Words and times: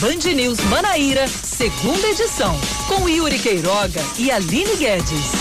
Band 0.00 0.32
News 0.32 0.60
Manaíra, 0.60 1.26
segunda 1.26 2.06
edição, 2.06 2.56
com 2.86 3.08
Yuri 3.08 3.36
Queiroga 3.36 4.00
e 4.16 4.30
Aline 4.30 4.76
Guedes. 4.76 5.32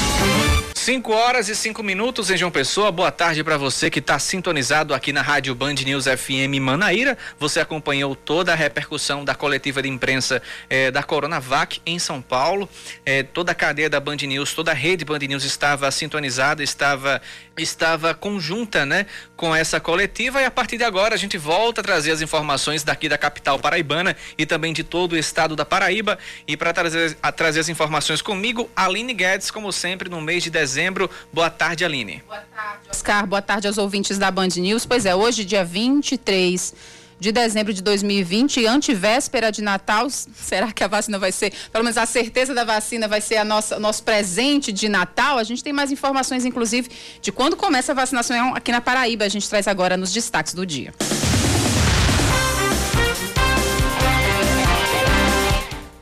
5 0.74 1.12
horas 1.12 1.50
e 1.50 1.56
5 1.56 1.84
minutos 1.84 2.32
em 2.32 2.38
João 2.38 2.50
Pessoa. 2.50 2.92
Boa 2.92 3.12
tarde 3.12 3.44
para 3.44 3.58
você 3.58 3.90
que 3.90 4.00
está 4.00 4.18
sintonizado 4.18 4.94
aqui 4.94 5.12
na 5.12 5.22
Rádio 5.22 5.54
Band 5.54 5.74
News 5.86 6.06
FM 6.06 6.62
Manaíra. 6.62 7.18
Você 7.38 7.60
acompanhou 7.60 8.16
toda 8.16 8.54
a 8.54 8.56
repercussão 8.56 9.26
da 9.26 9.36
coletiva 9.36 9.82
de 9.82 9.90
imprensa 9.90 10.42
eh, 10.70 10.90
da 10.90 11.04
Coronavac 11.04 11.82
em 11.86 12.00
São 12.00 12.22
Paulo. 12.22 12.70
Eh, 13.06 13.22
toda 13.22 13.52
a 13.52 13.56
cadeia 13.56 13.90
da 13.90 14.00
Band 14.00 14.16
News, 14.16 14.54
toda 14.54 14.72
a 14.72 14.74
rede 14.74 15.04
Band 15.04 15.20
News 15.20 15.44
estava 15.44 15.92
sintonizada, 15.92 16.64
estava 16.64 17.22
estava 17.58 18.14
conjunta, 18.14 18.86
né, 18.86 19.06
com 19.36 19.56
essa 19.56 19.80
coletiva 19.80 20.42
e 20.42 20.46
a 20.46 20.52
partir 20.52 20.78
de 20.78 20.84
agora 20.84 21.16
a 21.16 21.18
gente 21.18 21.38
volta 21.38 21.82
a 21.82 21.84
trazer 21.84 22.12
as 22.12 22.22
informações 22.22 22.84
daqui 22.84 23.10
da 23.10 23.18
capital 23.18 23.60
paraibana 23.60 24.16
e 24.38 24.46
também 24.46 24.74
de 24.74 24.84
todo 24.84 25.14
o 25.14 25.18
estado 25.18 25.56
da 25.56 25.66
Paraíba 25.66 26.18
e 26.48 26.56
para 26.56 26.74
trazer 26.74 27.18
a 27.22 27.32
trazer 27.32 27.60
as 27.60 27.70
informações 27.70 28.22
comigo, 28.22 28.70
Aline 28.76 29.14
Guedes, 29.14 29.52
como 29.52 29.72
sempre 29.72 30.10
no 30.10 30.22
mês 30.22 30.44
de 30.44 30.50
dezembro. 30.50 31.10
Boa 31.32 31.50
tarde, 31.50 31.84
Aline. 31.86 32.24
Boa 32.28 32.44
tarde, 32.56 32.90
Oscar. 32.90 33.26
Boa 33.26 33.42
tarde 33.42 33.68
aos 33.68 33.78
ouvintes 33.78 34.18
da 34.18 34.32
Band 34.32 34.50
News. 34.58 34.86
Pois 34.86 35.06
é, 35.06 35.16
hoje, 35.16 35.46
dia 35.46 35.64
23 35.64 36.97
de 37.20 37.32
dezembro 37.32 37.74
de 37.74 37.82
2020, 37.82 38.66
antivéspera 38.66 39.52
de 39.52 39.62
Natal. 39.62 40.08
Será 40.10 40.72
que 40.72 40.84
a 40.84 40.88
vacina 40.88 41.18
vai 41.18 41.32
ser, 41.32 41.54
pelo 41.72 41.84
menos 41.84 41.98
a 41.98 42.06
certeza 42.06 42.54
da 42.54 42.64
vacina 42.64 43.08
vai 43.08 43.22
ser 43.22 43.38
a 43.38 43.46
nossa 43.46 43.80
nosso 43.80 44.04
presente 44.04 44.72
de 44.72 44.88
Natal? 44.88 45.38
A 45.38 45.44
gente 45.44 45.64
tem 45.64 45.74
mais 45.74 45.92
informações, 45.92 46.46
inclusive, 46.46 46.90
de 47.22 47.32
quando 47.32 47.56
começa 47.56 47.92
a 47.92 47.96
vacinação 47.96 48.56
aqui 48.56 48.72
na 48.72 48.82
Paraíba. 48.82 49.26
A 49.26 49.30
gente 49.30 49.50
traz 49.50 49.68
agora 49.68 49.98
nos 49.98 50.14
destaques 50.14 50.54
do 50.54 50.66
dia. 50.66 50.94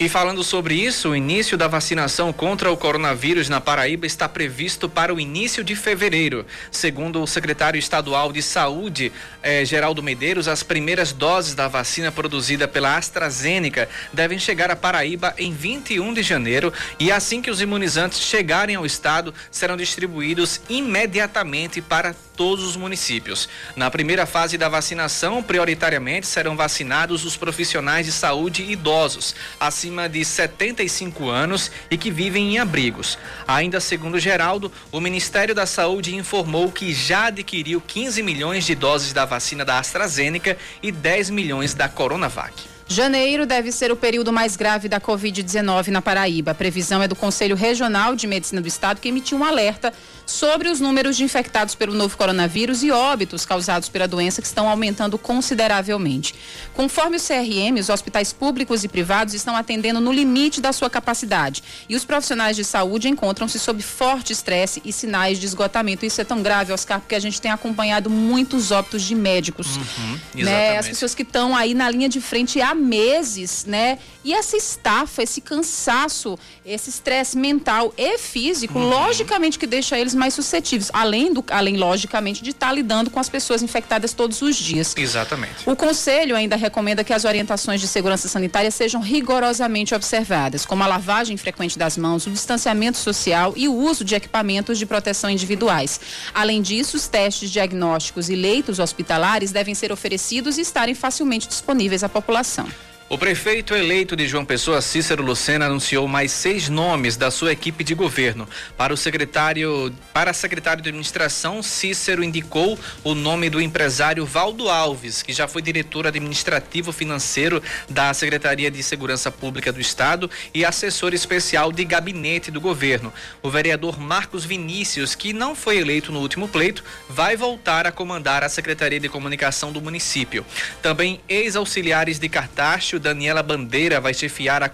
E 0.05 0.09
falando 0.09 0.43
sobre 0.43 0.75
isso, 0.75 1.09
o 1.09 1.15
início 1.15 1.57
da 1.57 1.67
vacinação 1.67 2.31
contra 2.31 2.71
o 2.71 2.77
coronavírus 2.77 3.49
na 3.49 3.59
Paraíba 3.59 4.05
está 4.05 4.29
previsto 4.29 4.87
para 4.87 5.11
o 5.11 5.19
início 5.19 5.63
de 5.63 5.75
fevereiro. 5.75 6.45
Segundo 6.69 7.23
o 7.23 7.25
secretário 7.25 7.79
estadual 7.79 8.31
de 8.31 8.39
Saúde, 8.43 9.11
eh, 9.41 9.65
Geraldo 9.65 10.03
Medeiros, 10.03 10.47
as 10.47 10.61
primeiras 10.61 11.11
doses 11.11 11.55
da 11.55 11.67
vacina 11.67 12.11
produzida 12.11 12.67
pela 12.67 12.95
AstraZeneca 12.95 13.89
devem 14.13 14.37
chegar 14.37 14.69
à 14.69 14.75
Paraíba 14.75 15.33
em 15.39 15.51
21 15.51 16.13
de 16.13 16.21
janeiro 16.21 16.71
e 16.99 17.11
assim 17.11 17.41
que 17.41 17.49
os 17.49 17.59
imunizantes 17.59 18.19
chegarem 18.19 18.75
ao 18.75 18.85
estado, 18.85 19.33
serão 19.49 19.75
distribuídos 19.75 20.61
imediatamente 20.69 21.81
para 21.81 22.13
todos 22.35 22.65
os 22.65 22.75
municípios. 22.75 23.49
Na 23.75 23.89
primeira 23.89 24.25
fase 24.25 24.57
da 24.57 24.69
vacinação, 24.69 25.41
prioritariamente 25.41 26.27
serão 26.27 26.55
vacinados 26.55 27.25
os 27.25 27.37
profissionais 27.37 28.05
de 28.05 28.11
saúde 28.11 28.63
idosos, 28.63 29.33
acima 29.59 30.07
de 30.07 30.23
75 30.23 31.29
anos 31.29 31.71
e 31.89 31.97
que 31.97 32.11
vivem 32.11 32.55
em 32.55 32.59
abrigos. 32.59 33.17
Ainda 33.47 33.79
segundo 33.79 34.19
Geraldo, 34.19 34.71
o 34.91 34.99
Ministério 34.99 35.55
da 35.55 35.65
Saúde 35.65 36.15
informou 36.15 36.71
que 36.71 36.93
já 36.93 37.27
adquiriu 37.27 37.81
15 37.81 38.21
milhões 38.21 38.65
de 38.65 38.75
doses 38.75 39.13
da 39.13 39.25
vacina 39.25 39.63
da 39.63 39.79
AstraZeneca 39.79 40.57
e 40.83 40.91
10 40.91 41.29
milhões 41.29 41.73
da 41.73 41.87
Coronavac. 41.87 42.75
Janeiro 42.87 43.47
deve 43.47 43.71
ser 43.71 43.91
o 43.91 43.95
período 43.95 44.31
mais 44.31 44.55
grave 44.55 44.87
da 44.87 45.01
Covid-19 45.01 45.87
na 45.87 46.03
Paraíba. 46.03 46.51
A 46.51 46.55
previsão 46.55 47.01
é 47.01 47.07
do 47.07 47.15
Conselho 47.15 47.55
Regional 47.55 48.15
de 48.15 48.27
Medicina 48.27 48.61
do 48.61 48.67
Estado, 48.67 49.01
que 49.01 49.09
emitiu 49.09 49.39
um 49.39 49.43
alerta 49.43 49.91
sobre 50.25 50.69
os 50.69 50.79
números 50.79 51.15
de 51.15 51.23
infectados 51.23 51.75
pelo 51.75 51.93
novo 51.93 52.17
coronavírus 52.17 52.83
e 52.83 52.91
óbitos 52.91 53.45
causados 53.45 53.89
pela 53.89 54.07
doença 54.07 54.41
que 54.41 54.47
estão 54.47 54.67
aumentando 54.67 55.17
consideravelmente. 55.17 56.33
Conforme 56.73 57.17
o 57.17 57.19
CRM, 57.19 57.79
os 57.79 57.89
hospitais 57.89 58.33
públicos 58.33 58.83
e 58.83 58.87
privados 58.87 59.33
estão 59.33 59.55
atendendo 59.55 59.99
no 59.99 60.11
limite 60.11 60.59
da 60.59 60.73
sua 60.73 60.89
capacidade 60.89 61.63
e 61.87 61.95
os 61.95 62.05
profissionais 62.05 62.55
de 62.55 62.63
saúde 62.63 63.07
encontram-se 63.07 63.59
sob 63.59 63.81
forte 63.81 64.33
estresse 64.33 64.81
e 64.83 64.91
sinais 64.91 65.39
de 65.39 65.45
esgotamento. 65.45 66.05
Isso 66.05 66.21
é 66.21 66.23
tão 66.23 66.41
grave, 66.41 66.73
Oscar, 66.73 66.99
porque 66.99 67.15
a 67.15 67.19
gente 67.19 67.39
tem 67.39 67.51
acompanhado 67.51 68.09
muitos 68.09 68.71
óbitos 68.71 69.03
de 69.03 69.15
médicos, 69.15 69.77
uhum, 69.77 70.19
né? 70.35 70.77
As 70.77 70.87
pessoas 70.87 71.13
que 71.13 71.23
estão 71.23 71.55
aí 71.55 71.73
na 71.73 71.89
linha 71.89 72.09
de 72.09 72.19
frente 72.21 72.61
há 72.61 72.73
meses, 72.73 73.65
né? 73.65 73.99
E 74.25 74.33
essa 74.33 74.57
estafa, 74.57 75.21
esse 75.21 75.39
cansaço, 75.39 76.35
esse 76.65 76.89
estresse 76.89 77.37
mental 77.37 77.93
e 77.95 78.17
físico, 78.17 78.79
uhum. 78.79 78.89
logicamente 78.89 79.59
que 79.59 79.67
deixa 79.67 79.99
eles 79.99 80.15
mais 80.15 80.33
suscetíveis, 80.33 80.89
além 80.91 81.31
do, 81.31 81.45
além 81.51 81.77
logicamente 81.77 82.41
de 82.41 82.49
estar 82.49 82.69
tá 82.69 82.73
lidando 82.73 83.11
com 83.11 83.19
as 83.19 83.29
pessoas 83.29 83.61
infectadas 83.61 84.13
todos 84.13 84.41
os 84.41 84.55
dias. 84.55 84.95
Exatamente. 84.97 85.69
O 85.69 85.75
conselho 85.75 86.35
ainda 86.35 86.55
recomenda 86.55 87.03
que 87.03 87.13
as 87.13 87.23
orientações 87.23 87.79
de 87.79 87.87
segurança 87.87 88.27
sanitária 88.27 88.71
sejam 88.71 88.99
rigorosamente 88.99 89.93
observadas, 89.93 90.65
como 90.65 90.81
a 90.81 90.87
lavagem 90.87 91.37
frequente 91.37 91.77
das 91.77 91.95
mãos, 91.95 92.25
o 92.25 92.31
distanciamento 92.31 92.97
social 92.97 93.53
e 93.55 93.67
o 93.67 93.75
uso 93.75 94.03
de 94.03 94.15
equipamentos 94.15 94.79
de 94.79 94.87
proteção 94.87 95.29
individuais. 95.29 96.01
Além 96.33 96.63
disso, 96.63 96.97
os 96.97 97.07
testes 97.07 97.51
diagnósticos 97.51 98.27
e 98.27 98.35
leitos 98.35 98.79
hospitalares 98.79 99.51
devem 99.51 99.75
ser 99.75 99.91
oferecidos 99.91 100.57
e 100.57 100.61
estarem 100.61 100.95
facilmente 100.95 101.47
disponíveis 101.47 102.03
à 102.03 102.09
população. 102.09 102.67
O 103.15 103.17
prefeito 103.17 103.73
eleito 103.73 104.13
de 104.13 104.27
João 104.27 104.43
Pessoa, 104.43 104.81
Cícero 104.81 105.23
Lucena, 105.23 105.67
anunciou 105.67 106.05
mais 106.05 106.33
seis 106.33 106.67
nomes 106.67 107.15
da 107.15 107.31
sua 107.31 107.53
equipe 107.53 107.81
de 107.81 107.95
governo. 107.95 108.45
Para 108.75 108.93
o 108.93 108.97
secretário, 108.97 109.95
para 110.13 110.31
a 110.31 110.33
secretária 110.33 110.83
de 110.83 110.89
administração, 110.89 111.63
Cícero 111.63 112.21
indicou 112.21 112.77
o 113.05 113.15
nome 113.15 113.49
do 113.49 113.61
empresário 113.61 114.25
Valdo 114.25 114.67
Alves, 114.67 115.23
que 115.23 115.31
já 115.31 115.47
foi 115.47 115.61
diretor 115.61 116.05
administrativo 116.05 116.91
financeiro 116.91 117.63
da 117.89 118.13
Secretaria 118.13 118.69
de 118.69 118.83
Segurança 118.83 119.31
Pública 119.31 119.71
do 119.71 119.79
Estado 119.79 120.29
e 120.53 120.65
assessor 120.65 121.13
especial 121.13 121.71
de 121.71 121.85
gabinete 121.85 122.51
do 122.51 122.59
governo. 122.59 123.13
O 123.41 123.49
vereador 123.49 123.97
Marcos 123.97 124.43
Vinícius, 124.43 125.15
que 125.15 125.31
não 125.31 125.55
foi 125.55 125.77
eleito 125.77 126.11
no 126.11 126.19
último 126.19 126.49
pleito, 126.49 126.83
vai 127.07 127.37
voltar 127.37 127.87
a 127.87 127.93
comandar 127.93 128.43
a 128.43 128.49
Secretaria 128.49 128.99
de 128.99 129.07
Comunicação 129.07 129.71
do 129.71 129.79
município. 129.79 130.45
Também 130.81 131.21
ex-auxiliares 131.29 132.19
de 132.19 132.27
Cartacho 132.27 133.04
Daniela 133.05 133.43
Bandeira 133.43 134.01
vai 134.01 134.15
chefiar 134.15 134.63
a 134.63 134.71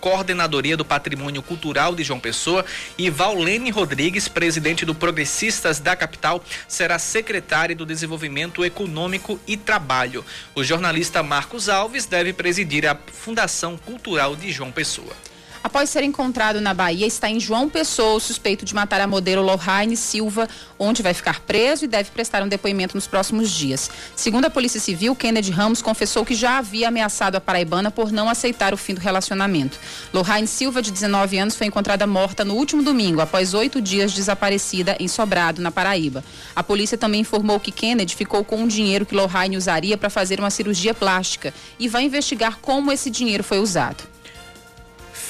coordenadoria 0.00 0.76
do 0.76 0.84
Patrimônio 0.84 1.42
Cultural 1.42 1.92
de 1.92 2.04
João 2.04 2.20
Pessoa 2.20 2.64
e 2.96 3.10
Valene 3.10 3.68
Rodrigues, 3.70 4.28
presidente 4.28 4.86
do 4.86 4.94
Progressistas 4.94 5.80
da 5.80 5.96
capital, 5.96 6.40
será 6.68 7.00
secretário 7.00 7.74
do 7.74 7.84
Desenvolvimento 7.84 8.64
Econômico 8.64 9.40
e 9.44 9.56
Trabalho. 9.56 10.24
O 10.54 10.62
jornalista 10.62 11.20
Marcos 11.20 11.68
Alves 11.68 12.06
deve 12.06 12.32
presidir 12.32 12.86
a 12.86 12.96
Fundação 13.12 13.76
Cultural 13.76 14.36
de 14.36 14.52
João 14.52 14.70
Pessoa 14.70 15.33
após 15.64 15.88
ser 15.88 16.02
encontrado 16.02 16.60
na 16.60 16.74
Bahia, 16.74 17.06
está 17.06 17.30
em 17.30 17.40
João 17.40 17.70
Pessoa, 17.70 18.20
suspeito 18.20 18.66
de 18.66 18.74
matar 18.74 19.00
a 19.00 19.06
modelo 19.06 19.40
Lohane 19.42 19.96
Silva, 19.96 20.46
onde 20.78 21.02
vai 21.02 21.14
ficar 21.14 21.40
preso 21.40 21.86
e 21.86 21.88
deve 21.88 22.10
prestar 22.10 22.42
um 22.42 22.48
depoimento 22.48 22.94
nos 22.94 23.06
próximos 23.06 23.50
dias. 23.50 23.90
Segundo 24.14 24.44
a 24.44 24.50
Polícia 24.50 24.78
Civil, 24.78 25.16
Kennedy 25.16 25.50
Ramos 25.50 25.80
confessou 25.80 26.22
que 26.22 26.34
já 26.34 26.58
havia 26.58 26.88
ameaçado 26.88 27.36
a 27.36 27.40
paraibana 27.40 27.90
por 27.90 28.12
não 28.12 28.28
aceitar 28.28 28.74
o 28.74 28.76
fim 28.76 28.92
do 28.92 29.00
relacionamento. 29.00 29.80
Lohane 30.12 30.46
Silva, 30.46 30.82
de 30.82 30.90
19 30.90 31.38
anos, 31.38 31.56
foi 31.56 31.66
encontrada 31.66 32.06
morta 32.06 32.44
no 32.44 32.54
último 32.54 32.82
domingo, 32.82 33.22
após 33.22 33.54
oito 33.54 33.80
dias 33.80 34.12
desaparecida 34.12 34.94
em 35.00 35.08
Sobrado, 35.08 35.62
na 35.62 35.70
Paraíba. 35.70 36.22
A 36.54 36.62
polícia 36.62 36.98
também 36.98 37.22
informou 37.22 37.58
que 37.58 37.72
Kennedy 37.72 38.14
ficou 38.14 38.44
com 38.44 38.56
um 38.56 38.68
dinheiro 38.68 39.06
que 39.06 39.14
Lohane 39.14 39.56
usaria 39.56 39.96
para 39.96 40.10
fazer 40.10 40.38
uma 40.38 40.50
cirurgia 40.50 40.92
plástica 40.92 41.54
e 41.78 41.88
vai 41.88 42.04
investigar 42.04 42.58
como 42.60 42.92
esse 42.92 43.08
dinheiro 43.08 43.42
foi 43.42 43.58
usado. 43.58 44.13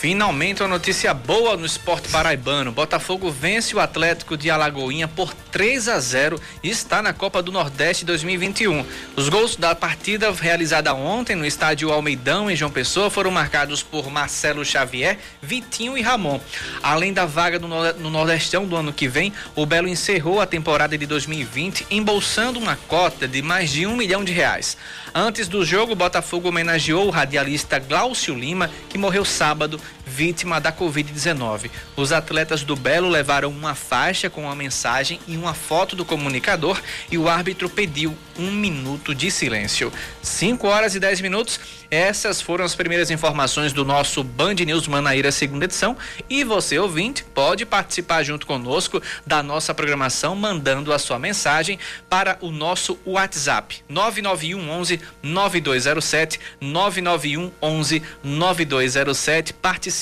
Finalmente 0.05 0.63
uma 0.63 0.69
notícia 0.69 1.15
boa 1.15 1.57
no 1.57 1.65
esporte 1.65 2.11
paraibano. 2.11 2.71
Botafogo 2.71 3.31
vence 3.31 3.75
o 3.75 3.81
Atlético 3.81 4.37
de 4.37 4.51
Alagoinha 4.51 5.09
por 5.09 5.33
3 5.33 5.89
a 5.89 5.99
0 5.99 6.39
e 6.63 6.69
está 6.69 7.01
na 7.01 7.15
Copa 7.15 7.43
do 7.43 7.51
Nordeste 7.51 8.05
2021. 8.05 8.85
Os 9.17 9.31
gols 9.31 9.57
da 9.57 9.75
partida 9.75 10.31
realizada 10.31 10.93
ontem 10.93 11.35
no 11.35 11.47
estádio 11.47 11.91
Almeidão 11.91 12.51
em 12.51 12.55
João 12.55 12.71
Pessoa 12.71 13.09
foram 13.09 13.31
marcados 13.31 13.83
por 13.83 14.11
Marcelo 14.11 14.63
Xavier, 14.63 15.17
Vitinho 15.41 15.97
e 15.97 16.03
Ramon. 16.03 16.39
Além 16.83 17.15
da 17.15 17.25
vaga 17.25 17.59
no 17.59 18.11
Nordestão 18.11 18.67
do 18.67 18.77
ano 18.77 18.93
que 18.93 19.09
vem, 19.09 19.33
o 19.57 19.65
Belo 19.65 19.89
encerrou 19.89 20.39
a 20.39 20.47
temporada 20.47 20.99
de 20.99 21.07
2020 21.07 21.87
embolsando 21.91 22.59
uma 22.59 22.77
cota 22.77 23.27
de 23.27 23.41
mais 23.41 23.71
de 23.71 23.87
um 23.87 23.97
milhão 23.97 24.23
de 24.23 24.35
reais. 24.35 24.77
Antes 25.15 25.49
do 25.49 25.65
jogo, 25.65 25.93
o 25.93 25.97
Botafogo 25.97 26.49
homenageou 26.49 27.07
o 27.07 27.11
radialista 27.11 27.79
Glaucio 27.79 28.35
Lima, 28.35 28.69
que 28.91 28.99
morreu 28.99 29.25
sábado 29.25 29.81
vítima 30.07 30.61
da 30.61 30.73
Covid-19. 30.73 31.71
Os 31.97 32.13
atletas 32.13 32.63
do 32.63 32.77
Belo 32.77 33.09
levaram 33.09 33.51
uma 33.51 33.75
faixa 33.75 34.29
com 34.29 34.43
uma 34.43 34.55
mensagem 34.55 35.19
e 35.27 35.37
uma 35.37 35.55
foto 35.55 35.97
do 35.97 36.05
comunicador 36.05 36.81
e 37.11 37.17
o 37.17 37.29
árbitro 37.29 37.69
pediu 37.69 38.17
um 38.39 38.51
minuto 38.51 39.15
de 39.15 39.31
silêncio. 39.31 39.93
5 40.23 40.67
horas 40.67 40.95
e 40.95 41.01
10 41.01 41.21
minutos. 41.21 41.61
Essas 41.91 42.41
foram 42.41 42.65
as 42.65 42.75
primeiras 42.75 43.11
informações 43.11 43.73
do 43.73 43.85
nosso 43.85 44.25
Band 44.25 44.55
News 44.55 44.89
Manaíra 44.89 45.31
segunda 45.31 45.65
edição. 45.65 45.97
E 46.29 46.43
você, 46.43 46.79
ouvinte, 46.79 47.23
pode 47.23 47.65
participar 47.65 48.25
junto 48.25 48.47
conosco 48.47 49.01
da 49.25 49.43
nossa 49.43 49.73
programação, 49.73 50.35
mandando 50.35 50.93
a 50.93 50.99
sua 50.99 51.19
mensagem 51.19 51.79
para 52.11 52.37
o 52.41 52.51
nosso 52.51 52.99
WhatsApp 53.07 53.85
991 53.89 54.69
11 54.71 55.01
9207 55.23 56.41
991 56.61 57.53
11 57.63 58.03
9207. 58.25 59.53
Participe 59.53 59.94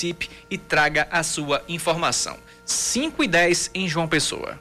e 0.50 0.56
traga 0.56 1.06
a 1.10 1.22
sua 1.22 1.62
informação. 1.68 2.38
5 2.64 3.22
e 3.22 3.28
10 3.28 3.70
em 3.74 3.88
João 3.88 4.08
Pessoa. 4.08 4.58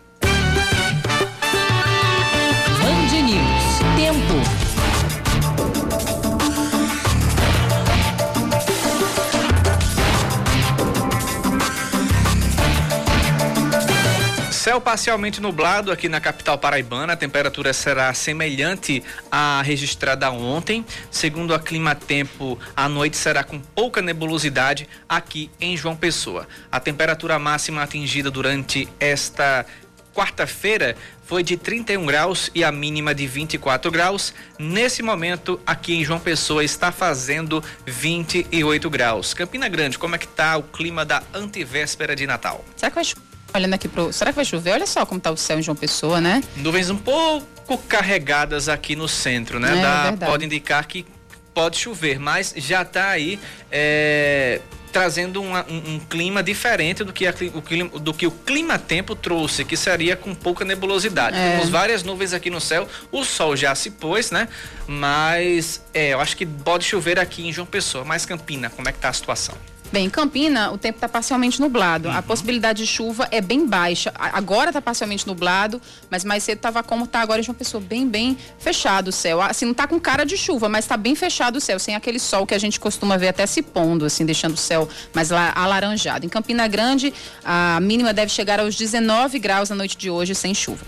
Céu 14.72 14.80
parcialmente 14.80 15.42
nublado 15.42 15.92
aqui 15.92 16.08
na 16.08 16.22
capital 16.22 16.58
paraibana. 16.58 17.12
A 17.12 17.18
temperatura 17.18 17.74
será 17.74 18.14
semelhante 18.14 19.04
à 19.30 19.62
registrada 19.62 20.32
ontem. 20.32 20.86
Segundo 21.12 21.54
a 21.54 21.60
Clima 21.60 21.94
Tempo, 21.94 22.58
a 22.74 22.88
noite 22.88 23.18
será 23.18 23.44
com 23.44 23.60
pouca 23.60 24.02
nebulosidade 24.02 24.88
aqui 25.10 25.52
em 25.60 25.76
João 25.76 25.94
Pessoa. 25.94 26.48
A 26.72 26.80
temperatura 26.80 27.38
máxima 27.38 27.84
atingida 27.84 28.32
durante 28.32 28.88
esta 28.98 29.66
quarta-feira 30.14 30.96
foi 31.26 31.44
de 31.44 31.58
31 31.58 32.06
graus 32.06 32.50
e 32.56 32.64
a 32.64 32.72
mínima 32.72 33.14
de 33.14 33.28
24 33.28 33.92
graus. 33.92 34.34
Nesse 34.58 35.04
momento, 35.04 35.60
aqui 35.66 35.96
em 35.96 36.06
João 36.06 36.18
Pessoa 36.18 36.64
está 36.64 36.94
fazendo 36.94 37.62
28 37.86 38.90
graus. 38.90 39.34
Campina 39.34 39.68
Grande, 39.68 40.00
como 40.00 40.16
é 40.16 40.18
que 40.18 40.30
tá 40.30 40.56
o 40.56 40.64
clima 40.64 41.04
da 41.04 41.22
antivéspera 41.34 42.16
de 42.16 42.26
Natal? 42.26 42.64
Será 42.78 42.90
que 42.90 42.96
vai 42.96 43.31
Olhando 43.54 43.74
aqui 43.74 43.88
pro. 43.88 44.12
Será 44.14 44.32
que 44.32 44.36
vai 44.36 44.46
chover? 44.46 44.72
Olha 44.72 44.86
só 44.88 45.06
como 45.06 45.20
tá 45.20 45.30
o 45.32 45.38
céu 45.38 45.60
em 45.60 45.62
João 45.62 45.76
Pessoa, 45.76 46.22
né? 46.22 46.42
Nuvens 46.56 46.90
um 46.90 46.98
pouco 46.98 47.78
carregadas 47.88 48.70
aqui 48.70 48.96
no 48.96 49.08
centro, 49.08 49.60
né? 49.60 49.70
É, 49.70 50.04
verdade. 50.10 50.32
pode 50.32 50.46
indicar 50.46 50.86
que 50.86 51.06
pode 51.54 51.78
chover, 51.78 52.18
mas 52.20 52.54
já 52.56 52.82
está 52.82 53.10
aí 53.10 53.38
é, 53.70 54.62
trazendo 54.92 55.42
uma- 55.42 55.66
um, 55.70 55.96
um 55.96 56.00
clima 56.00 56.42
diferente 56.42 57.04
do 57.04 57.12
que, 57.12 57.28
a 57.28 57.34
o 57.54 57.62
clima, 57.62 57.90
do 58.00 58.14
que 58.14 58.26
o 58.26 58.32
clima-tempo 58.32 59.16
trouxe, 59.16 59.66
que 59.66 59.76
seria 59.76 60.16
com 60.16 60.34
pouca 60.34 60.64
nebulosidade. 60.64 61.36
É. 61.38 61.52
Temos 61.52 61.70
várias 61.70 62.04
nuvens 62.04 62.34
aqui 62.34 62.50
no 62.50 62.62
céu, 62.62 62.88
o 63.12 63.24
sol 63.26 63.56
já 63.58 63.76
se 63.76 63.92
pôs, 63.92 64.32
né? 64.32 64.48
Mas 64.88 65.82
é, 65.94 66.10
eu 66.14 66.22
acho 66.22 66.38
que 66.38 66.46
pode 66.46 66.86
chover 66.86 67.20
aqui 67.20 67.46
em 67.48 67.52
João 67.52 67.68
Pessoa. 67.68 68.06
Mas 68.06 68.26
Campina, 68.26 68.70
como 68.70 68.88
é 68.88 68.92
que 68.94 69.00
tá 69.00 69.10
a 69.10 69.14
situação? 69.14 69.56
Bem, 69.92 70.06
em 70.06 70.10
Campina, 70.10 70.72
o 70.72 70.78
tempo 70.78 70.96
está 70.98 71.10
parcialmente 71.10 71.60
nublado. 71.60 72.10
A 72.10 72.22
possibilidade 72.22 72.82
de 72.84 72.88
chuva 72.88 73.28
é 73.30 73.42
bem 73.42 73.68
baixa. 73.68 74.14
Agora 74.16 74.70
está 74.70 74.82
parcialmente 74.82 75.28
nublado, 75.28 75.82
mas 76.10 76.24
mais 76.24 76.44
cedo 76.44 76.60
estava 76.60 76.82
como 76.82 77.04
está 77.04 77.20
agora 77.20 77.42
em 77.42 77.44
João 77.44 77.56
Pessoa, 77.56 77.84
bem, 77.84 78.08
bem 78.08 78.38
fechado 78.58 79.10
o 79.10 79.12
céu. 79.12 79.42
Assim, 79.42 79.66
não 79.66 79.74
está 79.74 79.86
com 79.88 80.00
cara 80.00 80.26
de 80.26 80.38
chuva, 80.38 80.70
mas 80.70 80.86
está 80.86 80.96
bem 80.96 81.14
fechado 81.14 81.58
o 81.58 81.62
céu, 81.62 81.78
sem 81.78 81.94
aquele 81.94 82.20
sol 82.20 82.48
que 82.48 82.54
a 82.54 82.58
gente 82.60 82.80
costuma 82.80 83.18
ver 83.18 83.28
até 83.28 83.46
se 83.46 83.62
pondo, 83.62 84.06
assim, 84.06 84.26
deixando 84.26 84.54
o 84.54 84.58
céu 84.58 84.88
mais 85.14 85.30
la- 85.30 85.52
alaranjado. 85.54 86.26
Em 86.26 86.30
Campina 86.30 86.68
Grande, 86.70 87.14
a 87.44 87.78
mínima 87.82 88.14
deve 88.14 88.32
chegar 88.32 88.62
aos 88.62 88.76
19 88.78 89.40
graus 89.40 89.70
na 89.70 89.76
noite 89.76 89.98
de 89.98 90.10
hoje, 90.10 90.34
sem 90.34 90.54
chuva. 90.54 90.86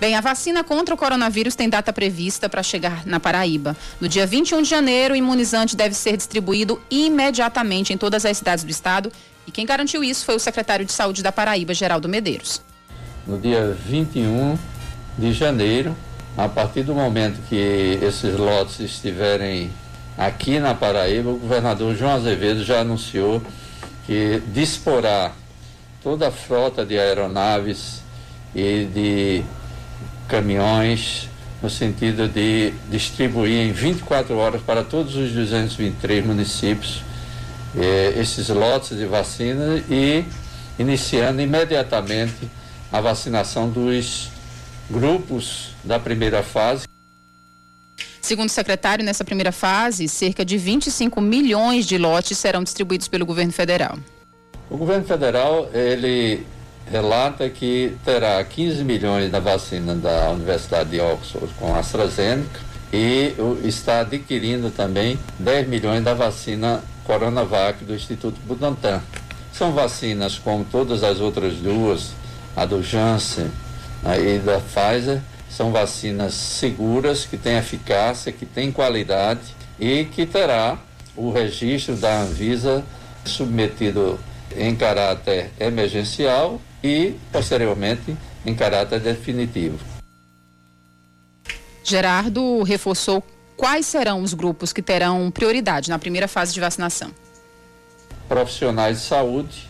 Bem, 0.00 0.14
a 0.14 0.20
vacina 0.20 0.62
contra 0.62 0.94
o 0.94 0.98
coronavírus 0.98 1.56
tem 1.56 1.68
data 1.68 1.92
prevista 1.92 2.48
para 2.48 2.62
chegar 2.62 3.04
na 3.04 3.18
Paraíba. 3.18 3.76
No 4.00 4.08
dia 4.08 4.24
21 4.24 4.62
de 4.62 4.68
janeiro, 4.68 5.14
o 5.14 5.16
imunizante 5.16 5.74
deve 5.74 5.92
ser 5.94 6.16
distribuído 6.16 6.80
imediatamente 6.88 7.92
em 7.92 7.98
todas 7.98 8.24
as 8.24 8.38
cidades 8.38 8.62
do 8.62 8.70
estado. 8.70 9.10
E 9.44 9.50
quem 9.50 9.66
garantiu 9.66 10.04
isso 10.04 10.24
foi 10.24 10.36
o 10.36 10.38
secretário 10.38 10.86
de 10.86 10.92
Saúde 10.92 11.20
da 11.20 11.32
Paraíba, 11.32 11.74
Geraldo 11.74 12.08
Medeiros. 12.08 12.62
no 13.26 13.38
dia 13.38 13.76
21 13.86 14.56
de 15.18 15.32
janeiro, 15.32 15.96
a 16.36 16.48
partir 16.48 16.84
do 16.84 16.94
momento 16.94 17.40
que 17.48 17.98
esses 18.00 18.36
lotes 18.36 18.78
estiverem 18.78 19.68
aqui 20.16 20.60
na 20.60 20.74
Paraíba, 20.74 21.30
o 21.30 21.38
governador 21.38 21.96
João 21.96 22.12
Azevedo 22.12 22.64
já 22.64 22.80
anunciou 22.80 23.42
que 24.06 24.40
disporá 24.52 25.32
toda 26.02 26.28
a 26.28 26.30
frota 26.30 26.86
de 26.86 26.96
aeronaves 26.96 28.00
e 28.54 28.84
de 28.84 29.44
caminhões 30.28 31.28
no 31.62 31.68
sentido 31.68 32.28
de 32.28 32.72
distribuir 32.90 33.66
em 33.66 33.72
24 33.72 34.36
horas 34.36 34.62
para 34.62 34.84
todos 34.84 35.16
os 35.16 35.32
223 35.32 36.24
municípios 36.24 37.02
eh, 37.76 38.14
esses 38.16 38.48
lotes 38.48 38.96
de 38.96 39.06
vacina 39.06 39.82
e 39.90 40.24
iniciando 40.78 41.40
imediatamente 41.42 42.48
a 42.92 43.00
vacinação 43.00 43.68
dos 43.68 44.30
grupos 44.88 45.74
da 45.82 45.98
primeira 45.98 46.42
fase. 46.42 46.86
Segundo 48.20 48.48
o 48.48 48.52
secretário, 48.52 49.04
nessa 49.04 49.24
primeira 49.24 49.52
fase, 49.52 50.06
cerca 50.08 50.44
de 50.44 50.56
25 50.56 51.20
milhões 51.20 51.86
de 51.86 51.98
lotes 51.98 52.38
serão 52.38 52.62
distribuídos 52.62 53.08
pelo 53.08 53.26
governo 53.26 53.52
federal. 53.52 53.98
O 54.70 54.76
governo 54.76 55.04
federal, 55.04 55.68
ele 55.72 56.46
relata 56.90 57.48
que 57.48 57.96
terá 58.04 58.42
15 58.42 58.82
milhões 58.84 59.30
da 59.30 59.40
vacina 59.40 59.94
da 59.94 60.30
Universidade 60.30 60.90
de 60.90 61.00
Oxford 61.00 61.52
com 61.58 61.74
AstraZeneca 61.74 62.60
e 62.92 63.34
está 63.64 64.00
adquirindo 64.00 64.70
também 64.70 65.18
10 65.38 65.68
milhões 65.68 66.02
da 66.02 66.14
vacina 66.14 66.82
Coronavac 67.04 67.84
do 67.84 67.94
Instituto 67.94 68.40
Butantan. 68.46 69.02
São 69.52 69.72
vacinas 69.72 70.38
como 70.38 70.64
todas 70.64 71.02
as 71.02 71.20
outras 71.20 71.54
duas, 71.54 72.12
a 72.56 72.64
do 72.64 72.82
Janssen 72.82 73.50
né, 74.02 74.36
e 74.36 74.38
da 74.38 74.60
Pfizer, 74.60 75.20
são 75.50 75.72
vacinas 75.72 76.34
seguras, 76.34 77.24
que 77.24 77.36
têm 77.36 77.56
eficácia, 77.56 78.30
que 78.30 78.46
têm 78.46 78.70
qualidade 78.70 79.40
e 79.80 80.04
que 80.04 80.26
terá 80.26 80.78
o 81.16 81.30
registro 81.32 81.96
da 81.96 82.20
Anvisa 82.20 82.84
submetido 83.24 84.18
em 84.56 84.74
caráter 84.76 85.50
emergencial 85.58 86.60
e, 86.82 87.14
posteriormente, 87.32 88.16
em 88.44 88.54
caráter 88.54 89.00
definitivo. 89.00 89.78
Gerardo 91.82 92.62
reforçou 92.62 93.22
quais 93.56 93.86
serão 93.86 94.22
os 94.22 94.34
grupos 94.34 94.72
que 94.72 94.82
terão 94.82 95.30
prioridade 95.30 95.90
na 95.90 95.98
primeira 95.98 96.28
fase 96.28 96.52
de 96.52 96.60
vacinação. 96.60 97.10
Profissionais 98.28 98.98
de 98.98 99.04
saúde, 99.04 99.68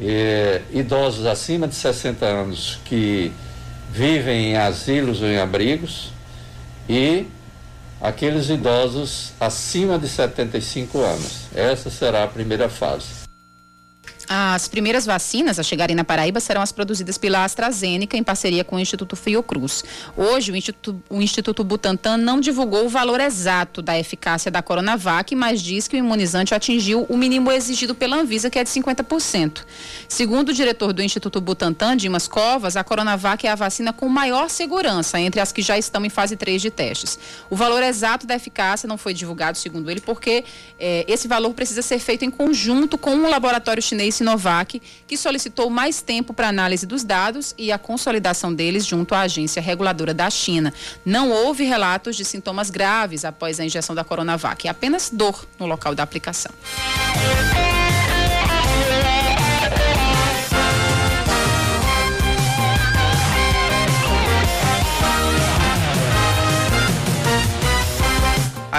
eh, 0.00 0.60
idosos 0.72 1.24
acima 1.24 1.68
de 1.68 1.74
60 1.74 2.26
anos 2.26 2.78
que 2.84 3.32
vivem 3.90 4.50
em 4.52 4.56
asilos 4.56 5.22
ou 5.22 5.28
em 5.28 5.38
abrigos 5.38 6.10
e 6.88 7.26
aqueles 8.00 8.48
idosos 8.48 9.32
acima 9.38 9.98
de 9.98 10.08
75 10.08 10.98
anos. 10.98 11.42
Essa 11.54 11.90
será 11.90 12.24
a 12.24 12.28
primeira 12.28 12.68
fase. 12.68 13.21
As 14.28 14.68
primeiras 14.68 15.04
vacinas 15.04 15.58
a 15.58 15.62
chegarem 15.62 15.96
na 15.96 16.04
Paraíba 16.04 16.40
serão 16.40 16.62
as 16.62 16.72
produzidas 16.72 17.18
pela 17.18 17.44
AstraZeneca 17.44 18.16
em 18.16 18.22
parceria 18.22 18.64
com 18.64 18.76
o 18.76 18.78
Instituto 18.78 19.16
Fiocruz. 19.16 19.84
Hoje, 20.16 20.52
o 20.52 20.56
Instituto, 20.56 21.02
o 21.10 21.20
Instituto 21.20 21.64
Butantan 21.64 22.16
não 22.16 22.40
divulgou 22.40 22.86
o 22.86 22.88
valor 22.88 23.20
exato 23.20 23.82
da 23.82 23.98
eficácia 23.98 24.50
da 24.50 24.62
Coronavac, 24.62 25.34
mas 25.34 25.60
diz 25.60 25.88
que 25.88 25.96
o 25.96 25.98
imunizante 25.98 26.54
atingiu 26.54 27.04
o 27.08 27.16
mínimo 27.16 27.50
exigido 27.50 27.94
pela 27.94 28.16
Anvisa, 28.16 28.48
que 28.48 28.58
é 28.58 28.64
de 28.64 28.70
50%. 28.70 29.64
Segundo 30.08 30.50
o 30.50 30.52
diretor 30.52 30.92
do 30.92 31.02
Instituto 31.02 31.40
Butantan, 31.40 31.96
Dimas 31.96 32.28
Covas, 32.28 32.76
a 32.76 32.84
Coronavac 32.84 33.46
é 33.46 33.50
a 33.50 33.54
vacina 33.54 33.92
com 33.92 34.08
maior 34.08 34.48
segurança 34.48 35.20
entre 35.20 35.40
as 35.40 35.52
que 35.52 35.62
já 35.62 35.76
estão 35.76 36.04
em 36.04 36.10
fase 36.10 36.36
3 36.36 36.62
de 36.62 36.70
testes. 36.70 37.18
O 37.50 37.56
valor 37.56 37.82
exato 37.82 38.26
da 38.26 38.36
eficácia 38.36 38.86
não 38.86 38.96
foi 38.96 39.12
divulgado, 39.12 39.58
segundo 39.58 39.90
ele, 39.90 40.00
porque 40.00 40.44
eh, 40.78 41.04
esse 41.08 41.26
valor 41.26 41.52
precisa 41.54 41.82
ser 41.82 41.98
feito 41.98 42.24
em 42.24 42.30
conjunto 42.30 42.96
com 42.96 43.16
o 43.16 43.28
laboratório 43.28 43.82
chinês 43.82 44.12
Sinovac, 44.22 44.80
que 45.06 45.16
solicitou 45.16 45.68
mais 45.68 46.00
tempo 46.00 46.32
para 46.32 46.48
análise 46.48 46.86
dos 46.86 47.02
dados 47.02 47.54
e 47.58 47.72
a 47.72 47.78
consolidação 47.78 48.54
deles 48.54 48.86
junto 48.86 49.14
à 49.14 49.22
agência 49.22 49.60
reguladora 49.60 50.14
da 50.14 50.30
China. 50.30 50.72
Não 51.04 51.30
houve 51.30 51.64
relatos 51.64 52.16
de 52.16 52.24
sintomas 52.24 52.70
graves 52.70 53.24
após 53.24 53.58
a 53.58 53.64
injeção 53.64 53.94
da 53.94 54.04
Coronavac, 54.04 54.68
apenas 54.68 55.10
dor 55.10 55.46
no 55.58 55.66
local 55.66 55.94
da 55.94 56.04
aplicação. 56.04 56.52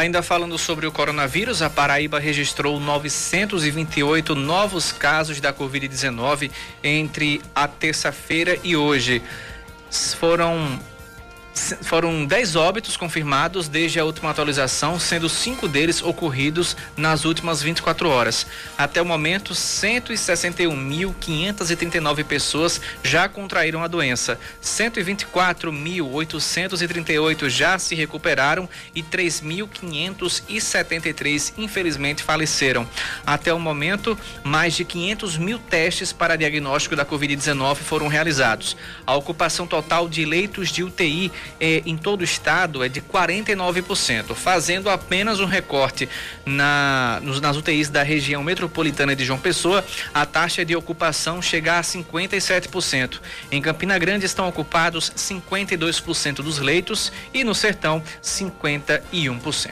Ainda 0.04 0.22
falando 0.22 0.58
sobre 0.58 0.86
o 0.86 0.92
coronavírus, 0.92 1.62
a 1.62 1.70
Paraíba 1.70 2.20
registrou 2.20 2.78
928 2.78 4.36
novos 4.36 4.92
casos 4.92 5.40
da 5.40 5.54
Covid-19 5.54 6.52
entre 6.84 7.42
a 7.56 7.70
terça-feira 7.70 8.60
e 8.66 8.76
hoje. 8.76 9.24
Foram 10.20 10.78
foram 11.82 12.26
10 12.26 12.56
óbitos 12.56 12.96
confirmados 12.98 13.68
desde 13.68 14.00
a 14.00 14.06
última 14.06 14.32
atualização, 14.32 15.00
sendo 15.00 15.30
cinco 15.30 15.68
deles 15.68 16.02
ocorridos 16.02 16.76
nas 16.98 17.26
últimas 17.26 17.62
24 17.62 18.10
horas. 18.10 18.48
Até 18.78 19.02
o 19.02 19.06
momento, 19.06 19.54
161.539 19.54 22.24
pessoas 22.24 22.80
já 23.04 23.28
contraíram 23.30 23.84
a 23.84 23.88
doença, 23.88 24.40
124.838 24.64 27.50
já 27.50 27.78
se 27.78 27.94
recuperaram 27.96 28.68
e 28.96 29.04
3.573 29.04 31.54
infelizmente 31.58 32.24
faleceram. 32.24 32.88
Até 33.26 33.54
o 33.54 33.60
momento, 33.60 34.18
mais 34.44 34.74
de 34.74 34.84
500 34.84 35.38
mil 35.38 35.60
testes 35.60 36.12
para 36.12 36.36
diagnóstico 36.36 36.96
da 36.96 37.06
Covid-19 37.06 37.76
foram 37.76 38.08
realizados. 38.08 38.76
A 39.06 39.16
ocupação 39.16 39.68
total 39.68 40.10
de 40.10 40.26
leitos 40.26 40.72
de 40.72 40.84
UTI 40.84 41.32
é, 41.60 41.82
em 41.86 41.98
todo 41.98 42.22
o 42.22 42.24
estado 42.24 42.84
é 42.84 42.90
de 42.90 43.02
49%, 43.02 44.34
fazendo 44.36 44.90
apenas 44.90 45.40
um 45.40 45.46
recorte 45.46 46.10
na, 46.46 47.20
nos, 47.22 47.40
nas 47.40 47.58
UTIs 47.58 47.90
da 47.90 48.04
região 48.04 48.44
metropolitana 48.44 49.16
de 49.16 49.24
João 49.26 49.40
Pessoa, 49.40 49.84
a 50.14 50.26
taxa 50.26 50.66
de 50.66 50.76
ocupação 50.76 51.42
chega 51.42 51.80
a 51.80 51.82
57%. 51.82 53.20
Em 53.52 53.62
Campina 53.62 53.98
Grande 53.98 54.26
estão 54.26 54.48
ocupados 54.48 55.12
52% 55.12 56.36
dos 56.36 56.60
leitos 56.60 57.12
e 57.34 57.44
no 57.44 57.56
Sertão 57.56 58.04
51%. 58.22 59.72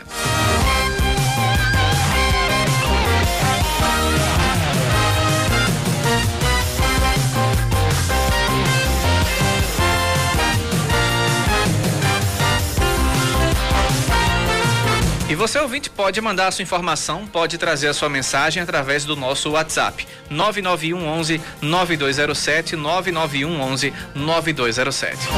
E 15.32 15.36
você 15.36 15.58
ouvinte 15.58 15.90
pode 15.90 16.20
mandar 16.20 16.48
a 16.48 16.52
sua 16.52 16.62
informação, 16.62 17.26
pode 17.26 17.58
trazer 17.58 17.88
a 17.88 17.94
sua 17.94 18.10
mensagem 18.10 18.62
através 18.62 19.06
do 19.06 19.16
nosso 19.16 19.52
WhatsApp 19.52 20.06
991 20.30 21.08
11 21.08 21.42
9207 21.62 22.76
991 22.76 23.62
11 23.62 23.94
9207. 24.14 25.30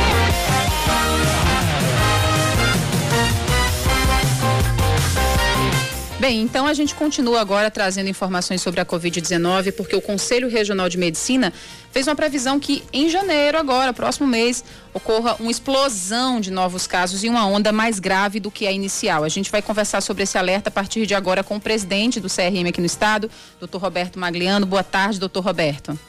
Bem, 6.23 6.39
então 6.39 6.65
a 6.65 6.73
gente 6.73 6.95
continua 6.95 7.41
agora 7.41 7.69
trazendo 7.69 8.07
informações 8.07 8.61
sobre 8.61 8.79
a 8.79 8.85
Covid-19, 8.85 9.73
porque 9.73 9.93
o 9.93 9.99
Conselho 9.99 10.47
Regional 10.47 10.87
de 10.87 10.97
Medicina 10.97 11.51
fez 11.91 12.07
uma 12.07 12.15
previsão 12.15 12.61
que 12.61 12.81
em 12.93 13.09
janeiro, 13.09 13.57
agora, 13.57 13.91
próximo 13.91 14.25
mês, 14.25 14.63
ocorra 14.93 15.35
uma 15.37 15.51
explosão 15.51 16.39
de 16.39 16.49
novos 16.49 16.87
casos 16.87 17.25
e 17.25 17.27
uma 17.27 17.45
onda 17.45 17.73
mais 17.73 17.99
grave 17.99 18.39
do 18.39 18.49
que 18.49 18.65
a 18.65 18.71
inicial. 18.71 19.25
A 19.25 19.27
gente 19.27 19.51
vai 19.51 19.61
conversar 19.61 19.99
sobre 19.99 20.23
esse 20.23 20.37
alerta 20.37 20.69
a 20.69 20.71
partir 20.71 21.05
de 21.05 21.13
agora 21.13 21.43
com 21.43 21.57
o 21.57 21.59
presidente 21.59 22.21
do 22.21 22.29
CRM 22.29 22.69
aqui 22.69 22.79
no 22.79 22.87
estado, 22.87 23.29
doutor 23.59 23.81
Roberto 23.81 24.17
Magliano. 24.17 24.65
Boa 24.65 24.81
tarde, 24.81 25.19
doutor 25.19 25.43
Roberto. 25.43 25.99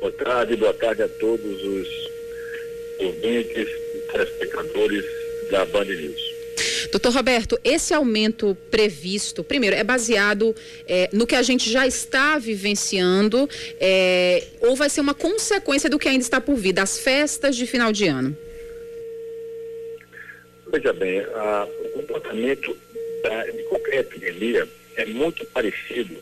Boa 0.00 0.12
tarde, 0.12 0.56
boa 0.56 0.74
tarde 0.74 1.02
a 1.02 1.08
todos 1.08 1.64
os 1.64 1.88
ouvintes 2.98 3.68
e 3.94 4.12
telespectadores 4.12 5.04
da 5.50 5.64
Band 5.64 5.86
News. 5.86 6.29
Doutor 6.90 7.12
Roberto, 7.12 7.58
esse 7.62 7.94
aumento 7.94 8.56
previsto, 8.70 9.44
primeiro, 9.44 9.76
é 9.76 9.84
baseado 9.84 10.54
é, 10.88 11.08
no 11.12 11.26
que 11.26 11.36
a 11.36 11.42
gente 11.42 11.70
já 11.70 11.86
está 11.86 12.36
vivenciando 12.38 13.48
é, 13.80 14.44
ou 14.60 14.74
vai 14.74 14.90
ser 14.90 15.00
uma 15.00 15.14
consequência 15.14 15.88
do 15.88 15.98
que 15.98 16.08
ainda 16.08 16.24
está 16.24 16.40
por 16.40 16.56
vir, 16.56 16.72
das 16.72 16.98
festas 16.98 17.54
de 17.54 17.66
final 17.66 17.92
de 17.92 18.08
ano? 18.08 18.36
Veja 20.72 20.92
bem, 20.92 21.20
a, 21.20 21.68
o 21.84 21.88
comportamento 21.90 22.76
da, 23.22 23.44
de 23.44 23.62
qualquer 23.64 24.00
epidemia 24.00 24.68
é 24.96 25.06
muito 25.06 25.44
parecido 25.46 26.16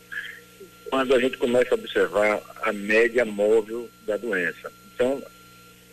quando 0.89 1.15
a 1.15 1.19
gente 1.19 1.37
começa 1.37 1.73
a 1.73 1.77
observar 1.77 2.41
a 2.61 2.71
média 2.73 3.25
móvel 3.25 3.89
da 4.05 4.17
doença. 4.17 4.71
Então, 4.93 5.21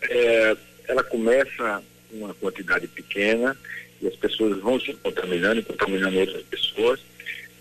é, 0.03 0.57
ela 0.89 1.03
começa 1.03 1.83
uma 2.11 2.33
quantidade 2.35 2.87
pequena 2.89 3.57
e 4.01 4.09
as 4.09 4.17
pessoas 4.17 4.59
vão 4.61 4.79
se 4.81 4.93
contaminando 4.95 5.61
e 5.61 5.65
contaminando 5.65 6.19
outras 6.19 6.43
pessoas 6.43 7.01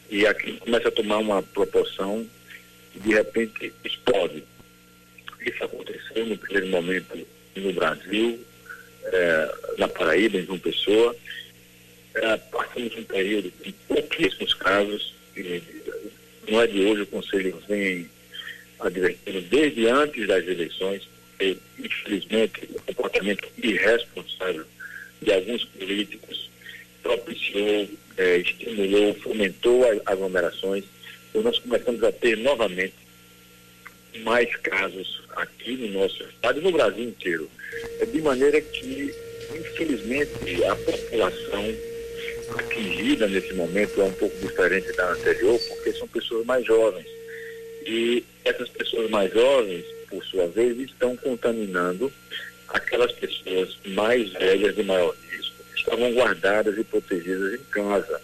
e 0.09 0.25
aquilo 0.25 0.57
começa 0.59 0.87
a 0.87 0.91
tomar 0.91 1.17
uma 1.17 1.41
proporção 1.41 2.25
e 2.95 2.99
de 2.99 3.13
repente 3.13 3.73
explode. 3.83 4.43
Isso 5.45 5.63
aconteceu 5.63 6.25
no 6.25 6.37
primeiro 6.37 6.67
momento 6.67 7.27
no 7.55 7.73
Brasil, 7.73 8.39
eh, 9.03 9.55
na 9.77 9.87
Paraíba, 9.87 10.37
em 10.37 10.45
João 10.45 10.59
Pessoa. 10.59 11.15
Eh, 12.15 12.37
passamos 12.51 12.95
um 12.97 13.03
período 13.03 13.51
de 13.63 13.71
pouquíssimos 13.87 14.53
casos, 14.55 15.13
e 15.35 15.61
não 16.49 16.61
é 16.61 16.67
de 16.67 16.81
hoje 16.85 17.01
o 17.01 17.07
Conselho 17.07 17.61
vem 17.67 18.09
advertindo 18.79 19.41
desde 19.41 19.87
antes 19.87 20.27
das 20.27 20.45
eleições, 20.47 21.07
infelizmente, 21.79 22.69
o 22.73 22.81
comportamento 22.81 23.47
irresponsável 23.57 24.65
de 25.21 25.33
alguns 25.33 25.63
políticos 25.65 26.49
propiciou, 27.01 27.87
é, 28.17 28.37
estimulou, 28.37 29.13
fomentou 29.15 29.83
aglomerações. 30.05 30.83
Então 31.29 31.43
nós 31.43 31.59
começamos 31.59 32.03
a 32.03 32.11
ter 32.11 32.37
novamente 32.37 32.93
mais 34.23 34.55
casos 34.57 35.21
aqui 35.35 35.75
no 35.75 35.99
nosso 35.99 36.23
estado 36.23 36.59
e 36.59 36.63
no 36.63 36.71
Brasil 36.71 37.03
inteiro. 37.03 37.49
É 37.99 38.05
de 38.05 38.21
maneira 38.21 38.59
que, 38.61 39.13
infelizmente, 39.53 40.63
a 40.63 40.75
população 40.75 41.75
atingida 42.57 43.27
nesse 43.27 43.53
momento 43.53 44.01
é 44.01 44.05
um 44.05 44.13
pouco 44.13 44.35
diferente 44.37 44.91
da 44.93 45.11
anterior, 45.11 45.59
porque 45.59 45.93
são 45.93 46.07
pessoas 46.07 46.45
mais 46.45 46.65
jovens. 46.65 47.07
E 47.85 48.23
essas 48.43 48.69
pessoas 48.69 49.09
mais 49.09 49.31
jovens, 49.33 49.85
por 50.09 50.23
sua 50.23 50.47
vez, 50.47 50.77
estão 50.79 51.15
contaminando 51.17 52.11
aquelas 52.69 53.11
pessoas 53.13 53.77
mais 53.87 54.31
velhas 54.33 54.75
de 54.75 54.83
maior 54.83 55.15
risco 55.29 55.55
estavam 55.75 56.13
guardadas 56.13 56.77
e 56.77 56.83
protegidas 56.83 57.59
em 57.59 57.63
casa. 57.65 58.21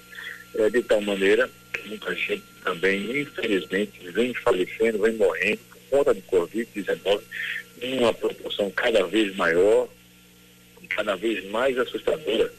É, 0.55 0.69
de 0.69 0.83
tal 0.83 1.01
maneira 1.01 1.49
que 1.71 1.87
muita 1.87 2.13
gente 2.13 2.43
também, 2.63 3.21
infelizmente, 3.21 3.99
vem 4.11 4.33
falecendo, 4.33 4.99
vem 4.99 5.13
morrendo 5.13 5.59
por 5.69 5.79
conta 5.89 6.13
do 6.13 6.21
Covid-19 6.23 7.21
em 7.81 7.99
uma 7.99 8.13
proporção 8.13 8.69
cada 8.71 9.05
vez 9.07 9.35
maior, 9.35 9.87
cada 10.89 11.15
vez 11.15 11.49
mais 11.49 11.77
assustadora, 11.77 12.51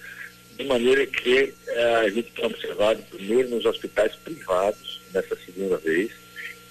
de 0.57 0.65
maneira 0.65 1.07
que 1.07 1.53
é, 1.69 1.95
a 1.97 2.09
gente 2.09 2.31
tem 2.33 2.45
observado 2.45 3.03
primeiro 3.11 3.51
nos 3.51 3.65
hospitais 3.65 4.15
privados, 4.17 5.01
nessa 5.13 5.37
segunda 5.45 5.77
vez, 5.79 6.11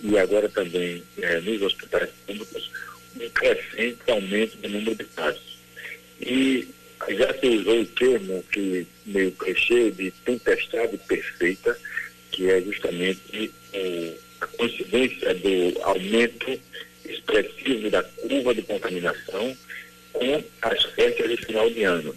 e 0.03 0.17
agora 0.17 0.49
também 0.49 1.03
é, 1.19 1.39
nos 1.41 1.61
hospitais 1.61 2.09
públicos, 2.25 2.71
um 3.19 3.29
crescente 3.29 3.99
aumento 4.09 4.57
do 4.57 4.69
número 4.69 4.95
de 4.95 5.03
casos. 5.05 5.59
E 6.19 6.67
já 7.09 7.33
se 7.33 7.47
usou 7.47 7.81
o 7.81 7.85
termo 7.85 8.43
que 8.51 8.85
meio 9.05 9.31
clichê 9.31 9.91
de 9.91 10.11
tempestade 10.23 10.97
perfeita, 11.07 11.77
que 12.31 12.49
é 12.49 12.61
justamente 12.61 13.51
o, 13.73 14.17
a 14.41 14.47
coincidência 14.47 15.33
do 15.33 15.81
aumento 15.83 16.59
expressivo 17.05 17.89
da 17.89 18.03
curva 18.03 18.53
de 18.53 18.61
contaminação 18.61 19.57
com 20.13 20.43
as 20.61 20.83
festas 20.83 21.29
de 21.29 21.37
final 21.37 21.69
de 21.69 21.83
ano. 21.83 22.15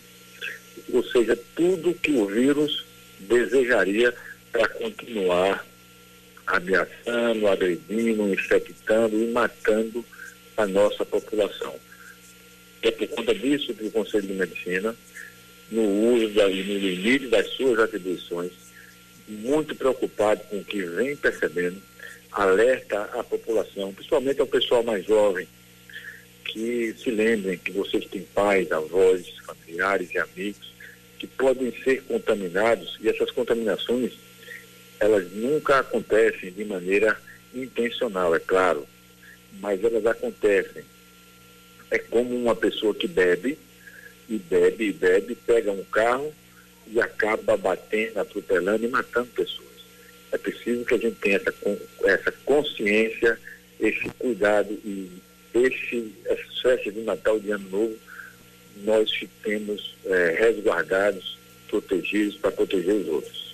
Ou 0.92 1.02
seja, 1.04 1.38
tudo 1.56 1.94
que 1.94 2.12
o 2.12 2.26
vírus 2.26 2.84
desejaria 3.20 4.14
para 4.52 4.68
continuar 4.68 5.66
ameaçando, 6.46 7.48
agredindo, 7.48 8.32
infectando 8.32 9.16
e 9.16 9.30
matando 9.30 10.04
a 10.56 10.66
nossa 10.66 11.04
população. 11.04 11.74
É 12.82 12.90
por 12.90 13.08
conta 13.08 13.34
disso 13.34 13.74
que 13.74 13.86
o 13.86 13.90
Conselho 13.90 14.26
de 14.26 14.34
Medicina, 14.34 14.94
no 15.70 15.82
uso 16.12 16.28
da, 16.34 16.46
no 16.46 16.54
limite 16.54 17.26
das 17.28 17.48
suas 17.50 17.78
atribuições, 17.78 18.52
muito 19.26 19.74
preocupado 19.74 20.42
com 20.44 20.58
o 20.58 20.64
que 20.64 20.82
vem 20.82 21.16
percebendo, 21.16 21.80
alerta 22.30 23.02
à 23.14 23.24
população, 23.24 23.92
principalmente 23.92 24.40
ao 24.40 24.46
pessoal 24.46 24.82
mais 24.82 25.06
jovem, 25.06 25.48
que 26.44 26.94
se 27.02 27.10
lembrem 27.10 27.56
que 27.56 27.72
vocês 27.72 28.04
têm 28.06 28.22
pais, 28.34 28.70
avós, 28.70 29.26
familiares 29.46 30.12
e 30.12 30.18
amigos 30.18 30.74
que 31.18 31.26
podem 31.26 31.72
ser 31.82 32.02
contaminados 32.02 32.98
e 33.00 33.08
essas 33.08 33.30
contaminações 33.30 34.12
elas 35.00 35.30
nunca 35.32 35.80
acontecem 35.80 36.52
de 36.52 36.64
maneira 36.64 37.16
intencional, 37.54 38.34
é 38.34 38.40
claro, 38.40 38.86
mas 39.60 39.82
elas 39.82 40.06
acontecem. 40.06 40.84
É 41.90 41.98
como 41.98 42.34
uma 42.34 42.54
pessoa 42.54 42.94
que 42.94 43.06
bebe 43.06 43.58
e 44.28 44.38
bebe 44.38 44.88
e 44.88 44.92
bebe, 44.92 45.34
pega 45.46 45.70
um 45.70 45.84
carro 45.84 46.32
e 46.86 47.00
acaba 47.00 47.56
batendo, 47.56 48.18
atropelando 48.18 48.84
e 48.84 48.88
matando 48.88 49.28
pessoas. 49.28 49.64
É 50.32 50.38
preciso 50.38 50.84
que 50.84 50.94
a 50.94 50.98
gente 50.98 51.16
tenha 51.20 51.36
essa, 51.36 51.54
essa 52.04 52.32
consciência, 52.44 53.38
esse 53.78 54.08
cuidado 54.18 54.72
e 54.84 55.10
esse, 55.54 56.12
essa 56.24 56.62
festa 56.62 56.90
de 56.90 57.00
Natal 57.02 57.38
de 57.38 57.52
Ano 57.52 57.68
Novo, 57.70 57.96
nós 58.82 59.10
fiquemos 59.12 59.94
é, 60.04 60.36
resguardados, 60.38 61.38
protegidos 61.68 62.36
para 62.36 62.50
proteger 62.50 62.94
os 62.94 63.08
outros. 63.08 63.53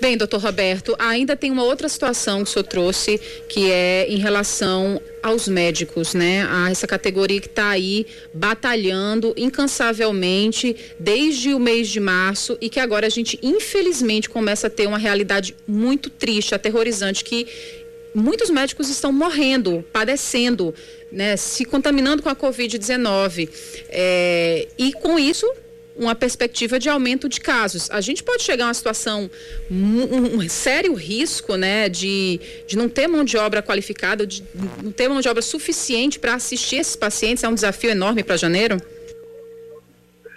Bem, 0.00 0.16
doutor 0.16 0.40
Roberto, 0.40 0.96
ainda 0.98 1.36
tem 1.36 1.50
uma 1.50 1.62
outra 1.62 1.88
situação 1.88 2.42
que 2.42 2.50
o 2.50 2.52
senhor 2.52 2.64
trouxe, 2.64 3.20
que 3.48 3.70
é 3.70 4.06
em 4.08 4.16
relação 4.16 5.00
aos 5.22 5.46
médicos, 5.46 6.12
né? 6.12 6.44
A 6.50 6.70
essa 6.70 6.86
categoria 6.86 7.40
que 7.40 7.46
está 7.46 7.68
aí 7.68 8.06
batalhando 8.34 9.32
incansavelmente 9.36 10.74
desde 10.98 11.54
o 11.54 11.60
mês 11.60 11.88
de 11.88 12.00
março 12.00 12.58
e 12.60 12.68
que 12.68 12.80
agora 12.80 13.06
a 13.06 13.10
gente, 13.10 13.38
infelizmente, 13.42 14.28
começa 14.28 14.66
a 14.66 14.70
ter 14.70 14.88
uma 14.88 14.98
realidade 14.98 15.54
muito 15.68 16.10
triste, 16.10 16.54
aterrorizante, 16.54 17.22
que 17.22 17.46
muitos 18.14 18.50
médicos 18.50 18.88
estão 18.88 19.12
morrendo, 19.12 19.84
padecendo, 19.92 20.74
né, 21.10 21.36
se 21.36 21.64
contaminando 21.64 22.22
com 22.22 22.28
a 22.28 22.34
Covid-19. 22.34 23.48
É, 23.88 24.66
e 24.76 24.92
com 24.92 25.18
isso, 25.18 25.46
uma 25.96 26.14
perspectiva 26.14 26.78
de 26.78 26.88
aumento 26.88 27.28
de 27.28 27.40
casos. 27.40 27.90
A 27.90 28.00
gente 28.00 28.22
pode 28.22 28.42
chegar 28.42 28.64
a 28.64 28.68
uma 28.68 28.74
situação, 28.74 29.30
um, 29.70 30.38
um 30.38 30.48
sério 30.48 30.94
risco, 30.94 31.56
né, 31.56 31.88
de, 31.88 32.40
de 32.66 32.76
não 32.76 32.88
ter 32.88 33.06
mão 33.06 33.24
de 33.24 33.36
obra 33.36 33.62
qualificada, 33.62 34.26
de 34.26 34.42
não 34.82 34.92
ter 34.92 35.08
mão 35.08 35.20
de 35.20 35.28
obra 35.28 35.42
suficiente 35.42 36.18
para 36.18 36.34
assistir 36.34 36.76
esses 36.76 36.96
pacientes. 36.96 37.44
É 37.44 37.48
um 37.48 37.54
desafio 37.54 37.90
enorme 37.90 38.22
para 38.22 38.36
janeiro? 38.36 38.80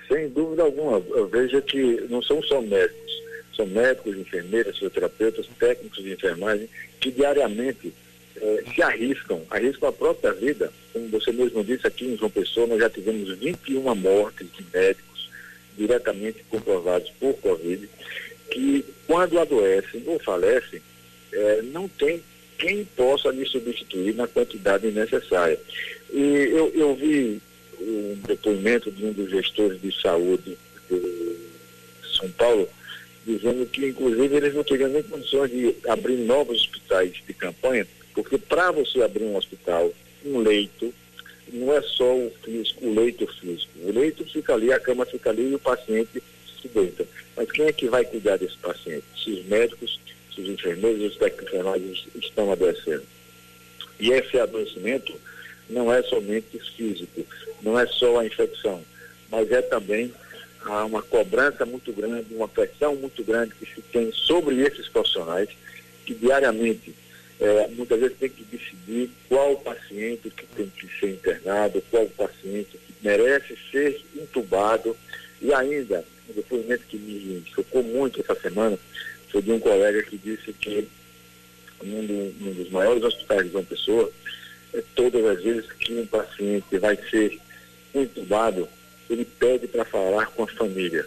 Sem 0.07 0.29
dúvida 0.29 0.63
alguma. 0.63 1.01
Eu 1.09 1.27
vejo 1.27 1.62
que 1.62 2.05
não 2.09 2.21
são 2.21 2.41
só 2.43 2.62
médicos 2.62 3.05
são 3.55 3.65
médicos, 3.65 4.17
enfermeiras, 4.17 4.75
fisioterapeutas, 4.75 5.47
técnicos 5.57 6.03
de 6.03 6.13
enfermagem, 6.13 6.69
que 7.00 7.09
diariamente 7.09 7.93
eh, 8.35 8.63
se 8.74 8.81
arriscam, 8.81 9.41
arriscam 9.50 9.88
a 9.88 9.93
própria 9.93 10.33
vida. 10.33 10.71
Como 10.91 11.07
você 11.07 11.31
mesmo 11.31 11.63
disse, 11.63 11.88
aqui 11.88 12.05
em 12.05 12.17
João 12.17 12.29
Pessoa 12.29 12.67
nós 12.67 12.79
já 12.79 12.89
tivemos 12.89 13.38
21 13.38 13.95
mortes 13.95 14.47
de 14.51 14.65
médicos 14.74 15.14
diretamente 15.77 16.44
comprovados 16.50 17.12
por 17.20 17.34
Covid, 17.36 17.89
que 18.51 18.86
quando 19.08 19.39
adoecem 19.39 20.03
ou 20.05 20.20
falecem, 20.20 20.82
eh, 21.34 21.62
não 21.72 21.88
tem 21.88 22.22
quem 22.58 22.86
possa 22.86 23.29
lhe 23.29 23.46
substituir 23.46 24.15
na 24.15 24.27
quantidade 24.27 24.89
necessária. 24.91 25.60
E 26.12 26.20
eu, 26.20 26.72
eu 26.74 26.96
vi 26.96 27.41
um 27.79 28.17
depoimento 28.25 28.91
de 28.91 29.05
um 29.05 29.12
dos 29.12 29.29
gestores 29.29 29.82
de 29.82 29.91
saúde 30.01 30.58
de 30.89 32.17
São 32.17 32.29
Paulo, 32.32 32.67
dizendo 33.25 33.65
que, 33.65 33.88
inclusive, 33.88 34.36
eles 34.36 34.53
não 34.53 34.63
teriam 34.63 34.89
nem 34.89 35.03
condições 35.03 35.51
de 35.51 35.75
abrir 35.88 36.17
novos 36.17 36.62
hospitais 36.62 37.12
de 37.27 37.34
campanha, 37.34 37.86
porque 38.13 38.38
para 38.38 38.72
você 38.72 39.01
abrir 39.01 39.24
um 39.24 39.36
hospital, 39.36 39.91
um 40.24 40.39
leito, 40.39 40.94
não 41.52 41.74
é 41.74 41.82
só 41.82 42.16
o 42.16 42.32
físico, 42.44 42.86
o 42.86 42.94
leito 42.94 43.28
físico. 43.40 43.72
O 43.84 43.92
leito 43.92 44.25
fica 44.25 44.54
ali, 44.54 44.72
a 44.72 44.80
cama 44.80 45.06
fica 45.06 45.30
ali 45.30 45.52
e 45.52 45.56
o 45.56 45.60
paciente 45.60 46.22
se 46.62 46.68
deita. 46.68 47.08
Mas 47.36 47.52
quem 47.52 47.66
é 47.66 47.72
que 47.72 47.88
vai 47.88 48.04
cuidar 48.06 48.38
desse 48.38 48.58
paciente? 48.58 49.06
Se 49.16 49.32
os 49.32 49.46
médicos, 49.46 50.00
se 50.34 50.42
os 50.42 50.50
enfermeiros, 50.50 51.12
os 51.12 51.18
técnicos 51.18 52.08
estão 52.16 52.52
adoecendo. 52.52 53.04
E 54.00 54.12
esse 54.12 54.38
adoecimento 54.40 55.14
não 55.70 55.92
é 55.92 56.02
somente 56.04 56.60
físico, 56.75 57.25
não 57.62 57.80
é 57.80 57.88
só 57.88 58.20
a 58.20 58.25
infecção, 58.25 58.84
mas 59.32 59.52
é 59.52 59.62
também 59.62 60.14
há 60.64 60.86
uma 60.86 61.02
cobrança 61.02 61.66
muito 61.66 61.92
grande, 61.94 62.34
uma 62.34 62.48
pressão 62.48 62.96
muito 62.96 63.24
grande 63.24 63.54
que 63.56 63.66
se 63.66 63.82
tem 63.82 64.12
sobre 64.12 64.62
esses 64.62 64.88
profissionais, 64.90 65.50
que 66.06 66.14
diariamente, 66.14 66.94
é, 67.39 67.68
muitas 67.70 68.00
vezes, 68.00 68.18
tem 68.18 68.30
que 68.30 68.44
decidir 68.44 69.10
qual 69.27 69.58
paciente 69.58 70.30
que 70.30 70.46
tem 70.56 70.68
que 70.68 70.88
ser 71.00 71.12
internado, 71.12 71.84
qual 71.92 72.06
paciente 72.08 72.77
que 72.77 72.94
merece 73.01 73.57
ser 73.72 74.01
intubado. 74.16 74.96
E 75.42 75.53
ainda, 75.53 76.03
um 76.29 76.33
depoimento 76.33 76.83
que 76.88 76.98
me 76.98 77.44
chocou 77.53 77.83
muito 77.83 78.22
essa 78.22 78.36
semana 78.40 78.77
foi 79.29 79.42
de 79.42 79.51
um 79.51 79.59
colega 79.59 80.01
que 80.03 80.18
disse 80.18 80.53
que 80.53 80.88
num, 81.83 82.05
do, 82.05 82.36
num 82.40 82.53
dos 82.53 82.70
maiores 82.70 83.03
hospitais 83.03 83.46
de 83.46 83.51
João 83.51 83.66
Pessoa, 83.66 84.12
é, 84.74 84.81
todas 84.96 85.25
as 85.25 85.44
vezes 85.44 85.70
que 85.74 85.94
um 85.94 86.05
paciente 86.05 86.77
vai 86.77 86.98
ser 87.09 87.38
intubado, 87.94 88.68
ele 89.09 89.25
pede 89.25 89.68
para 89.68 89.86
falar 89.86 90.27
com 90.27 90.44
a 90.44 90.48
família. 90.48 91.05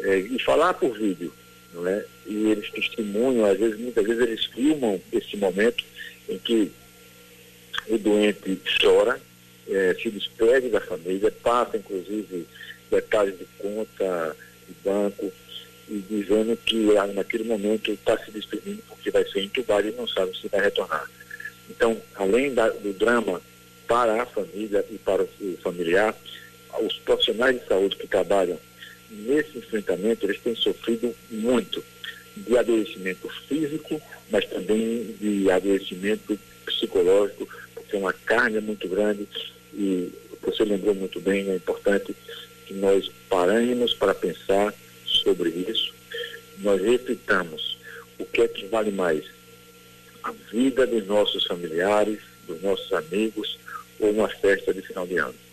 É, 0.00 0.18
e 0.18 0.38
falar 0.38 0.74
por 0.74 0.96
vídeo, 0.96 1.32
não 1.72 1.86
é? 1.86 2.04
E 2.26 2.50
eles 2.50 2.70
testemunham, 2.70 3.44
às 3.44 3.58
vezes, 3.58 3.78
muitas 3.78 4.06
vezes 4.06 4.22
eles 4.22 4.44
filmam 4.46 5.00
esse 5.12 5.36
momento 5.36 5.84
em 6.28 6.38
que 6.38 6.70
o 7.88 7.98
doente 7.98 8.60
chora, 8.80 9.20
é, 9.68 9.94
se 10.00 10.10
despede 10.10 10.68
da 10.68 10.80
família, 10.80 11.30
passa 11.42 11.76
inclusive 11.76 12.46
detalhes 12.90 13.38
de 13.38 13.46
conta, 13.58 14.36
de 14.66 14.74
banco, 14.82 15.32
e 15.88 16.04
dizendo 16.08 16.56
que 16.56 16.96
ah, 16.96 17.06
naquele 17.06 17.44
momento 17.44 17.90
está 17.90 18.16
se 18.18 18.30
despedindo 18.30 18.82
porque 18.88 19.10
vai 19.10 19.24
ser 19.24 19.42
entubado 19.42 19.88
e 19.88 19.92
não 19.92 20.06
sabe 20.06 20.36
se 20.38 20.48
vai 20.48 20.60
retornar. 20.60 21.08
Então, 21.68 22.00
além 22.14 22.52
da, 22.52 22.68
do 22.68 22.92
drama 22.92 23.40
para 23.86 24.22
a 24.22 24.26
família 24.26 24.84
e 24.90 24.98
para 24.98 25.22
o 25.22 25.58
familiar, 25.62 26.14
os 26.80 26.98
profissionais 26.98 27.58
de 27.58 27.66
saúde 27.66 27.96
que 27.96 28.06
trabalham 28.06 28.58
nesse 29.10 29.58
enfrentamento, 29.58 30.26
eles 30.26 30.40
têm 30.40 30.54
sofrido 30.54 31.14
muito 31.30 31.82
de 32.36 32.56
adoecimento 32.56 33.28
físico, 33.48 34.00
mas 34.30 34.44
também 34.46 35.14
de 35.20 35.50
adoecimento 35.50 36.38
psicológico, 36.64 37.48
porque 37.74 37.96
é 37.96 37.98
uma 37.98 38.12
carga 38.12 38.60
muito 38.60 38.88
grande 38.88 39.26
e 39.74 40.12
você 40.42 40.64
lembrou 40.64 40.94
muito 40.94 41.20
bem, 41.20 41.50
é 41.50 41.56
importante 41.56 42.14
que 42.66 42.74
nós 42.74 43.10
paremos 43.28 43.94
para 43.94 44.14
pensar 44.14 44.72
sobre 45.04 45.50
isso, 45.50 45.94
nós 46.58 46.80
reflitamos 46.80 47.78
o 48.18 48.24
que 48.24 48.42
é 48.42 48.48
que 48.48 48.66
vale 48.66 48.90
mais, 48.90 49.24
a 50.22 50.32
vida 50.50 50.86
dos 50.86 51.06
nossos 51.06 51.46
familiares, 51.46 52.18
dos 52.46 52.60
nossos 52.62 52.92
amigos 52.92 53.58
ou 53.98 54.10
uma 54.10 54.28
festa 54.28 54.72
de 54.72 54.82
final 54.82 55.06
de 55.06 55.16
ano. 55.16 55.47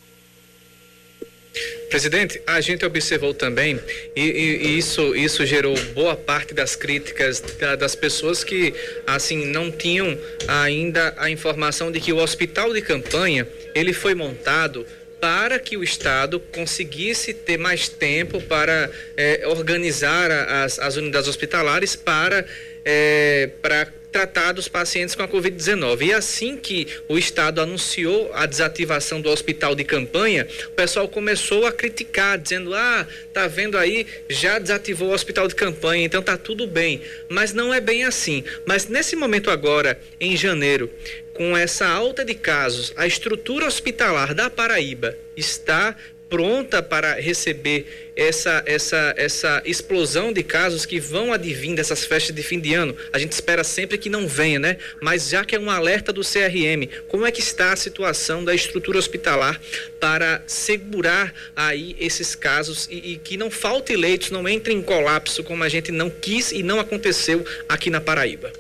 Presidente, 1.90 2.42
a 2.46 2.60
gente 2.62 2.86
observou 2.86 3.34
também, 3.34 3.80
e, 4.16 4.22
e, 4.22 4.68
e, 4.68 4.78
isso, 4.78 5.16
isso 5.16 5.46
gerou 5.46 5.78
boa 5.94 6.16
parte 6.16 6.54
das 6.54 6.76
críticas 6.76 7.40
da, 7.40 7.76
das 7.76 7.96
pessoas 7.96 8.44
que, 8.44 8.74
assim, 9.06 9.46
não 9.46 9.72
tinham 9.72 10.18
ainda 10.48 11.14
a 11.18 11.30
informação 11.30 11.92
de 11.92 12.00
que 12.00 12.12
o 12.12 12.18
hospital 12.18 12.74
de 12.74 12.82
campanha, 12.82 13.48
ele 13.74 13.94
foi 13.94 14.16
montado 14.16 14.86
para 15.20 15.58
que 15.58 15.78
o 15.78 15.84
Estado 15.84 16.40
conseguisse 16.40 17.34
ter 17.34 17.58
mais 17.58 17.90
tempo 17.90 18.42
para 18.42 18.90
é, 19.18 19.48
organizar 19.48 20.30
as, 20.32 20.78
as 20.78 20.98
unidades 20.98 21.28
hospitalares 21.28 21.96
para, 21.96 22.46
é, 22.86 23.50
para 23.62 23.92
tratar 24.16 24.54
dos 24.54 24.70
pacientes 24.70 25.14
com 25.14 25.24
a 25.24 25.28
Covid-19. 25.28 26.04
E 26.04 26.14
assim 26.14 26.56
que 26.56 26.88
o 27.10 27.18
Estado 27.18 27.60
anunciou 27.60 28.32
a 28.34 28.46
desativação 28.46 29.20
do 29.20 29.30
hospital 29.30 29.76
de 29.76 29.84
campanha, 29.84 30.48
o 30.68 30.72
pessoal 30.72 31.06
começou 31.10 31.66
a 31.66 31.72
criticar, 31.74 32.38
dizendo: 32.38 32.74
ah, 32.74 33.06
tá 33.34 33.46
vendo 33.46 33.78
aí, 33.78 34.08
já 34.30 34.58
desativou 34.58 35.10
o 35.10 35.14
hospital 35.14 35.50
de 35.50 35.56
campanha, 35.56 36.06
então 36.06 36.22
tá 36.22 36.38
tudo 36.38 36.66
bem. 36.66 37.02
Mas 37.28 37.52
não 37.52 37.74
é 37.74 37.82
bem 37.82 38.06
assim. 38.06 38.42
Mas 38.66 38.88
nesse 38.88 39.18
momento 39.18 39.52
agora, 39.52 40.00
em 40.18 40.38
janeiro, 40.38 40.90
com 41.34 41.58
essa 41.58 41.86
alta 41.86 42.24
de 42.24 42.34
casos, 42.34 42.94
a 42.96 43.06
estrutura 43.06 43.68
hospitalar 43.68 44.34
da 44.34 44.50
Paraíba 44.50 45.18
está 45.36 45.94
pronta 46.30 46.82
para 46.82 47.14
receber 47.16 48.12
essa, 48.16 48.64
essa, 48.66 49.14
essa 49.18 49.62
explosão 49.66 50.32
de 50.32 50.44
casos 50.44 50.86
que 50.86 51.00
vão 51.00 51.32
advir 51.32 51.76
dessas 51.76 52.06
festas 52.06 52.36
de 52.36 52.42
fim 52.42 52.60
de 52.60 52.74
ano? 52.74 52.96
A 53.14 53.20
gente 53.20 53.32
espera 53.32 53.64
sempre 53.64 53.98
que 53.98 54.10
não 54.10 54.28
venha, 54.28 54.60
né? 54.60 54.78
Mas 55.02 55.30
já 55.30 55.44
que 55.44 55.56
é 55.56 55.60
um 55.60 55.70
alerta 55.70 56.12
do 56.12 56.22
CRM, 56.22 56.88
como 57.08 57.26
é 57.26 57.32
que 57.32 57.42
está 57.42 57.74
a 57.74 57.76
situação 57.76 58.44
da 58.44 58.54
estrutura 58.54 58.98
hospitalar 58.98 59.60
para 60.00 60.44
segurar 60.48 61.34
aí 61.56 61.96
esses 62.00 62.36
casos 62.36 62.88
e, 62.90 63.14
e 63.14 63.18
que 63.18 63.38
não 63.38 63.50
falte 63.50 63.96
leitos, 63.96 64.32
não 64.32 64.48
entre 64.48 64.74
em 64.74 64.82
colapso 64.82 65.44
como 65.44 65.64
a 65.64 65.70
gente 65.70 65.92
não 65.92 66.10
quis 66.10 66.52
e 66.52 66.64
não 66.64 66.80
aconteceu 66.80 67.46
aqui 67.68 67.90
na 67.90 68.02
Paraíba? 68.02 68.52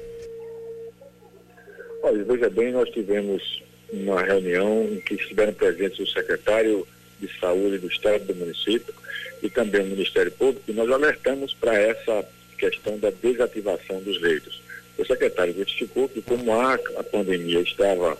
Olha, 2.01 2.23
veja 2.23 2.49
bem, 2.49 2.71
nós 2.71 2.89
tivemos 2.89 3.63
uma 3.91 4.21
reunião 4.21 4.87
em 4.91 4.99
que 4.99 5.15
estiveram 5.15 5.53
presentes 5.53 5.99
o 5.99 6.07
secretário 6.07 6.87
de 7.19 7.29
Saúde 7.39 7.77
do 7.77 7.87
Estado 7.87 8.25
do 8.25 8.35
município 8.35 8.93
e 9.41 9.49
também 9.49 9.81
o 9.81 9.85
Ministério 9.85 10.31
Público, 10.31 10.73
nós 10.73 10.89
alertamos 10.89 11.53
para 11.53 11.75
essa 11.77 12.25
questão 12.57 12.97
da 12.97 13.09
desativação 13.09 14.01
dos 14.01 14.19
leitos. 14.21 14.61
O 14.97 15.05
secretário 15.05 15.53
justificou 15.53 16.07
que 16.07 16.21
como 16.21 16.53
a, 16.53 16.73
a 16.73 17.03
pandemia 17.03 17.59
estava 17.59 18.17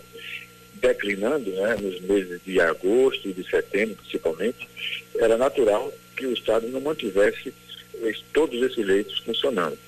declinando 0.74 1.50
né, 1.50 1.76
nos 1.80 2.00
meses 2.02 2.40
de 2.44 2.60
agosto 2.60 3.28
e 3.28 3.32
de 3.32 3.48
setembro, 3.48 3.96
principalmente, 3.96 4.68
era 5.18 5.36
natural 5.36 5.92
que 6.16 6.26
o 6.26 6.32
Estado 6.32 6.68
não 6.68 6.80
mantivesse 6.80 7.52
todos 8.32 8.62
esses 8.62 8.84
leitos 8.84 9.18
funcionando. 9.20 9.78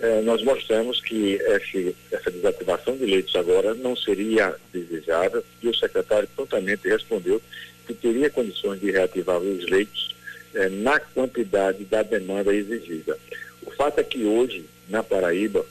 Eh, 0.00 0.22
nós 0.22 0.42
mostramos 0.42 1.00
que 1.00 1.34
esse, 1.34 1.94
essa 2.10 2.30
desativação 2.30 2.96
de 2.96 3.04
leitos 3.04 3.34
agora 3.34 3.74
não 3.74 3.96
seria 3.96 4.54
desejável 4.72 5.44
e 5.62 5.68
o 5.68 5.74
secretário 5.74 6.28
prontamente 6.36 6.88
respondeu 6.88 7.42
que 7.88 7.94
teria 7.94 8.28
condições 8.28 8.78
de 8.78 8.90
reativar 8.90 9.38
os 9.38 9.66
leitos 9.66 10.14
eh, 10.54 10.68
na 10.68 11.00
quantidade 11.00 11.84
da 11.84 12.02
demanda 12.02 12.54
exigida. 12.54 13.18
O 13.62 13.70
fato 13.70 13.98
é 13.98 14.04
que 14.04 14.24
hoje, 14.24 14.66
na 14.88 15.02
Paraíba, 15.02 15.64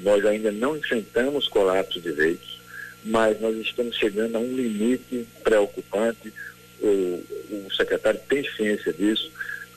nós 0.00 0.26
ainda 0.26 0.50
não 0.50 0.76
enfrentamos 0.76 1.46
colapso 1.46 2.00
de 2.00 2.10
leitos, 2.10 2.60
mas 3.04 3.40
nós 3.40 3.56
estamos 3.56 3.96
chegando 3.96 4.36
a 4.36 4.40
um 4.40 4.52
limite 4.52 5.24
preocupante. 5.44 6.32
O, 6.80 7.22
o 7.66 7.68
secretário 7.76 8.20
tem 8.28 8.44
ciência 8.56 8.92
disso, 8.92 9.30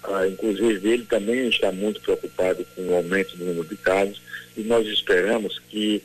ah, 0.04 0.28
inclusive 0.28 0.90
ele 0.90 1.06
também 1.06 1.48
está 1.48 1.72
muito 1.72 2.02
preocupado 2.02 2.66
com 2.76 2.88
o 2.88 2.96
aumento 2.96 3.38
do 3.38 3.46
número 3.46 3.68
de 3.68 3.78
casos 3.78 4.20
e 4.58 4.62
nós 4.62 4.88
esperamos 4.88 5.60
que 5.70 6.02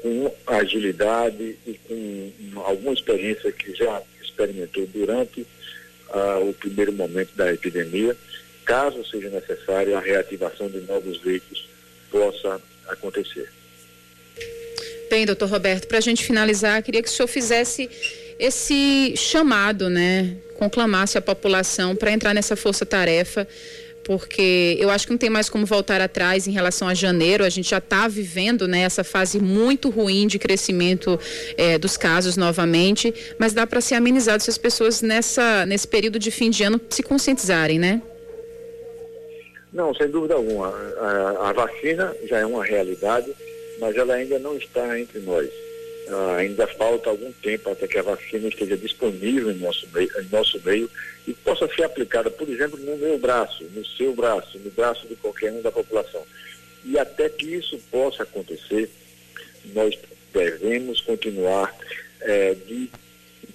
com 0.00 0.32
agilidade 0.46 1.56
e 1.66 1.78
com 1.86 2.60
alguma 2.60 2.94
experiência 2.94 3.52
que 3.52 3.74
já 3.74 4.02
experimentou 4.40 4.86
durante 4.86 5.42
uh, 5.42 6.48
o 6.48 6.54
primeiro 6.54 6.92
momento 6.92 7.30
da 7.34 7.52
epidemia, 7.52 8.16
caso 8.64 9.04
seja 9.04 9.28
necessário, 9.28 9.96
a 9.96 10.00
reativação 10.00 10.68
de 10.68 10.80
novos 10.80 11.22
leitos 11.22 11.68
possa 12.10 12.60
acontecer. 12.88 13.50
Bem, 15.10 15.26
doutor 15.26 15.48
Roberto, 15.48 15.88
para 15.88 15.98
a 15.98 16.00
gente 16.00 16.24
finalizar, 16.24 16.82
queria 16.82 17.02
que 17.02 17.08
o 17.08 17.12
senhor 17.12 17.28
fizesse 17.28 17.90
esse 18.38 19.14
chamado, 19.16 19.90
né? 19.90 20.36
Conclamasse 20.54 21.18
a 21.18 21.20
população 21.20 21.96
para 21.96 22.12
entrar 22.12 22.32
nessa 22.32 22.54
força-tarefa 22.54 23.46
porque 24.04 24.76
eu 24.78 24.90
acho 24.90 25.06
que 25.06 25.12
não 25.12 25.18
tem 25.18 25.30
mais 25.30 25.48
como 25.48 25.66
voltar 25.66 26.00
atrás 26.00 26.46
em 26.46 26.50
relação 26.50 26.88
a 26.88 26.94
janeiro. 26.94 27.44
A 27.44 27.48
gente 27.48 27.70
já 27.70 27.78
está 27.78 28.08
vivendo 28.08 28.66
né, 28.66 28.80
essa 28.80 29.04
fase 29.04 29.38
muito 29.40 29.90
ruim 29.90 30.26
de 30.26 30.38
crescimento 30.38 31.18
é, 31.56 31.78
dos 31.78 31.96
casos 31.96 32.36
novamente, 32.36 33.14
mas 33.38 33.52
dá 33.52 33.66
para 33.66 33.80
ser 33.80 33.94
amenizado 33.94 34.42
se 34.42 34.50
as 34.50 34.58
pessoas 34.58 35.02
nessa, 35.02 35.64
nesse 35.66 35.86
período 35.86 36.18
de 36.18 36.30
fim 36.30 36.50
de 36.50 36.62
ano 36.62 36.80
se 36.88 37.02
conscientizarem, 37.02 37.78
né? 37.78 38.02
Não, 39.72 39.94
sem 39.94 40.08
dúvida 40.08 40.34
alguma. 40.34 40.68
A, 40.68 41.50
a 41.50 41.52
vacina 41.52 42.14
já 42.24 42.38
é 42.38 42.46
uma 42.46 42.64
realidade, 42.64 43.32
mas 43.78 43.96
ela 43.96 44.14
ainda 44.14 44.38
não 44.38 44.56
está 44.56 44.98
entre 44.98 45.20
nós. 45.20 45.48
Uh, 46.10 46.34
ainda 46.38 46.66
falta 46.66 47.08
algum 47.08 47.30
tempo 47.30 47.70
até 47.70 47.86
que 47.86 47.96
a 47.96 48.02
vacina 48.02 48.48
esteja 48.48 48.76
disponível 48.76 49.48
em 49.52 49.58
nosso 49.58 49.86
meio, 49.94 50.10
em 50.20 50.28
nosso 50.28 50.60
meio 50.64 50.90
e 51.24 51.32
possa 51.32 51.68
ser 51.68 51.84
aplicada, 51.84 52.28
por 52.28 52.48
exemplo, 52.48 52.76
no 52.80 52.96
meu 52.96 53.16
braço, 53.16 53.62
no 53.72 53.86
seu 53.86 54.12
braço, 54.12 54.58
no 54.58 54.72
braço 54.72 55.06
de 55.06 55.14
qualquer 55.14 55.52
um 55.52 55.62
da 55.62 55.70
população. 55.70 56.26
E 56.84 56.98
até 56.98 57.28
que 57.28 57.54
isso 57.54 57.78
possa 57.92 58.24
acontecer, 58.24 58.90
nós 59.72 59.96
devemos 60.32 61.00
continuar 61.00 61.72
é, 62.22 62.54
de 62.54 62.90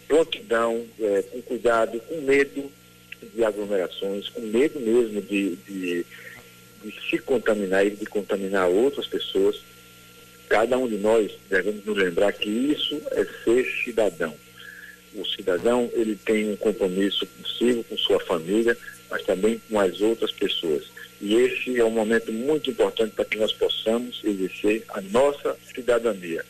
prontidão, 0.07 0.85
é, 1.01 1.23
com 1.23 1.41
cuidado, 1.41 1.99
com 2.07 2.21
medo 2.21 2.71
de 3.33 3.43
aglomerações, 3.43 4.29
com 4.29 4.39
medo 4.39 4.79
mesmo 4.79 5.21
de, 5.21 5.57
de, 5.57 6.05
de 6.83 7.09
se 7.09 7.17
contaminar 7.17 7.85
e 7.85 7.89
de 7.89 8.05
contaminar 8.05 8.69
outras 8.69 9.07
pessoas 9.07 9.61
cada 10.47 10.77
um 10.77 10.87
de 10.87 10.97
nós 10.97 11.31
devemos 11.49 11.83
nos 11.85 11.97
lembrar 11.97 12.31
que 12.33 12.49
isso 12.49 13.01
é 13.11 13.25
ser 13.43 13.65
cidadão. 13.83 14.33
O 15.13 15.25
cidadão, 15.25 15.89
ele 15.93 16.15
tem 16.15 16.51
um 16.51 16.55
compromisso 16.55 17.25
consigo, 17.25 17.83
com 17.85 17.97
sua 17.97 18.19
família, 18.19 18.77
mas 19.09 19.23
também 19.23 19.61
com 19.69 19.79
as 19.79 20.01
outras 20.01 20.31
pessoas. 20.31 20.83
E 21.21 21.35
esse 21.35 21.79
é 21.79 21.83
um 21.83 21.91
momento 21.91 22.31
muito 22.31 22.69
importante 22.69 23.13
para 23.15 23.25
que 23.25 23.37
nós 23.37 23.53
possamos 23.53 24.21
exercer 24.23 24.83
a 24.89 25.01
nossa 25.01 25.55
cidadania. 25.73 26.43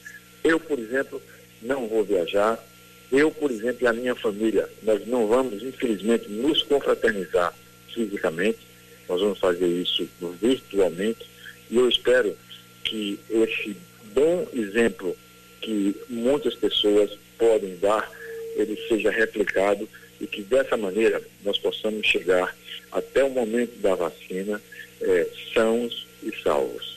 Eu, 0.44 0.60
por 0.60 0.80
exemplo, 0.80 1.22
não 1.62 1.88
vou 1.88 2.04
viajar. 2.04 2.64
Eu, 3.12 3.30
por 3.30 3.52
exemplo, 3.52 3.84
e 3.84 3.88
a 3.88 3.94
minha 3.94 4.16
família, 4.16 4.68
nós 4.82 5.06
não 5.08 5.28
vamos, 5.28 5.62
infelizmente, 5.62 6.28
nos 6.30 6.64
confraternizar 6.64 7.54
fisicamente. 7.94 8.60
Nós 9.08 9.22
vamos 9.22 9.40
fazer 9.40 9.68
isso 9.68 10.08
virtualmente. 10.42 11.26
E 11.70 11.78
eu 11.78 11.88
espero 11.88 12.36
que 12.84 13.20
esse 13.30 13.76
bom 14.16 14.48
exemplo 14.54 15.16
que 15.62 15.96
muitas 16.10 16.56
pessoas 16.56 17.12
podem 17.38 17.76
dar, 17.78 18.10
ele 18.56 18.80
seja 18.88 19.12
replicado 19.12 19.88
e 20.20 20.26
que 20.26 20.42
dessa 20.42 20.78
maneira 20.78 21.22
nós 21.44 21.58
possamos 21.58 22.08
chegar 22.08 22.56
até 22.92 23.24
o 23.24 23.30
momento 23.30 23.78
da 23.80 23.94
vacina 23.94 24.62
é, 25.02 25.28
sãos 25.54 26.08
e 26.24 26.34
salvos. 26.42 26.96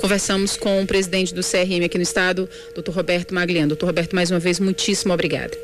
Conversamos 0.00 0.56
com 0.56 0.82
o 0.82 0.86
presidente 0.86 1.34
do 1.34 1.40
CRM 1.40 1.84
aqui 1.84 1.98
no 1.98 2.02
estado, 2.02 2.48
doutor 2.74 2.94
Roberto 2.94 3.34
Magliano. 3.34 3.68
Doutor 3.68 3.86
Roberto, 3.86 4.14
mais 4.14 4.30
uma 4.30 4.38
vez, 4.38 4.60
muitíssimo 4.60 5.12
obrigado. 5.12 5.56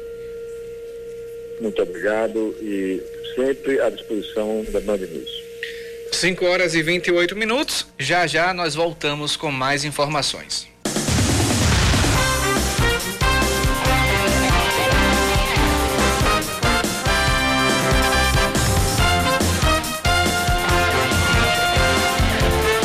Muito 1.60 1.80
obrigado 1.80 2.56
e 2.60 3.00
sempre 3.36 3.80
à 3.80 3.88
disposição 3.90 4.64
da 4.72 4.80
Band 4.80 4.98
News. 4.98 5.51
5 6.12 6.44
horas 6.44 6.74
e 6.74 6.82
28 6.82 7.34
minutos. 7.34 7.86
Já 7.98 8.26
já 8.26 8.52
nós 8.54 8.74
voltamos 8.74 9.36
com 9.36 9.50
mais 9.50 9.84
informações. 9.84 10.68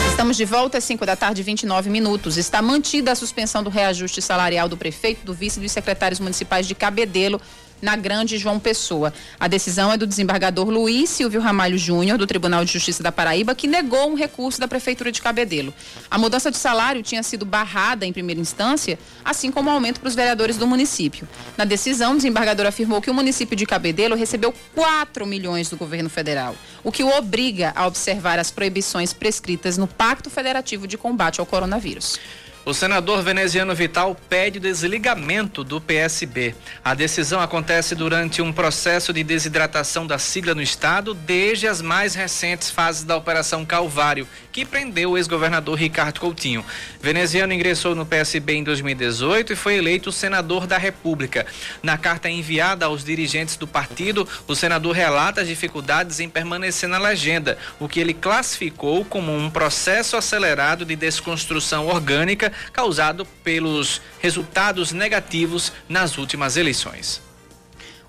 Estamos 0.10 0.36
de 0.36 0.46
volta 0.46 0.78
às 0.80 0.84
5 0.84 1.06
da 1.06 1.16
tarde, 1.16 1.44
29 1.44 1.90
minutos. 1.90 2.38
Está 2.38 2.62
mantida 2.62 3.12
a 3.12 3.16
suspensão 3.16 3.64
do 3.64 3.70
reajuste 3.70 4.22
salarial 4.22 4.68
do 4.68 4.76
prefeito, 4.76 5.24
do 5.24 5.34
vice 5.34 5.60
e 5.60 5.64
dos 5.64 5.72
secretários 5.72 6.20
municipais 6.20 6.68
de 6.68 6.76
Cabedelo 6.76 7.40
na 7.82 7.96
Grande 7.96 8.38
João 8.38 8.60
Pessoa. 8.60 9.14
A 9.40 9.48
decisão 9.48 9.92
é 9.92 9.98
do 9.98 10.08
desembargador 10.08 10.70
Luiz 10.70 11.10
Silvio 11.10 11.42
Ramalho 11.42 11.78
Júnior, 11.78 12.18
do 12.18 12.28
Tribunal 12.28 12.66
de 12.66 12.72
Justiça 12.72 13.04
da 13.04 13.12
Paraíba, 13.12 13.56
que 13.56 13.68
negou 13.68 14.10
um 14.10 14.16
recurso 14.16 14.60
da 14.60 14.68
Prefeitura 14.68 15.12
de 15.12 15.22
Cabedelo. 15.22 15.74
A 16.10 16.18
mudança 16.18 16.52
de 16.52 16.58
salário 16.58 17.04
tinha 17.04 17.24
sido 17.24 17.46
barrada 17.46 18.06
em 18.06 18.14
primeira 18.14 18.42
instância, 18.42 18.98
assim 19.24 19.52
como 19.52 19.70
o 19.70 19.74
aumento 19.74 20.00
para 20.00 20.08
os 20.08 20.16
vereadores 20.16 20.58
do 20.58 20.68
município. 20.68 21.28
Na 21.58 21.66
decisão, 21.66 22.14
o 22.14 22.16
desembargador 22.16 22.66
afirmou 22.66 23.02
que 23.02 23.10
o 23.10 23.14
município 23.14 23.56
de 23.56 23.66
Cabedelo 23.66 24.16
recebeu 24.16 24.54
4 24.74 25.26
milhões 25.26 25.70
do 25.70 25.78
governo 25.78 26.10
federal, 26.10 26.56
o 26.84 26.92
que 26.92 27.04
o 27.04 27.10
obriga 27.10 27.74
a 27.76 27.86
observar 27.86 28.40
as 28.40 28.52
proibições 28.52 29.14
prescritas 29.14 29.78
no 29.78 29.88
Pacto 29.88 30.30
Federativo 30.30 30.88
de 30.88 30.98
Combate 30.98 31.40
ao 31.40 31.46
Coronavírus. 31.46 32.20
O 32.68 32.74
senador 32.74 33.24
veneziano 33.24 33.74
Vital 33.74 34.14
pede 34.28 34.58
o 34.58 34.62
desligamento 34.62 35.64
do 35.64 35.80
PSB. 35.80 36.54
A 36.84 36.94
decisão 36.94 37.40
acontece 37.40 37.96
durante 37.96 38.42
um 38.42 38.52
processo 38.52 39.14
de 39.14 39.24
desidratação 39.24 40.06
da 40.06 40.20
sigla 40.20 40.54
no 40.54 40.62
estado 40.62 41.14
desde 41.14 41.66
as 41.66 41.82
mais 41.82 42.14
recentes 42.14 42.70
fases 42.70 43.06
da 43.06 43.16
Operação 43.16 43.66
Calvário, 43.66 44.28
que 44.52 44.66
prendeu 44.66 45.12
o 45.12 45.18
ex-governador 45.18 45.78
Ricardo 45.78 46.20
Coutinho. 46.20 46.66
Veneziano 47.02 47.54
ingressou 47.54 47.96
no 47.96 48.06
PSB 48.06 48.56
em 48.56 48.64
2018 48.66 49.54
e 49.54 49.56
foi 49.56 49.76
eleito 49.76 50.12
senador 50.12 50.68
da 50.68 50.78
República. 50.78 51.46
Na 51.82 51.98
carta 51.98 52.30
enviada 52.30 52.86
aos 52.86 53.02
dirigentes 53.02 53.56
do 53.56 53.66
partido, 53.66 54.28
o 54.46 54.54
senador 54.54 54.94
relata 54.94 55.40
as 55.40 55.48
dificuldades 55.48 56.20
em 56.20 56.28
permanecer 56.28 56.90
na 56.90 56.98
legenda, 56.98 57.58
o 57.80 57.88
que 57.88 58.02
ele 58.02 58.14
classificou 58.14 59.06
como 59.06 59.34
um 59.34 59.50
processo 59.50 60.18
acelerado 60.18 60.84
de 60.84 60.98
desconstrução 60.98 61.88
orgânica 61.88 62.57
causado 62.72 63.26
pelos 63.44 64.02
resultados 64.20 64.92
negativos 64.92 65.72
nas 65.88 66.18
últimas 66.18 66.58
eleições. 66.58 67.22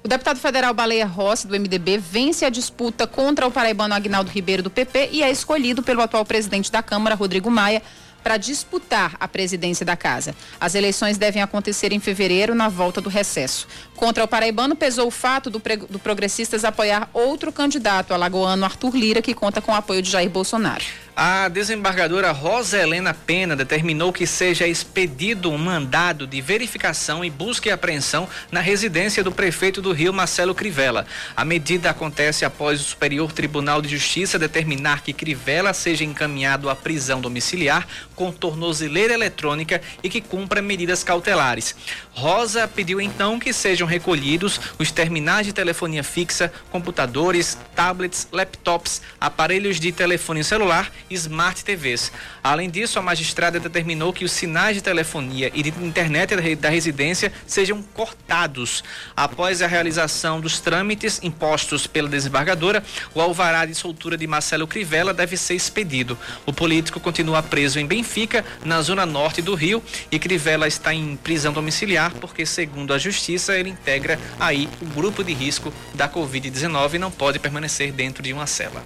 O 0.02 0.08
deputado 0.08 0.38
federal 0.38 0.72
Baleia 0.72 1.06
Rossi, 1.06 1.46
do 1.46 1.58
MDB, 1.58 1.98
vence 1.98 2.44
a 2.44 2.50
disputa 2.50 3.06
contra 3.06 3.46
o 3.46 3.50
paraibano 3.50 3.94
Agnaldo 3.94 4.30
Ribeiro, 4.30 4.62
do 4.62 4.70
PP, 4.70 5.10
e 5.12 5.22
é 5.22 5.30
escolhido 5.30 5.82
pelo 5.82 6.00
atual 6.00 6.24
presidente 6.24 6.70
da 6.70 6.82
Câmara, 6.82 7.16
Rodrigo 7.16 7.50
Maia, 7.50 7.82
para 8.22 8.36
disputar 8.36 9.16
a 9.18 9.26
presidência 9.26 9.84
da 9.84 9.96
casa. 9.96 10.34
As 10.60 10.74
eleições 10.74 11.18
devem 11.18 11.42
acontecer 11.42 11.92
em 11.92 12.00
fevereiro, 12.00 12.54
na 12.54 12.68
volta 12.68 13.00
do 13.00 13.08
recesso. 13.08 13.66
Contra 13.96 14.24
o 14.24 14.28
paraibano, 14.28 14.76
pesou 14.76 15.08
o 15.08 15.10
fato 15.10 15.50
do, 15.50 15.62
do 15.88 15.98
Progressistas 15.98 16.64
apoiar 16.64 17.08
outro 17.12 17.52
candidato, 17.52 18.12
alagoano 18.12 18.64
Arthur 18.64 18.94
Lira, 18.94 19.22
que 19.22 19.34
conta 19.34 19.60
com 19.60 19.72
o 19.72 19.74
apoio 19.74 20.02
de 20.02 20.10
Jair 20.10 20.30
Bolsonaro. 20.30 20.84
A 21.20 21.48
desembargadora 21.48 22.30
Rosa 22.30 22.78
Helena 22.78 23.12
Pena 23.12 23.56
determinou 23.56 24.12
que 24.12 24.24
seja 24.24 24.68
expedido 24.68 25.50
um 25.50 25.58
mandado 25.58 26.28
de 26.28 26.40
verificação 26.40 27.24
e 27.24 27.28
busca 27.28 27.68
e 27.68 27.72
apreensão 27.72 28.28
na 28.52 28.60
residência 28.60 29.24
do 29.24 29.32
prefeito 29.32 29.82
do 29.82 29.90
Rio, 29.90 30.12
Marcelo 30.12 30.54
Crivella. 30.54 31.04
A 31.36 31.44
medida 31.44 31.90
acontece 31.90 32.44
após 32.44 32.80
o 32.80 32.84
Superior 32.84 33.32
Tribunal 33.32 33.82
de 33.82 33.88
Justiça 33.88 34.38
determinar 34.38 35.02
que 35.02 35.12
Crivella 35.12 35.74
seja 35.74 36.04
encaminhado 36.04 36.70
à 36.70 36.76
prisão 36.76 37.20
domiciliar 37.20 37.88
com 38.14 38.30
tornozeleira 38.30 39.12
eletrônica 39.12 39.82
e 40.04 40.08
que 40.08 40.20
cumpra 40.20 40.62
medidas 40.62 41.02
cautelares. 41.02 41.74
Rosa 42.12 42.68
pediu 42.68 43.00
então 43.00 43.40
que 43.40 43.52
sejam 43.52 43.88
recolhidos 43.88 44.60
os 44.78 44.92
terminais 44.92 45.48
de 45.48 45.52
telefonia 45.52 46.04
fixa, 46.04 46.52
computadores, 46.70 47.58
tablets, 47.74 48.28
laptops, 48.30 49.02
aparelhos 49.20 49.80
de 49.80 49.90
telefone 49.90 50.44
celular 50.44 50.88
Smart 51.10 51.64
TVs. 51.64 52.12
Além 52.42 52.70
disso, 52.70 52.98
a 52.98 53.02
magistrada 53.02 53.60
determinou 53.60 54.12
que 54.12 54.24
os 54.24 54.32
sinais 54.32 54.76
de 54.76 54.82
telefonia 54.82 55.50
e 55.54 55.62
de 55.62 55.70
internet 55.84 56.34
da 56.56 56.68
residência 56.68 57.32
sejam 57.46 57.82
cortados. 57.94 58.82
Após 59.16 59.62
a 59.62 59.66
realização 59.66 60.40
dos 60.40 60.60
trâmites 60.60 61.20
impostos 61.22 61.86
pela 61.86 62.08
desembargadora, 62.08 62.82
o 63.14 63.20
alvará 63.20 63.64
de 63.64 63.74
soltura 63.74 64.16
de 64.16 64.26
Marcelo 64.26 64.66
Crivella 64.66 65.14
deve 65.14 65.36
ser 65.36 65.54
expedido. 65.54 66.18
O 66.46 66.52
político 66.52 67.00
continua 67.00 67.42
preso 67.42 67.78
em 67.78 67.86
Benfica, 67.86 68.44
na 68.64 68.82
zona 68.82 69.06
norte 69.06 69.42
do 69.42 69.54
Rio, 69.54 69.82
e 70.10 70.18
Crivella 70.18 70.68
está 70.68 70.92
em 70.92 71.16
prisão 71.16 71.52
domiciliar 71.52 72.12
porque, 72.20 72.44
segundo 72.44 72.92
a 72.92 72.98
justiça, 72.98 73.56
ele 73.56 73.70
integra 73.70 74.18
aí 74.38 74.68
o 74.80 74.86
grupo 74.86 75.22
de 75.24 75.32
risco 75.32 75.72
da 75.94 76.08
Covid-19 76.08 76.94
e 76.94 76.98
não 76.98 77.10
pode 77.10 77.38
permanecer 77.38 77.92
dentro 77.92 78.22
de 78.22 78.32
uma 78.32 78.46
cela. 78.46 78.84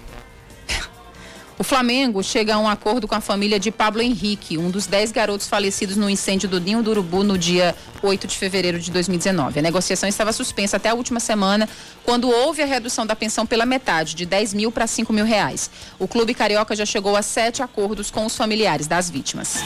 O 1.62 1.64
Flamengo 1.64 2.24
chega 2.24 2.56
a 2.56 2.58
um 2.58 2.68
acordo 2.68 3.06
com 3.06 3.14
a 3.14 3.20
família 3.20 3.56
de 3.56 3.70
Pablo 3.70 4.02
Henrique, 4.02 4.58
um 4.58 4.68
dos 4.68 4.84
dez 4.84 5.12
garotos 5.12 5.46
falecidos 5.46 5.96
no 5.96 6.10
incêndio 6.10 6.48
do 6.48 6.58
Ninho 6.58 6.82
do 6.82 6.90
Urubu 6.90 7.22
no 7.22 7.38
dia 7.38 7.72
8 8.02 8.26
de 8.26 8.36
fevereiro 8.36 8.80
de 8.80 8.90
2019. 8.90 9.60
A 9.60 9.62
negociação 9.62 10.08
estava 10.08 10.32
suspensa 10.32 10.76
até 10.76 10.88
a 10.88 10.94
última 10.94 11.20
semana, 11.20 11.68
quando 12.02 12.28
houve 12.28 12.62
a 12.62 12.66
redução 12.66 13.06
da 13.06 13.14
pensão 13.14 13.46
pela 13.46 13.64
metade, 13.64 14.16
de 14.16 14.26
10 14.26 14.54
mil 14.54 14.72
para 14.72 14.88
5 14.88 15.12
mil 15.12 15.24
reais. 15.24 15.70
O 16.00 16.08
clube 16.08 16.34
carioca 16.34 16.74
já 16.74 16.84
chegou 16.84 17.14
a 17.14 17.22
sete 17.22 17.62
acordos 17.62 18.10
com 18.10 18.26
os 18.26 18.36
familiares 18.36 18.88
das 18.88 19.08
vítimas. 19.08 19.62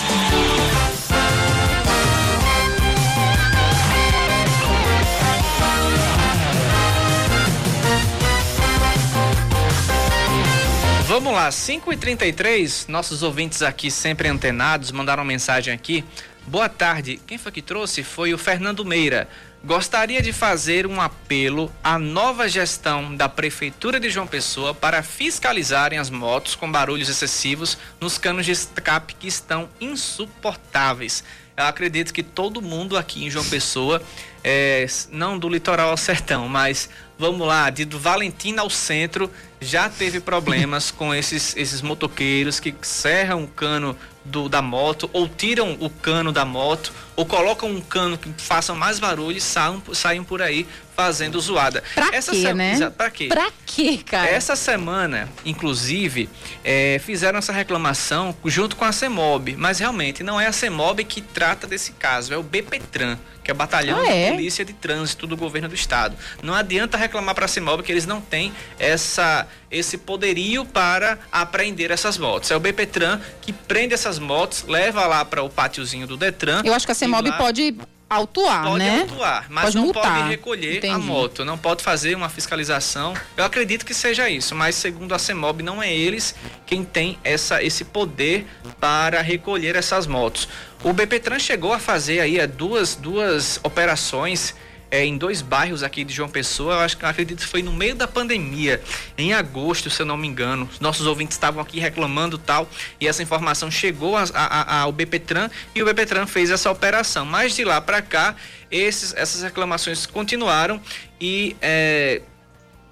Vamos 11.18 11.32
lá, 11.32 11.48
5h33, 11.48 12.88
nossos 12.88 13.22
ouvintes 13.22 13.62
aqui 13.62 13.90
sempre 13.90 14.28
antenados 14.28 14.92
mandaram 14.92 15.24
mensagem 15.24 15.72
aqui. 15.72 16.04
Boa 16.46 16.68
tarde, 16.68 17.18
quem 17.26 17.38
foi 17.38 17.50
que 17.50 17.62
trouxe? 17.62 18.02
Foi 18.02 18.34
o 18.34 18.38
Fernando 18.38 18.84
Meira. 18.84 19.26
Gostaria 19.64 20.20
de 20.20 20.30
fazer 20.30 20.86
um 20.86 21.00
apelo 21.00 21.72
à 21.82 21.98
nova 21.98 22.46
gestão 22.50 23.16
da 23.16 23.30
Prefeitura 23.30 23.98
de 23.98 24.10
João 24.10 24.26
Pessoa 24.26 24.74
para 24.74 25.02
fiscalizarem 25.02 25.98
as 25.98 26.10
motos 26.10 26.54
com 26.54 26.70
barulhos 26.70 27.08
excessivos 27.08 27.78
nos 27.98 28.18
canos 28.18 28.44
de 28.44 28.52
escape 28.52 29.14
que 29.14 29.26
estão 29.26 29.70
insuportáveis. 29.80 31.24
Eu 31.56 31.64
acredito 31.64 32.12
que 32.12 32.22
todo 32.22 32.60
mundo 32.60 32.98
aqui 32.98 33.24
em 33.24 33.30
João 33.30 33.46
Pessoa, 33.46 34.02
é, 34.44 34.86
não 35.10 35.38
do 35.38 35.48
litoral 35.48 35.88
ao 35.88 35.96
sertão, 35.96 36.46
mas 36.46 36.90
vamos 37.18 37.46
lá, 37.46 37.70
de 37.70 37.84
Valentina 37.84 38.62
ao 38.62 38.70
centro, 38.70 39.30
já 39.60 39.88
teve 39.88 40.20
problemas 40.20 40.90
com 40.90 41.14
esses, 41.14 41.56
esses 41.56 41.80
motoqueiros 41.80 42.60
que 42.60 42.74
serram 42.82 43.44
o 43.44 43.48
cano 43.48 43.96
do, 44.24 44.48
da 44.48 44.60
moto, 44.60 45.08
ou 45.12 45.28
tiram 45.28 45.76
o 45.80 45.88
cano 45.88 46.32
da 46.32 46.44
moto, 46.44 46.92
ou 47.16 47.24
colocam 47.24 47.70
um 47.70 47.80
cano 47.80 48.18
que 48.18 48.30
faça 48.38 48.74
mais 48.74 48.98
barulho 48.98 49.38
e 49.38 49.40
saiam, 49.40 49.82
saiam 49.92 50.22
por 50.22 50.42
aí 50.42 50.66
fazendo 50.96 51.38
zoada. 51.38 51.82
Pra 51.94 52.08
Essa 52.10 52.32
quê, 52.32 52.54
né? 52.54 52.90
Pra 52.90 53.10
quê? 53.10 53.28
Pra 53.28 53.50
quê, 53.66 54.00
cara? 54.04 54.28
Essa 54.28 54.56
semana, 54.56 55.28
inclusive, 55.44 56.28
é, 56.64 56.98
fizeram 57.04 57.38
essa 57.38 57.52
reclamação 57.52 58.34
junto 58.46 58.76
com 58.76 58.84
a 58.84 58.92
CEMOB, 58.92 59.56
mas 59.56 59.78
realmente 59.78 60.22
não 60.22 60.40
é 60.40 60.46
a 60.46 60.52
CEMOB 60.52 61.04
que 61.04 61.20
trata 61.20 61.66
desse 61.66 61.92
caso, 61.92 62.32
é 62.32 62.36
o 62.38 62.42
BPTran, 62.42 63.18
que 63.44 63.50
é 63.50 63.54
o 63.54 63.56
Batalhão 63.56 64.00
ah, 64.00 64.08
é? 64.08 64.24
de 64.24 64.32
Polícia 64.32 64.64
de 64.64 64.72
Trânsito 64.72 65.26
do 65.26 65.36
Governo 65.36 65.68
do 65.68 65.74
Estado. 65.74 66.16
Não 66.42 66.54
adianta 66.54 66.96
reclamar 66.96 67.34
para 67.34 67.44
a 67.44 67.48
CEMOB 67.48 67.82
que 67.82 67.92
eles 67.92 68.06
não 68.06 68.20
têm 68.20 68.52
essa, 68.78 69.46
esse 69.70 69.98
poderio 69.98 70.64
para 70.64 71.18
apreender 71.30 71.90
essas 71.90 72.16
motos. 72.16 72.50
É 72.50 72.56
o 72.56 72.60
BPTran 72.60 73.20
que 73.42 73.52
prende 73.52 73.92
essas 73.92 74.18
motos, 74.18 74.64
leva 74.66 75.06
lá 75.06 75.24
para 75.24 75.42
o 75.42 75.50
pátiozinho 75.50 76.06
do 76.06 76.16
Detran. 76.16 76.62
Eu 76.64 76.72
acho 76.72 76.86
que 76.86 76.92
a 76.92 76.94
CEMOB 76.94 77.05
lá... 77.30 77.38
pode 77.38 77.76
autuar, 78.08 78.64
pode 78.64 78.78
né? 78.78 78.98
Pode 79.00 79.10
autuar, 79.10 79.46
mas 79.48 79.64
pode 79.64 79.76
não 79.76 79.84
multar. 79.84 80.02
pode 80.02 80.28
recolher 80.28 80.76
Entendi. 80.78 80.94
a 80.94 80.98
moto, 80.98 81.44
não 81.44 81.58
pode 81.58 81.82
fazer 81.82 82.14
uma 82.14 82.28
fiscalização. 82.28 83.14
Eu 83.36 83.44
acredito 83.44 83.84
que 83.84 83.92
seja 83.92 84.28
isso, 84.28 84.54
mas 84.54 84.76
segundo 84.76 85.14
a 85.14 85.18
CEMOB 85.18 85.62
não 85.62 85.82
é 85.82 85.92
eles 85.92 86.34
quem 86.64 86.84
tem 86.84 87.18
essa, 87.24 87.62
esse 87.62 87.84
poder 87.84 88.46
para 88.80 89.20
recolher 89.22 89.76
essas 89.76 90.06
motos. 90.06 90.48
O 90.84 90.92
BPTran 90.92 91.38
chegou 91.38 91.72
a 91.72 91.78
fazer 91.78 92.20
aí 92.20 92.44
duas, 92.46 92.94
duas 92.94 93.58
operações 93.62 94.54
é, 94.90 95.04
em 95.04 95.16
dois 95.16 95.42
bairros 95.42 95.82
aqui 95.82 96.04
de 96.04 96.12
João 96.12 96.28
Pessoa. 96.28 96.74
Eu 96.74 96.80
acho 96.80 96.96
que 96.96 97.04
acredito 97.04 97.40
que 97.40 97.46
foi 97.46 97.62
no 97.62 97.72
meio 97.72 97.94
da 97.94 98.06
pandemia, 98.06 98.82
em 99.16 99.32
agosto, 99.32 99.90
se 99.90 100.00
eu 100.02 100.06
não 100.06 100.16
me 100.16 100.26
engano. 100.26 100.68
Nossos 100.80 101.06
ouvintes 101.06 101.36
estavam 101.36 101.62
aqui 101.62 101.78
reclamando 101.78 102.38
tal, 102.38 102.68
e 103.00 103.06
essa 103.06 103.22
informação 103.22 103.70
chegou 103.70 104.16
a, 104.16 104.24
a, 104.34 104.78
a, 104.78 104.80
ao 104.80 104.92
BPTran 104.92 105.50
e 105.74 105.82
o 105.82 105.86
BPTran 105.86 106.26
fez 106.26 106.50
essa 106.50 106.70
operação. 106.70 107.24
Mas 107.24 107.54
de 107.54 107.64
lá 107.64 107.80
para 107.80 108.02
cá, 108.02 108.36
esses, 108.70 109.14
essas 109.14 109.42
reclamações 109.42 110.06
continuaram 110.06 110.80
e 111.20 111.56
é, 111.60 112.22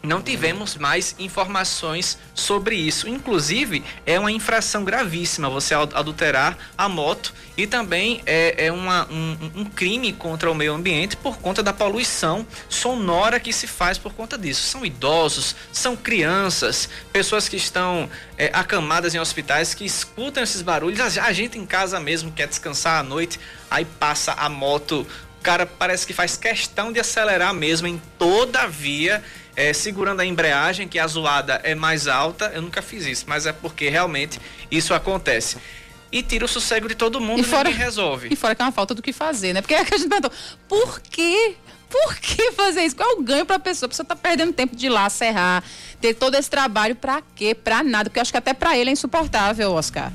não 0.05 0.21
tivemos 0.21 0.77
mais 0.77 1.15
informações 1.19 2.19
sobre 2.35 2.77
isso. 2.77 3.09
Inclusive, 3.09 3.83
é 4.05 4.21
uma 4.21 4.31
infração 4.31 4.85
gravíssima 4.85 5.49
você 5.49 5.75
adulterar 5.75 6.57
a 6.77 6.89
moto 6.89 7.33
e 7.57 7.67
também 7.67 8.21
é, 8.27 8.67
é 8.67 8.73
uma, 8.73 9.09
um, 9.11 9.51
um, 9.57 9.65
crime 9.65 10.13
contra 10.13 10.51
o 10.51 10.55
meio 10.55 10.75
ambiente 10.75 11.17
por 11.17 11.39
conta 11.39 11.63
da 11.63 11.73
poluição 11.73 12.47
sonora 12.69 13.41
que 13.41 13.53
se 13.53 13.67
faz 13.67 13.97
por 13.97 14.13
conta 14.13 14.37
disso. 14.37 14.63
São 14.63 14.85
idosos, 14.85 15.57
são 15.73 15.97
crianças, 15.97 16.89
pessoas 17.13 17.49
que 17.49 17.57
estão 17.57 18.11
é, 18.37 18.51
acamadas 18.53 19.15
em 19.15 19.19
hospitais 19.19 19.73
que 19.73 19.85
escutam 19.85 20.43
esses 20.43 20.63
barulhos. 20.63 21.01
A, 21.01 21.25
a 21.25 21.33
gente 21.33 21.59
em 21.59 21.65
casa 21.65 21.99
mesmo 21.99 22.31
quer 22.31 22.47
descansar 22.47 23.01
à 23.01 23.03
noite, 23.03 23.41
aí 23.71 23.85
passa 23.85 24.33
a 24.33 24.49
moto. 24.49 25.07
O 25.41 25.43
cara 25.45 25.67
parece 25.67 26.07
que 26.07 26.13
faz 26.13 26.37
questão 26.37 26.93
de 26.93 26.99
acelerar 26.99 27.55
mesmo 27.55 27.87
em 27.87 28.01
toda 28.19 28.63
a 28.63 28.67
via 28.67 29.23
é, 29.57 29.73
segurando 29.73 30.21
a 30.21 30.27
embreagem, 30.27 30.89
que 30.89 30.99
a 30.99 31.07
zoada 31.07 31.61
é 31.65 31.75
mais 31.75 32.07
alta. 32.07 32.51
Eu 32.55 32.63
nunca 32.63 32.83
fiz 32.83 33.07
isso, 33.07 33.25
mas 33.27 33.47
é 33.47 33.53
porque 33.53 33.89
realmente 33.89 34.41
isso 34.71 34.95
acontece. 34.95 35.57
E 36.11 36.23
tira 36.23 36.45
o 36.45 36.49
sossego 36.49 36.89
de 36.89 36.95
todo 36.95 37.21
mundo 37.21 37.41
e, 37.41 37.43
fora, 37.43 37.69
resolve. 37.69 38.29
E 38.31 38.37
fora 38.37 38.55
que 38.55 38.63
é 38.63 38.65
uma 38.65 38.73
falta 38.73 38.95
do 38.95 39.03
que 39.03 39.13
fazer, 39.13 39.53
né? 39.53 39.61
Porque 39.61 39.75
é 39.75 39.83
que 39.85 39.95
a 39.95 39.99
gente 39.99 40.09
perguntou, 40.09 40.33
por 40.69 41.01
quê? 41.01 41.57
Por 41.89 42.17
que 42.17 42.53
fazer 42.53 42.83
isso? 42.83 42.97
Qual 42.97 43.09
é 43.09 43.13
o 43.15 43.23
ganho 43.23 43.47
para 43.47 43.57
a 43.57 43.61
pessoa? 43.61 43.87
A 43.87 43.89
pessoa 43.89 44.07
tá 44.07 44.17
perdendo 44.17 44.53
tempo 44.53 44.75
de 44.75 44.87
ir 44.87 44.89
lá 44.89 45.09
serrar, 45.09 45.63
ter 46.01 46.15
todo 46.15 46.35
esse 46.35 46.51
trabalho 46.51 46.97
para 46.97 47.23
quê? 47.37 47.55
Para 47.55 47.85
nada, 47.85 48.11
porque 48.11 48.19
eu 48.19 48.23
acho 48.23 48.33
que 48.33 48.39
até 48.39 48.53
para 48.53 48.77
ele 48.77 48.91
é 48.91 48.93
insuportável, 48.93 49.73
Oscar. 49.73 50.13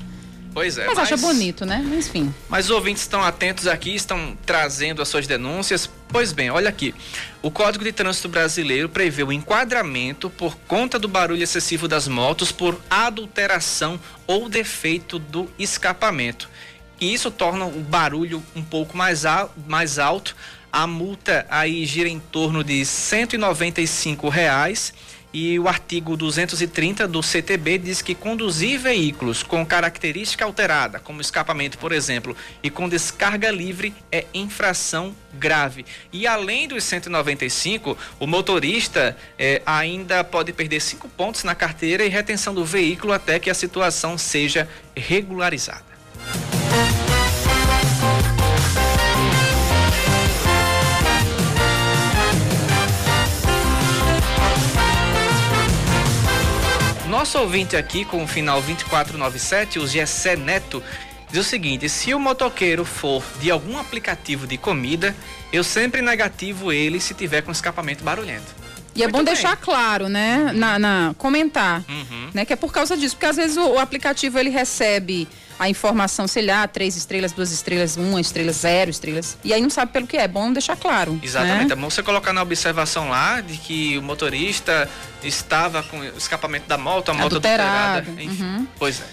Pois 0.52 0.78
é. 0.78 0.86
Mas, 0.86 0.96
mas 0.96 1.12
acha 1.12 1.16
bonito, 1.16 1.64
né? 1.64 1.84
Mas, 1.86 2.08
enfim. 2.08 2.34
Mas 2.48 2.66
os 2.66 2.70
ouvintes 2.70 3.02
estão 3.02 3.22
atentos 3.22 3.66
aqui, 3.66 3.94
estão 3.94 4.36
trazendo 4.44 5.00
as 5.00 5.08
suas 5.08 5.26
denúncias. 5.26 5.88
Pois 6.08 6.32
bem, 6.32 6.50
olha 6.50 6.68
aqui. 6.68 6.94
O 7.40 7.50
Código 7.50 7.84
de 7.84 7.92
Trânsito 7.92 8.28
Brasileiro 8.28 8.88
prevê 8.88 9.22
o 9.22 9.32
enquadramento 9.32 10.28
por 10.28 10.56
conta 10.66 10.98
do 10.98 11.06
barulho 11.06 11.42
excessivo 11.42 11.86
das 11.86 12.08
motos 12.08 12.50
por 12.50 12.80
adulteração 12.90 13.98
ou 14.26 14.48
defeito 14.48 15.18
do 15.18 15.48
escapamento. 15.58 16.48
E 17.00 17.14
isso 17.14 17.30
torna 17.30 17.64
o 17.64 17.80
barulho 17.80 18.42
um 18.54 18.62
pouco 18.62 18.96
mais, 18.96 19.24
al 19.24 19.54
mais 19.66 19.98
alto. 19.98 20.36
A 20.72 20.86
multa 20.86 21.46
aí 21.48 21.84
gira 21.86 22.08
em 22.08 22.20
torno 22.20 22.62
de 22.62 22.84
195 22.84 24.28
reais 24.28 24.92
e 25.32 25.58
o 25.58 25.68
artigo 25.68 26.16
230 26.16 27.06
do 27.06 27.22
CTB 27.22 27.78
diz 27.78 28.02
que 28.02 28.14
conduzir 28.14 28.78
veículos 28.78 29.42
com 29.42 29.64
característica 29.64 30.44
alterada, 30.44 30.98
como 30.98 31.20
escapamento, 31.20 31.78
por 31.78 31.92
exemplo, 31.92 32.36
e 32.62 32.70
com 32.70 32.88
descarga 32.88 33.50
livre 33.50 33.94
é 34.10 34.26
infração 34.34 35.14
grave. 35.34 35.86
E 36.12 36.26
além 36.26 36.66
dos 36.66 36.82
195, 36.84 37.96
o 38.18 38.26
motorista 38.26 39.16
eh, 39.38 39.62
ainda 39.64 40.24
pode 40.24 40.52
perder 40.52 40.80
cinco 40.80 41.08
pontos 41.08 41.44
na 41.44 41.54
carteira 41.54 42.04
e 42.04 42.08
retenção 42.08 42.52
do 42.52 42.64
veículo 42.64 43.12
até 43.12 43.38
que 43.38 43.50
a 43.50 43.54
situação 43.54 44.18
seja 44.18 44.68
regularizada. 44.96 45.89
Nosso 57.20 57.38
ouvinte 57.38 57.76
aqui 57.76 58.02
com 58.06 58.24
o 58.24 58.26
final 58.26 58.62
2497, 58.62 59.78
o 59.78 59.86
Gessé 59.86 60.36
Neto, 60.36 60.82
diz 61.30 61.38
o 61.38 61.44
seguinte: 61.44 61.86
se 61.86 62.14
o 62.14 62.18
motoqueiro 62.18 62.82
for 62.82 63.22
de 63.38 63.50
algum 63.50 63.76
aplicativo 63.76 64.46
de 64.46 64.56
comida, 64.56 65.14
eu 65.52 65.62
sempre 65.62 66.00
negativo 66.00 66.72
ele 66.72 66.98
se 66.98 67.12
tiver 67.12 67.42
com 67.42 67.52
escapamento 67.52 68.02
barulhento. 68.02 68.54
E 68.94 69.02
é 69.02 69.06
bom 69.06 69.18
bem. 69.18 69.26
deixar 69.26 69.54
claro, 69.58 70.08
né? 70.08 70.50
Na, 70.54 70.78
na 70.78 71.14
comentar, 71.18 71.84
uhum. 71.86 72.30
né? 72.32 72.46
Que 72.46 72.54
é 72.54 72.56
por 72.56 72.72
causa 72.72 72.96
disso, 72.96 73.16
porque 73.16 73.26
às 73.26 73.36
vezes 73.36 73.58
o, 73.58 73.72
o 73.72 73.78
aplicativo 73.78 74.38
ele 74.38 74.48
recebe 74.48 75.28
a 75.60 75.68
informação, 75.68 76.26
sei 76.26 76.46
lá, 76.46 76.66
três 76.66 76.96
estrelas, 76.96 77.32
duas 77.32 77.52
estrelas, 77.52 77.98
uma 77.98 78.18
estrela, 78.18 78.50
zero 78.50 78.90
estrelas. 78.90 79.36
E 79.44 79.52
aí 79.52 79.60
não 79.60 79.68
sabe 79.68 79.92
pelo 79.92 80.06
que 80.06 80.16
é. 80.16 80.22
É 80.22 80.28
bom 80.28 80.50
deixar 80.50 80.74
claro. 80.74 81.20
Exatamente. 81.22 81.66
Né? 81.66 81.72
É 81.72 81.76
bom 81.76 81.90
você 81.90 82.02
colocar 82.02 82.32
na 82.32 82.40
observação 82.40 83.10
lá 83.10 83.42
de 83.42 83.58
que 83.58 83.98
o 83.98 84.02
motorista 84.02 84.88
estava 85.22 85.82
com 85.82 85.98
o 85.98 86.04
escapamento 86.16 86.66
da 86.66 86.78
moto, 86.78 87.10
a 87.10 87.14
moto 87.14 87.26
adulterada. 87.26 87.98
adulterada 87.98 88.22
enfim. 88.22 88.42
Uhum. 88.42 88.66
Pois 88.78 89.00
é. 89.00 89.04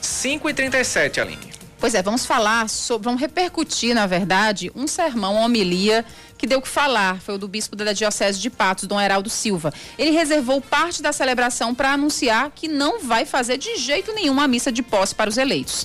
5 0.00 0.50
e 0.50 0.54
37 0.54 1.20
Aline. 1.20 1.52
Pois 1.82 1.96
é, 1.96 2.00
vamos 2.00 2.24
falar 2.24 2.68
sobre, 2.68 3.06
vamos 3.06 3.20
repercutir, 3.20 3.92
na 3.92 4.06
verdade, 4.06 4.70
um 4.72 4.86
sermão, 4.86 5.34
uma 5.34 5.46
homilia 5.46 6.04
que 6.38 6.46
deu 6.46 6.60
o 6.60 6.62
que 6.62 6.68
falar. 6.68 7.20
Foi 7.20 7.34
o 7.34 7.38
do 7.38 7.48
bispo 7.48 7.74
da 7.74 7.92
Diocese 7.92 8.38
de 8.38 8.48
Patos, 8.48 8.86
Dom 8.86 9.00
Heraldo 9.00 9.28
Silva. 9.28 9.74
Ele 9.98 10.12
reservou 10.12 10.60
parte 10.60 11.02
da 11.02 11.12
celebração 11.12 11.74
para 11.74 11.94
anunciar 11.94 12.52
que 12.54 12.68
não 12.68 13.02
vai 13.02 13.26
fazer 13.26 13.58
de 13.58 13.74
jeito 13.78 14.12
nenhum 14.12 14.40
a 14.40 14.46
missa 14.46 14.70
de 14.70 14.80
posse 14.80 15.12
para 15.12 15.28
os 15.28 15.36
eleitos. 15.36 15.84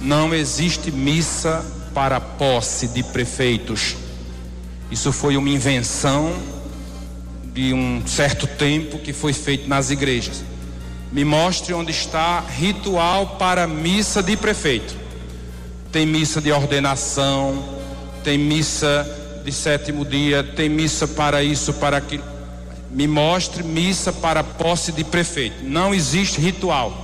Não 0.00 0.32
existe 0.32 0.90
missa 0.90 1.62
para 1.92 2.18
posse 2.18 2.88
de 2.88 3.02
prefeitos. 3.02 3.96
Isso 4.90 5.12
foi 5.12 5.36
uma 5.36 5.50
invenção 5.50 6.42
de 7.52 7.74
um 7.74 8.02
certo 8.06 8.46
tempo 8.46 8.98
que 8.98 9.12
foi 9.12 9.34
feito 9.34 9.68
nas 9.68 9.90
igrejas. 9.90 10.42
Me 11.12 11.26
mostre 11.26 11.74
onde 11.74 11.90
está 11.90 12.40
ritual 12.40 13.36
para 13.38 13.66
missa 13.66 14.22
de 14.22 14.34
prefeito. 14.34 14.96
Tem 15.92 16.06
missa 16.06 16.40
de 16.40 16.50
ordenação, 16.50 17.62
tem 18.24 18.38
missa 18.38 19.06
de 19.44 19.52
sétimo 19.52 20.06
dia, 20.06 20.42
tem 20.42 20.70
missa 20.70 21.06
para 21.06 21.42
isso, 21.42 21.74
para 21.74 21.98
aquilo. 21.98 22.24
Me 22.90 23.06
mostre 23.06 23.62
missa 23.62 24.10
para 24.10 24.42
posse 24.42 24.90
de 24.90 25.04
prefeito. 25.04 25.62
Não 25.62 25.92
existe 25.92 26.40
ritual. 26.40 26.96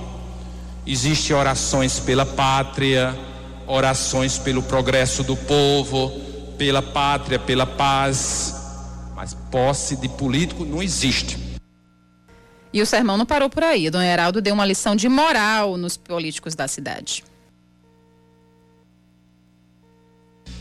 Existem 0.87 1.35
orações 1.35 1.99
pela 1.99 2.25
pátria, 2.25 3.15
orações 3.67 4.39
pelo 4.39 4.63
progresso 4.63 5.23
do 5.23 5.35
povo, 5.35 6.11
pela 6.57 6.81
pátria, 6.81 7.37
pela 7.37 7.67
paz. 7.67 8.55
Mas 9.15 9.35
posse 9.51 9.95
de 9.95 10.09
político 10.09 10.65
não 10.65 10.81
existe. 10.81 11.48
E 12.71 12.81
o 12.81 12.85
sermão 12.85 13.17
não 13.17 13.25
parou 13.25 13.49
por 13.49 13.63
aí. 13.63 13.89
Dom 13.89 14.01
Heraldo 14.01 14.41
deu 14.41 14.53
uma 14.53 14.65
lição 14.65 14.95
de 14.95 15.09
moral 15.09 15.75
nos 15.75 15.97
políticos 15.97 16.53
da 16.53 16.67
cidade. 16.67 17.23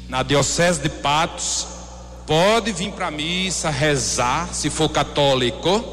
Na 0.08 0.22
Diocese 0.22 0.80
de 0.80 0.88
Patos, 0.88 1.66
pode 2.26 2.72
vir 2.72 2.92
para 2.92 3.08
a 3.08 3.10
missa, 3.10 3.68
rezar, 3.68 4.54
se 4.54 4.70
for 4.70 4.88
católico, 4.88 5.84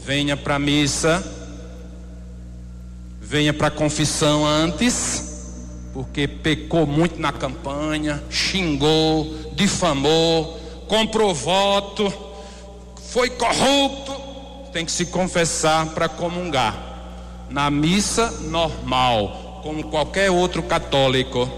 venha 0.00 0.36
para 0.36 0.54
a 0.54 0.58
missa, 0.60 1.24
venha 3.20 3.52
para 3.52 3.66
a 3.66 3.70
confissão 3.70 4.46
antes, 4.46 5.50
porque 5.92 6.28
pecou 6.28 6.86
muito 6.86 7.20
na 7.20 7.32
campanha, 7.32 8.22
xingou, 8.30 9.52
difamou, 9.54 10.60
comprou 10.86 11.34
voto, 11.34 12.12
foi 13.10 13.30
corrupto 13.30 14.27
tem 14.72 14.84
que 14.84 14.92
se 14.92 15.06
confessar 15.06 15.86
para 15.86 16.08
comungar. 16.08 16.74
Na 17.50 17.70
missa 17.70 18.30
normal, 18.42 19.60
como 19.62 19.84
qualquer 19.84 20.30
outro 20.30 20.62
católico, 20.62 21.48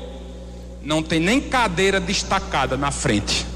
não 0.83 1.03
tem 1.03 1.21
nem 1.21 1.41
cadeira 1.41 2.01
destacada 2.01 2.77
na 2.77 2.91
frente. 2.91 3.47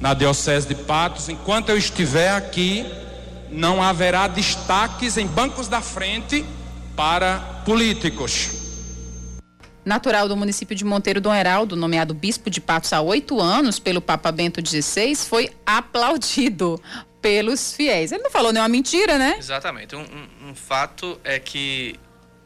Na 0.00 0.14
Diocese 0.14 0.68
de 0.68 0.74
Patos, 0.74 1.28
enquanto 1.28 1.70
eu 1.70 1.78
estiver 1.78 2.30
aqui, 2.30 2.86
não 3.50 3.82
haverá 3.82 4.28
destaques 4.28 5.16
em 5.16 5.26
bancos 5.26 5.68
da 5.68 5.80
frente 5.80 6.44
para 6.94 7.62
políticos. 7.64 8.58
Natural 9.84 10.28
do 10.28 10.36
município 10.36 10.76
de 10.76 10.84
Monteiro 10.84 11.18
Dom 11.18 11.32
Heraldo, 11.32 11.74
nomeado 11.74 12.12
bispo 12.12 12.50
de 12.50 12.60
Patos 12.60 12.92
há 12.92 13.00
oito 13.00 13.40
anos 13.40 13.78
pelo 13.78 14.02
Papa 14.02 14.30
Bento 14.30 14.60
XVI, 14.60 15.16
foi 15.16 15.50
aplaudido 15.64 16.78
pelos 17.28 17.74
fiéis. 17.74 18.10
Ele 18.10 18.22
não 18.22 18.30
falou 18.30 18.50
nenhuma 18.52 18.70
mentira, 18.70 19.18
né? 19.18 19.36
Exatamente. 19.38 19.94
Um, 19.94 20.00
um, 20.00 20.48
um 20.48 20.54
fato 20.54 21.20
é 21.22 21.38
que 21.38 21.94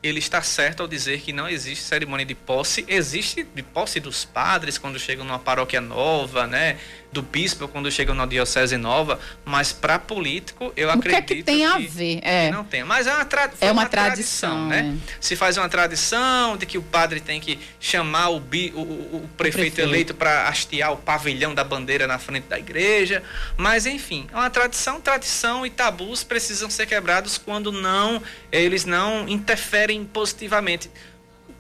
ele 0.03 0.19
está 0.19 0.43
certo 0.43 0.81
ao 0.81 0.88
dizer 0.88 1.21
que 1.21 1.33
não 1.33 1.49
existe 1.49 1.85
cerimônia 1.85 2.27
de 2.27 2.35
posse. 2.35 2.85
Existe 2.88 3.47
de 3.55 3.62
posse 3.62 4.01
dos 4.01 4.25
padres 4.25 4.77
quando 4.77 4.99
chegam 4.99 5.25
numa 5.25 5.38
paróquia 5.38 5.81
nova, 5.81 6.47
né? 6.47 6.77
Do 7.12 7.23
bispo 7.23 7.69
quando 7.69 7.91
chegam 7.91 8.15
numa 8.15 8.27
diocese 8.27 8.77
nova, 8.77 9.21
mas 9.45 9.71
para 9.71 9.99
político 9.99 10.73
eu 10.75 10.88
o 10.88 10.91
acredito 10.91 11.27
que, 11.27 11.33
é 11.33 11.37
que 11.37 11.43
tem 11.43 11.59
que, 11.59 11.65
a 11.65 11.79
ver, 11.79 12.21
é. 12.23 12.51
não 12.51 12.65
tem. 12.65 12.83
Mas 12.83 13.07
é 13.07 13.15
uma, 13.15 13.25
tra 13.25 13.51
é 13.61 13.67
uma, 13.67 13.83
uma 13.83 13.88
tradição, 13.88 14.67
tradição, 14.67 14.69
né? 14.69 14.99
É. 14.99 15.15
Se 15.21 15.37
faz 15.37 15.57
uma 15.57 15.69
tradição 15.69 16.57
de 16.57 16.67
que 16.67 16.79
o 16.79 16.83
padre 16.83 17.21
tem 17.21 17.38
que 17.38 17.59
chamar 17.79 18.31
o, 18.31 18.41
bi, 18.41 18.73
o, 18.75 18.81
o, 18.81 19.29
prefeito, 19.37 19.75
prefeito 19.75 19.81
eleito 19.81 20.15
para 20.15 20.49
hastear 20.49 20.91
o 20.93 20.97
pavilhão 20.97 21.55
da 21.55 21.62
bandeira 21.62 22.07
na 22.07 22.19
frente 22.19 22.49
da 22.49 22.59
igreja, 22.59 23.23
mas 23.57 23.87
enfim, 23.87 24.27
é 24.33 24.37
uma 24.37 24.51
tradição, 24.51 25.01
tradição 25.01 25.67
e 25.67 25.71
tabus 25.71 26.25
precisam 26.25 26.71
ser 26.71 26.87
quebrados 26.87 27.37
quando 27.37 27.71
não 27.71 28.23
eles 28.51 28.85
não 28.85 29.29
interferem 29.29 29.92
interferem 29.93 30.05
positivamente. 30.05 30.91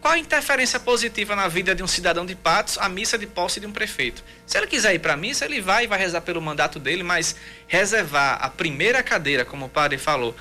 Qual 0.00 0.14
a 0.14 0.18
interferência 0.18 0.80
positiva 0.80 1.36
na 1.36 1.46
vida 1.46 1.76
de 1.76 1.82
um 1.82 1.86
cidadão 1.86 2.26
de 2.26 2.34
Patos 2.34 2.76
a 2.76 2.88
missa 2.88 3.16
de 3.16 3.24
posse 3.24 3.60
de 3.60 3.66
um 3.66 3.72
prefeito? 3.72 4.24
Se 4.44 4.58
ele 4.58 4.66
quiser 4.66 4.94
ir 4.94 4.98
para 4.98 5.12
a 5.12 5.16
missa, 5.16 5.44
ele 5.44 5.60
vai 5.60 5.84
e 5.84 5.86
vai 5.86 5.96
rezar 5.96 6.20
pelo 6.22 6.42
mandato 6.42 6.80
dele, 6.80 7.04
mas 7.04 7.36
reservar 7.68 8.38
a 8.42 8.50
primeira 8.50 9.00
cadeira, 9.00 9.44
como 9.44 9.66
o 9.66 9.68
padre 9.68 9.98
falou, 9.98 10.34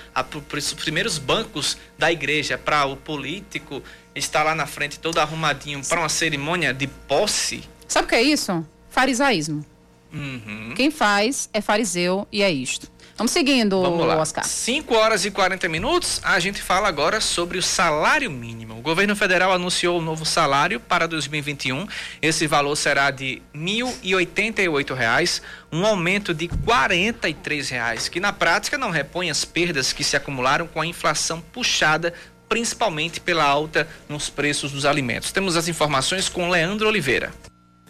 para 0.50 0.58
os 0.58 0.74
primeiros 0.74 1.20
bancos 1.20 1.78
da 1.96 2.12
igreja 2.12 2.58
para 2.58 2.86
o 2.86 2.98
político 2.98 3.84
estar 4.16 4.42
lá 4.42 4.56
na 4.56 4.66
frente 4.66 5.00
todo 5.00 5.20
arrumadinho 5.20 5.86
para 5.86 6.00
uma 6.00 6.10
cerimônia 6.10 6.74
de 6.74 6.88
posse. 6.88 7.64
Sabe 7.88 8.06
o 8.06 8.10
que 8.10 8.16
é 8.16 8.22
isso? 8.24 8.66
Farisaísmo. 8.90 9.64
Uhum. 10.12 10.74
Quem 10.76 10.92
faz 10.92 11.50
é 11.54 11.62
fariseu 11.62 12.28
e 12.32 12.42
é 12.42 12.52
isto. 12.52 12.91
Vamos 13.22 13.34
seguindo, 13.34 13.80
Vamos 13.80 14.08
lá. 14.08 14.18
Oscar. 14.18 14.44
5 14.44 14.96
horas 14.96 15.26
e 15.26 15.30
40 15.30 15.70
minutos, 15.70 16.20
a 16.24 16.40
gente 16.40 16.60
fala 16.60 16.88
agora 16.88 17.22
sobre 17.22 17.60
o 17.60 17.62
salário 17.62 18.32
mínimo. 18.32 18.80
O 18.80 18.82
governo 18.82 19.16
federal 19.16 19.54
anunciou 19.54 20.00
o 20.00 20.02
novo 20.02 20.26
salário 20.26 20.80
para 20.80 21.08
2021. 21.08 21.86
Esse 22.20 22.48
valor 22.48 22.76
será 22.76 23.12
de 23.12 23.40
R$ 23.54 23.60
1.088, 23.60 25.40
um 25.72 25.86
aumento 25.86 26.34
de 26.34 26.48
43 26.48 27.70
reais, 27.70 28.10
que 28.10 28.20
na 28.20 28.34
prática 28.34 28.76
não 28.76 28.90
repõe 28.90 29.30
as 29.30 29.46
perdas 29.46 29.94
que 29.94 30.04
se 30.04 30.18
acumularam 30.18 30.66
com 30.66 30.82
a 30.82 30.88
inflação 30.88 31.40
puxada 31.40 32.16
principalmente 32.50 33.20
pela 33.20 33.44
alta 33.44 33.88
nos 34.10 34.32
preços 34.32 34.72
dos 34.72 34.84
alimentos. 34.84 35.32
Temos 35.32 35.56
as 35.56 35.68
informações 35.68 36.28
com 36.28 36.50
Leandro 36.50 36.88
Oliveira. 36.88 37.32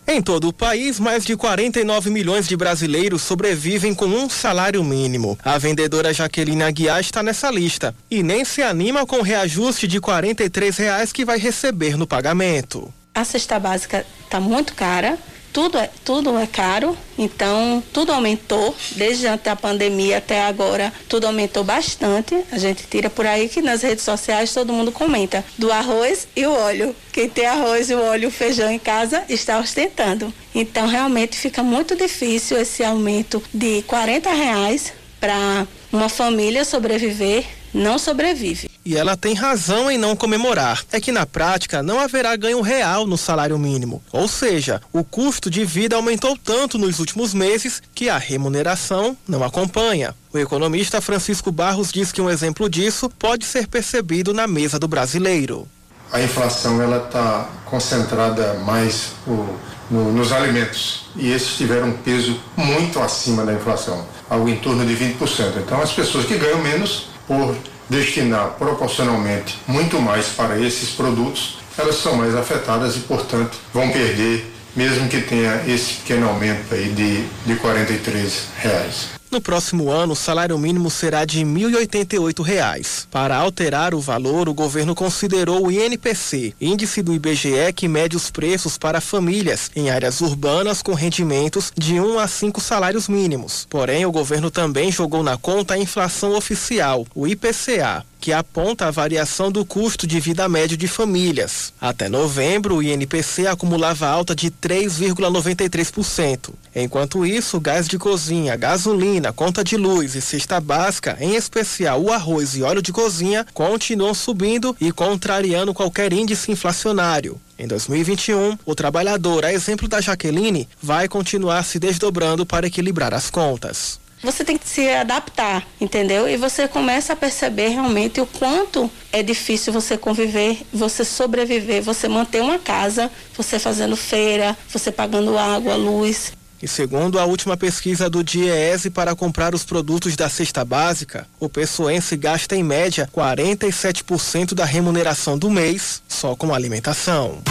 Em 0.07 0.21
todo 0.21 0.47
o 0.49 0.53
país, 0.53 0.99
mais 0.99 1.23
de 1.23 1.37
49 1.37 2.09
milhões 2.09 2.47
de 2.47 2.57
brasileiros 2.57 3.21
sobrevivem 3.21 3.93
com 3.93 4.07
um 4.07 4.29
salário 4.29 4.83
mínimo. 4.83 5.37
A 5.43 5.57
vendedora 5.57 6.13
Jaqueline 6.13 6.63
Aguiar 6.63 6.99
está 6.99 7.21
nessa 7.23 7.49
lista 7.51 7.95
e 8.09 8.23
nem 8.23 8.43
se 8.43 8.61
anima 8.61 9.05
com 9.05 9.17
o 9.19 9.21
reajuste 9.21 9.87
de 9.87 10.01
43 10.01 10.75
reais 10.77 11.13
que 11.13 11.23
vai 11.23 11.37
receber 11.37 11.97
no 11.97 12.07
pagamento. 12.07 12.91
a 13.13 13.23
cesta 13.23 13.59
básica 13.59 14.05
está 14.23 14.39
muito 14.39 14.73
cara, 14.73 15.17
tudo 15.51 15.77
é, 15.77 15.89
tudo 16.03 16.37
é 16.37 16.47
caro, 16.47 16.97
então 17.17 17.83
tudo 17.93 18.11
aumentou, 18.11 18.75
desde 18.91 19.27
antes 19.27 19.45
da 19.45 19.55
pandemia 19.55 20.17
até 20.17 20.41
agora, 20.41 20.93
tudo 21.07 21.27
aumentou 21.27 21.63
bastante. 21.63 22.35
A 22.51 22.57
gente 22.57 22.83
tira 22.89 23.09
por 23.09 23.25
aí 23.25 23.49
que 23.49 23.61
nas 23.61 23.81
redes 23.81 24.03
sociais 24.03 24.53
todo 24.53 24.73
mundo 24.73 24.91
comenta 24.91 25.43
do 25.57 25.71
arroz 25.71 26.27
e 26.35 26.45
o 26.45 26.51
óleo. 26.51 26.95
Quem 27.11 27.29
tem 27.29 27.45
arroz 27.45 27.89
e 27.89 27.95
o 27.95 28.01
óleo, 28.01 28.29
o 28.29 28.31
feijão 28.31 28.71
em 28.71 28.79
casa 28.79 29.23
está 29.29 29.59
ostentando. 29.59 30.33
Então 30.53 30.87
realmente 30.87 31.37
fica 31.37 31.63
muito 31.63 31.95
difícil 31.95 32.57
esse 32.57 32.83
aumento 32.83 33.41
de 33.53 33.81
40 33.83 34.31
reais 34.31 34.93
para 35.19 35.67
uma 35.91 36.09
família 36.09 36.65
sobreviver 36.65 37.45
não 37.73 37.97
sobrevive. 37.97 38.69
E 38.83 38.97
ela 38.97 39.15
tem 39.15 39.33
razão 39.33 39.89
em 39.89 39.97
não 39.97 40.15
comemorar. 40.15 40.83
É 40.91 40.99
que 40.99 41.11
na 41.11 41.25
prática 41.25 41.83
não 41.83 41.99
haverá 41.99 42.35
ganho 42.35 42.61
real 42.61 43.05
no 43.05 43.17
salário 43.17 43.57
mínimo. 43.59 44.01
Ou 44.11 44.27
seja, 44.27 44.81
o 44.91 45.03
custo 45.03 45.49
de 45.49 45.63
vida 45.63 45.95
aumentou 45.95 46.37
tanto 46.37 46.77
nos 46.77 46.99
últimos 46.99 47.33
meses 47.33 47.81
que 47.93 48.09
a 48.09 48.17
remuneração 48.17 49.15
não 49.27 49.43
acompanha. 49.43 50.15
O 50.33 50.37
economista 50.37 51.01
Francisco 51.01 51.51
Barros 51.51 51.91
diz 51.91 52.11
que 52.11 52.21
um 52.21 52.29
exemplo 52.29 52.69
disso 52.69 53.09
pode 53.09 53.45
ser 53.45 53.67
percebido 53.67 54.33
na 54.33 54.47
mesa 54.47 54.79
do 54.79 54.87
brasileiro. 54.87 55.67
A 56.11 56.21
inflação 56.21 56.81
ela 56.81 57.05
está 57.05 57.49
concentrada 57.65 58.55
mais 58.65 59.11
o, 59.25 59.47
no, 59.89 60.11
nos 60.11 60.31
alimentos 60.31 61.05
e 61.15 61.31
esses 61.31 61.55
tiveram 61.55 61.89
um 61.89 61.93
peso 61.93 62.37
muito 62.57 62.99
acima 62.99 63.45
da 63.45 63.53
inflação, 63.53 64.05
algo 64.29 64.49
em 64.49 64.57
torno 64.57 64.85
de 64.85 64.93
20%. 64.93 65.57
Então 65.57 65.81
as 65.81 65.91
pessoas 65.93 66.25
que 66.25 66.37
ganham 66.37 66.61
menos 66.61 67.10
por 67.31 67.55
destinar 67.89 68.55
proporcionalmente 68.59 69.57
muito 69.65 70.01
mais 70.01 70.27
para 70.27 70.59
esses 70.59 70.89
produtos, 70.89 71.59
elas 71.77 71.95
são 71.95 72.17
mais 72.17 72.35
afetadas 72.35 72.97
e, 72.97 72.99
portanto, 72.99 73.57
vão 73.73 73.89
perder, 73.89 74.51
mesmo 74.75 75.07
que 75.07 75.21
tenha 75.21 75.63
esse 75.65 75.93
pequeno 75.93 76.27
aumento 76.27 76.73
aí 76.73 76.89
de, 76.89 77.23
de 77.45 77.55
43 77.61 78.47
reais. 78.57 79.20
No 79.31 79.39
próximo 79.39 79.89
ano, 79.89 80.11
o 80.11 80.15
salário 80.15 80.57
mínimo 80.57 80.91
será 80.91 81.23
de 81.23 81.39
R$ 81.39 81.45
1.088. 81.45 83.07
Para 83.09 83.37
alterar 83.37 83.95
o 83.95 84.01
valor, 84.01 84.49
o 84.49 84.53
governo 84.53 84.93
considerou 84.93 85.67
o 85.67 85.71
INPC, 85.71 86.53
índice 86.59 87.01
do 87.01 87.13
IBGE 87.13 87.71
que 87.73 87.87
mede 87.87 88.17
os 88.17 88.29
preços 88.29 88.77
para 88.77 88.99
famílias 88.99 89.71
em 89.73 89.89
áreas 89.89 90.19
urbanas 90.19 90.81
com 90.81 90.93
rendimentos 90.93 91.71
de 91.77 91.97
1 91.97 92.19
a 92.19 92.27
5 92.27 92.59
salários 92.59 93.07
mínimos. 93.07 93.65
Porém, 93.69 94.05
o 94.05 94.11
governo 94.11 94.51
também 94.51 94.91
jogou 94.91 95.23
na 95.23 95.37
conta 95.37 95.75
a 95.75 95.79
inflação 95.79 96.35
oficial, 96.35 97.07
o 97.15 97.25
IPCA 97.25 98.05
que 98.21 98.31
aponta 98.31 98.85
a 98.85 98.91
variação 98.91 99.51
do 99.51 99.65
custo 99.65 100.05
de 100.05 100.19
vida 100.19 100.47
médio 100.47 100.77
de 100.77 100.87
famílias. 100.87 101.73
Até 101.81 102.07
novembro, 102.07 102.75
o 102.75 102.83
INPC 102.83 103.47
acumulava 103.47 104.07
alta 104.07 104.35
de 104.35 104.51
3,93%. 104.51 106.51
Enquanto 106.75 107.25
isso, 107.25 107.59
gás 107.59 107.87
de 107.87 107.97
cozinha, 107.97 108.55
gasolina, 108.55 109.33
conta 109.33 109.63
de 109.63 109.75
luz 109.75 110.13
e 110.13 110.21
cesta 110.21 110.61
básica, 110.61 111.17
em 111.19 111.35
especial 111.35 111.99
o 111.99 112.11
arroz 112.11 112.55
e 112.55 112.61
óleo 112.61 112.83
de 112.83 112.93
cozinha, 112.93 113.43
continuam 113.55 114.13
subindo 114.13 114.77
e 114.79 114.91
contrariando 114.91 115.73
qualquer 115.73 116.13
índice 116.13 116.51
inflacionário. 116.51 117.41
Em 117.57 117.65
2021, 117.67 118.55
o 118.65 118.75
trabalhador, 118.75 119.45
a 119.45 119.51
exemplo 119.51 119.87
da 119.87 119.99
Jaqueline, 119.99 120.69
vai 120.81 121.07
continuar 121.07 121.63
se 121.63 121.79
desdobrando 121.79 122.45
para 122.45 122.67
equilibrar 122.67 123.15
as 123.15 123.31
contas 123.31 124.00
você 124.23 124.43
tem 124.43 124.57
que 124.57 124.67
se 124.67 124.87
adaptar, 124.89 125.65
entendeu? 125.79 126.27
E 126.27 126.37
você 126.37 126.67
começa 126.67 127.13
a 127.13 127.15
perceber 127.15 127.69
realmente 127.69 128.21
o 128.21 128.25
quanto 128.25 128.89
é 129.11 129.23
difícil 129.23 129.73
você 129.73 129.97
conviver, 129.97 130.61
você 130.71 131.03
sobreviver, 131.03 131.81
você 131.81 132.07
manter 132.07 132.41
uma 132.41 132.59
casa, 132.59 133.11
você 133.35 133.59
fazendo 133.59 133.95
feira, 133.95 134.57
você 134.69 134.91
pagando 134.91 135.37
água, 135.37 135.75
luz. 135.75 136.33
E 136.61 136.67
segundo 136.67 137.17
a 137.17 137.25
última 137.25 137.57
pesquisa 137.57 138.07
do 138.07 138.23
DIEESE 138.23 138.91
para 138.91 139.15
comprar 139.15 139.55
os 139.55 139.63
produtos 139.63 140.15
da 140.15 140.29
cesta 140.29 140.63
básica, 140.63 141.27
o 141.39 141.49
pessoense 141.49 142.15
gasta 142.15 142.55
em 142.55 142.61
média 142.61 143.09
47% 143.11 144.53
da 144.53 144.63
remuneração 144.63 145.39
do 145.39 145.49
mês 145.49 146.03
só 146.07 146.35
com 146.35 146.53
alimentação. 146.53 147.41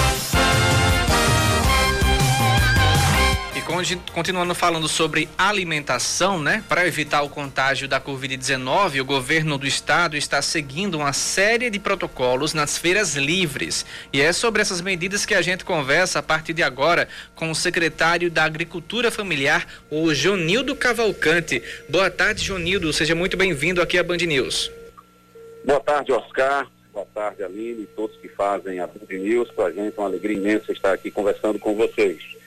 Continuando 4.12 4.54
falando 4.54 4.88
sobre 4.88 5.28
alimentação, 5.36 6.40
né? 6.40 6.64
Para 6.68 6.86
evitar 6.86 7.22
o 7.22 7.28
contágio 7.28 7.88
da 7.88 8.00
Covid-19, 8.00 9.00
o 9.00 9.04
governo 9.04 9.56
do 9.56 9.66
estado 9.66 10.16
está 10.16 10.42
seguindo 10.42 10.98
uma 10.98 11.12
série 11.12 11.70
de 11.70 11.78
protocolos 11.78 12.54
nas 12.54 12.76
feiras 12.76 13.16
livres. 13.16 13.84
E 14.12 14.20
é 14.20 14.32
sobre 14.32 14.62
essas 14.62 14.80
medidas 14.80 15.24
que 15.24 15.34
a 15.34 15.42
gente 15.42 15.64
conversa 15.64 16.18
a 16.18 16.22
partir 16.22 16.52
de 16.52 16.62
agora 16.62 17.08
com 17.34 17.50
o 17.50 17.54
secretário 17.54 18.30
da 18.30 18.44
Agricultura 18.44 19.10
Familiar, 19.10 19.66
o 19.90 20.12
Jonildo 20.14 20.76
Cavalcante. 20.76 21.62
Boa 21.88 22.10
tarde, 22.10 22.44
Jonildo. 22.44 22.92
Seja 22.92 23.14
muito 23.14 23.36
bem-vindo 23.36 23.80
aqui 23.80 23.98
à 23.98 24.02
Band 24.02 24.18
News. 24.18 24.70
Boa 25.64 25.80
tarde, 25.80 26.12
Oscar. 26.12 26.66
Boa 26.92 27.06
tarde, 27.14 27.42
Aline, 27.42 27.82
e 27.82 27.86
todos 27.86 28.16
que 28.16 28.28
fazem 28.28 28.80
a 28.80 28.86
Band 28.86 29.06
News. 29.10 29.50
Para 29.52 29.66
a 29.66 29.70
gente 29.70 29.94
é 29.96 30.00
uma 30.00 30.08
alegria 30.08 30.36
imensa 30.36 30.72
estar 30.72 30.92
aqui 30.92 31.10
conversando 31.10 31.58
com 31.58 31.74
vocês. 31.74 32.39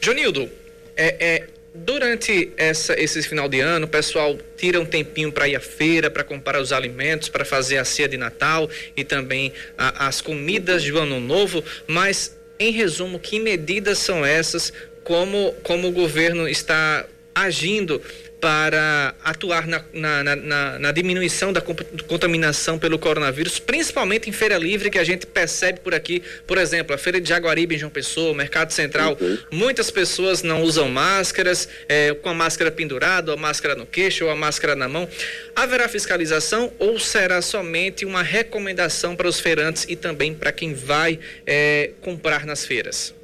Jonildo, 0.00 0.50
é, 0.96 1.16
é, 1.20 1.46
durante 1.74 2.52
essa, 2.56 2.98
esse 2.98 3.22
final 3.22 3.48
de 3.48 3.60
ano, 3.60 3.86
o 3.86 3.88
pessoal 3.88 4.36
tira 4.56 4.80
um 4.80 4.86
tempinho 4.86 5.30
para 5.30 5.48
ir 5.48 5.56
à 5.56 5.60
feira, 5.60 6.10
para 6.10 6.24
comprar 6.24 6.60
os 6.60 6.72
alimentos, 6.72 7.28
para 7.28 7.44
fazer 7.44 7.78
a 7.78 7.84
ceia 7.84 8.08
de 8.08 8.16
Natal 8.16 8.68
e 8.96 9.04
também 9.04 9.52
a, 9.76 10.08
as 10.08 10.20
comidas 10.20 10.84
do 10.84 10.98
Ano 10.98 11.20
Novo, 11.20 11.62
mas 11.86 12.36
em 12.58 12.72
resumo, 12.72 13.20
que 13.20 13.38
medidas 13.38 13.98
são 13.98 14.26
essas? 14.26 14.72
Como, 15.04 15.54
como 15.62 15.88
o 15.88 15.92
governo 15.92 16.48
está 16.48 17.06
agindo 17.34 18.02
para 18.40 19.14
atuar 19.24 19.66
na, 19.66 19.84
na, 19.92 20.36
na, 20.36 20.78
na, 20.78 20.92
diminuição 20.92 21.52
da 21.52 21.60
contaminação 21.60 22.78
pelo 22.78 22.98
coronavírus, 22.98 23.58
principalmente 23.58 24.28
em 24.28 24.32
feira 24.32 24.56
livre, 24.56 24.90
que 24.90 24.98
a 24.98 25.04
gente 25.04 25.26
percebe 25.26 25.80
por 25.80 25.94
aqui, 25.94 26.22
por 26.46 26.56
exemplo, 26.58 26.94
a 26.94 26.98
feira 26.98 27.20
de 27.20 27.28
Jaguaribe 27.28 27.74
em 27.74 27.78
João 27.78 27.90
Pessoa, 27.90 28.32
o 28.32 28.34
Mercado 28.34 28.72
Central, 28.72 29.16
uhum. 29.20 29.38
muitas 29.50 29.90
pessoas 29.90 30.42
não 30.42 30.62
usam 30.62 30.88
máscaras, 30.88 31.68
é, 31.88 32.14
com 32.14 32.28
a 32.28 32.34
máscara 32.34 32.70
pendurada, 32.70 33.32
ou 33.32 33.36
a 33.36 33.40
máscara 33.40 33.74
no 33.74 33.86
queixo, 33.86 34.24
ou 34.24 34.30
a 34.30 34.36
máscara 34.36 34.76
na 34.76 34.88
mão. 34.88 35.08
Haverá 35.54 35.88
fiscalização 35.88 36.72
ou 36.78 36.98
será 36.98 37.42
somente 37.42 38.04
uma 38.04 38.22
recomendação 38.22 39.16
para 39.16 39.28
os 39.28 39.40
feirantes 39.40 39.84
e 39.88 39.96
também 39.96 40.34
para 40.34 40.52
quem 40.52 40.74
vai 40.74 41.18
é, 41.46 41.90
comprar 42.00 42.46
nas 42.46 42.64
feiras? 42.64 43.14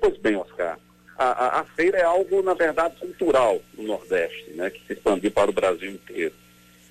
Pois 0.00 0.16
bem, 0.18 0.36
Oscar 0.36 0.78
a, 1.18 1.24
a, 1.24 1.60
a, 1.60 1.64
feira 1.64 1.98
é 1.98 2.04
algo, 2.04 2.42
na 2.42 2.54
verdade, 2.54 2.96
cultural 2.96 3.60
no 3.76 3.84
Nordeste, 3.84 4.50
né, 4.50 4.70
que 4.70 4.80
se 4.86 4.92
expandiu 4.92 5.30
para 5.30 5.50
o 5.50 5.54
Brasil 5.54 5.90
inteiro. 5.90 6.34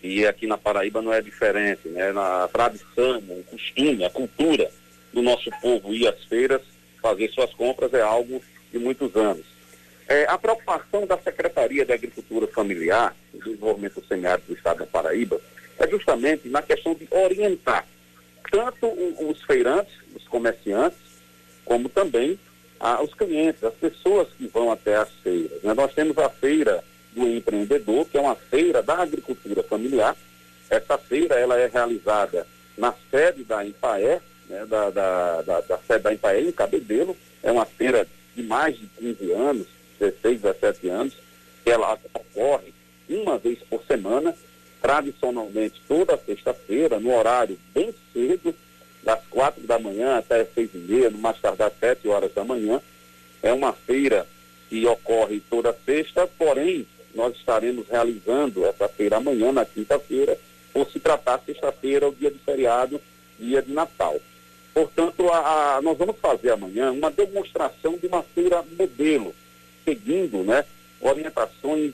E 0.02 0.26
aqui 0.26 0.46
na 0.46 0.58
Paraíba 0.58 1.02
não 1.02 1.12
é 1.12 1.20
diferente, 1.20 1.88
né? 1.88 2.12
Na 2.12 2.48
tradição, 2.48 3.18
o 3.18 3.44
costume, 3.50 4.06
a 4.06 4.10
cultura 4.10 4.70
do 5.12 5.22
nosso 5.22 5.50
povo 5.62 5.96
ir 5.96 6.08
às 6.08 6.24
feiras, 6.26 6.62
fazer 7.02 7.30
suas 7.32 7.52
compras 7.56 7.92
é 7.94 8.02
algo 8.02 8.40
de 8.72 8.78
muitos 8.78 9.16
anos. 9.16 9.46
É, 10.08 10.26
a 10.26 10.38
preocupação 10.38 11.08
da 11.08 11.18
Secretaria 11.18 11.84
de 11.84 11.92
Agricultura 11.92 12.46
Familiar 12.46 13.16
e 13.34 13.40
Desenvolvimento 13.40 14.04
Semiárido 14.08 14.48
do 14.48 14.54
Estado 14.54 14.80
da 14.80 14.86
Paraíba 14.86 15.42
é 15.80 15.88
justamente 15.88 16.48
na 16.50 16.62
questão 16.62 16.94
de 16.94 17.08
orientar 17.10 17.88
tanto 18.52 18.88
os 19.28 19.42
feirantes, 19.44 19.94
os 20.16 20.28
comerciantes, 20.28 21.00
como 21.66 21.90
também 21.90 22.40
a, 22.86 23.02
os 23.02 23.16
clientes, 23.16 23.64
as 23.64 23.74
pessoas 23.74 24.28
que 24.38 24.46
vão 24.46 24.72
até 24.72 24.96
as 24.96 25.10
feiras. 25.24 25.64
Né? 25.64 25.74
Nós 25.74 25.92
temos 25.92 26.16
a 26.20 26.30
feira 26.30 26.84
do 27.16 27.28
empreendedor, 27.28 28.06
que 28.06 28.16
é 28.16 28.22
uma 28.22 28.36
feira 28.36 28.84
da 28.84 29.00
agricultura 29.00 29.64
familiar. 29.64 30.16
Essa 30.70 30.96
feira 30.96 31.34
ela 31.34 31.58
é 31.58 31.66
realizada 31.66 32.46
na 32.78 32.94
sede 33.10 33.44
da 33.44 33.66
Impaé, 33.66 34.22
né? 34.48 34.66
da, 34.68 34.92
da, 34.92 35.42
da, 35.42 35.62
da, 35.62 35.78
sede 35.80 36.04
da 36.04 36.14
Impaé 36.14 36.42
em 36.42 36.52
Cabedelo. 36.52 37.18
É 37.42 37.52
uma 37.52 37.66
feira 37.66 38.08
de 38.36 38.44
mais 38.44 38.78
de 38.78 38.86
15 39.00 39.32
anos, 39.32 39.68
16, 40.00 40.42
17 40.42 40.90
anos, 40.90 41.18
que 41.64 41.72
ela 41.72 41.98
ocorre 42.14 42.72
uma 43.10 43.40
vez 43.40 43.58
por 43.68 43.84
semana, 43.86 44.36
tradicionalmente 44.80 45.82
toda 45.88 46.20
sexta-feira, 46.24 47.00
no 47.00 47.16
horário 47.16 47.58
bem 47.74 47.92
cedo, 48.14 48.54
das 49.06 49.22
quatro 49.30 49.62
da 49.62 49.78
manhã 49.78 50.18
até 50.18 50.42
as 50.42 50.54
seis 50.54 50.72
e 50.74 50.80
meia, 50.80 51.12
no 51.12 51.20
mais 51.20 51.40
tardar 51.40 51.72
sete 51.80 52.08
horas 52.08 52.34
da 52.34 52.44
manhã. 52.44 52.82
É 53.42 53.54
uma 53.54 53.72
feira 53.72 54.28
que 54.68 54.84
ocorre 54.88 55.40
toda 55.48 55.78
sexta, 55.86 56.28
porém, 56.28 56.88
nós 57.14 57.36
estaremos 57.36 57.88
realizando 57.88 58.66
essa 58.66 58.90
feira 58.90 59.18
amanhã, 59.18 59.52
na 59.52 59.64
quinta-feira, 59.64 60.38
por 60.74 60.90
se 60.90 61.00
tratar 61.00 61.40
sexta-feira, 61.46 62.10
o 62.10 62.16
dia 62.16 62.32
de 62.32 62.40
feriado, 62.40 63.00
dia 63.40 63.62
de 63.62 63.72
Natal. 63.72 64.20
Portanto, 64.74 65.30
a, 65.30 65.76
a, 65.78 65.82
nós 65.84 65.98
vamos 65.98 66.18
fazer 66.18 66.52
amanhã 66.52 66.92
uma 66.92 67.12
demonstração 67.12 67.98
de 67.98 68.08
uma 68.08 68.24
feira 68.24 68.66
modelo, 68.78 69.34
seguindo 69.86 70.44
né, 70.44 70.66
orientações 71.00 71.94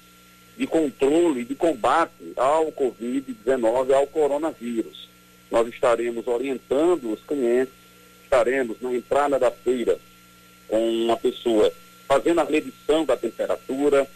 de 0.58 0.66
controle, 0.66 1.44
de 1.44 1.56
combate 1.56 2.34
ao 2.38 2.72
Covid-19, 2.72 3.94
ao 3.94 4.08
coronavírus 4.08 5.11
nós 5.52 5.68
estaremos 5.68 6.26
orientando 6.28 7.12
os 7.12 7.22
clientes 7.24 7.82
estaremos 8.32 8.78
na 8.80 8.94
entrada 8.94 9.38
da 9.38 9.52
feira 9.52 10.00
com 10.70 10.90
uma 11.04 11.18
pessoa 11.18 11.72
fazendo 12.08 12.40
a 12.40 12.46
medição 12.46 13.06
da 13.06 13.18
temperatura, 13.18 14.08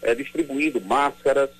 é, 0.00 0.14
distribuindo 0.14 0.80
máscaras. 0.80 1.50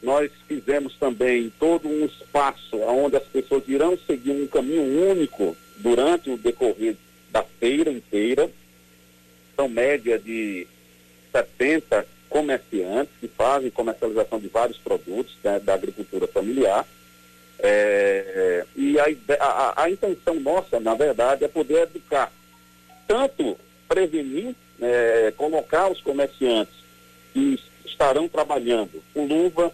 Nós 0.00 0.30
fizemos 0.46 0.96
também 0.96 1.52
todo 1.58 1.88
um 1.88 2.04
espaço 2.04 2.76
onde 2.78 3.16
as 3.16 3.24
pessoas 3.24 3.64
irão 3.66 3.98
seguir 4.06 4.30
um 4.30 4.46
caminho 4.46 5.10
único 5.10 5.56
durante 5.78 6.30
o 6.30 6.36
decorrer 6.36 6.96
da 7.30 7.42
feira 7.42 7.90
inteira. 7.90 8.48
São 9.56 9.68
média 9.68 10.18
de 10.18 10.66
70 11.32 12.06
comerciantes 12.28 13.12
que 13.20 13.28
fazem 13.28 13.70
comercialização 13.70 14.38
de 14.38 14.48
vários 14.48 14.78
produtos 14.78 15.34
né, 15.42 15.58
da 15.58 15.74
agricultura 15.74 16.26
familiar. 16.28 16.86
É, 17.66 18.66
e 18.76 18.98
a, 19.00 19.06
a, 19.40 19.84
a, 19.84 19.90
intenção 19.90 20.38
nossa, 20.38 20.78
na 20.78 20.94
verdade, 20.94 21.44
é 21.44 21.48
poder 21.48 21.84
educar, 21.84 22.30
tanto 23.08 23.58
prevenir, 23.88 24.54
é, 24.82 25.32
colocar 25.34 25.90
os 25.90 25.98
comerciantes 26.02 26.74
que 27.32 27.58
estarão 27.86 28.28
trabalhando 28.28 29.02
com 29.14 29.24
luva, 29.24 29.72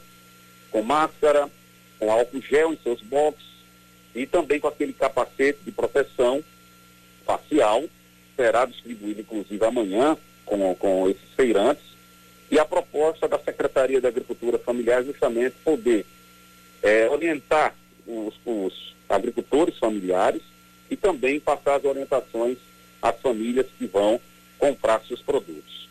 com 0.70 0.82
máscara, 0.82 1.51
com 1.99 2.12
álcool 2.12 2.41
gel 2.41 2.72
em 2.72 2.78
seus 2.80 3.03
boxes 3.03 3.49
e 4.14 4.24
também 4.24 4.61
com 4.61 4.68
aquele 4.68 4.93
capacete 4.93 5.59
de 5.64 5.72
proteção 5.72 6.45
facial, 7.26 7.82
será 8.36 8.66
distribuído 8.66 9.22
inclusive 9.22 9.64
amanhã 9.64 10.16
com, 10.47 10.72
com 10.76 11.11
esses 11.11 11.28
feirantes. 11.34 11.82
E 12.53 12.57
a 12.57 12.64
proposta 12.64 13.26
da 13.26 13.38
Secretaria 13.41 14.01
da 14.01 14.09
Agricultura 14.09 14.61
Familiar 14.61 15.01
é 15.01 15.07
justamente 15.07 15.57
poder 15.64 16.07
é, 16.82 17.09
orientar 17.09 17.74
os, 18.07 18.34
os 18.44 18.94
agricultores 19.09 19.78
familiares 19.78 20.42
e 20.90 20.96
também 20.96 21.40
passar 21.40 21.76
as 21.76 21.84
orientações 21.84 22.59
às 23.01 23.18
famílias 23.20 23.66
que 23.78 23.86
vão 23.86 24.20
comprar 24.59 25.01
seus 25.07 25.22
produtos. 25.22 25.88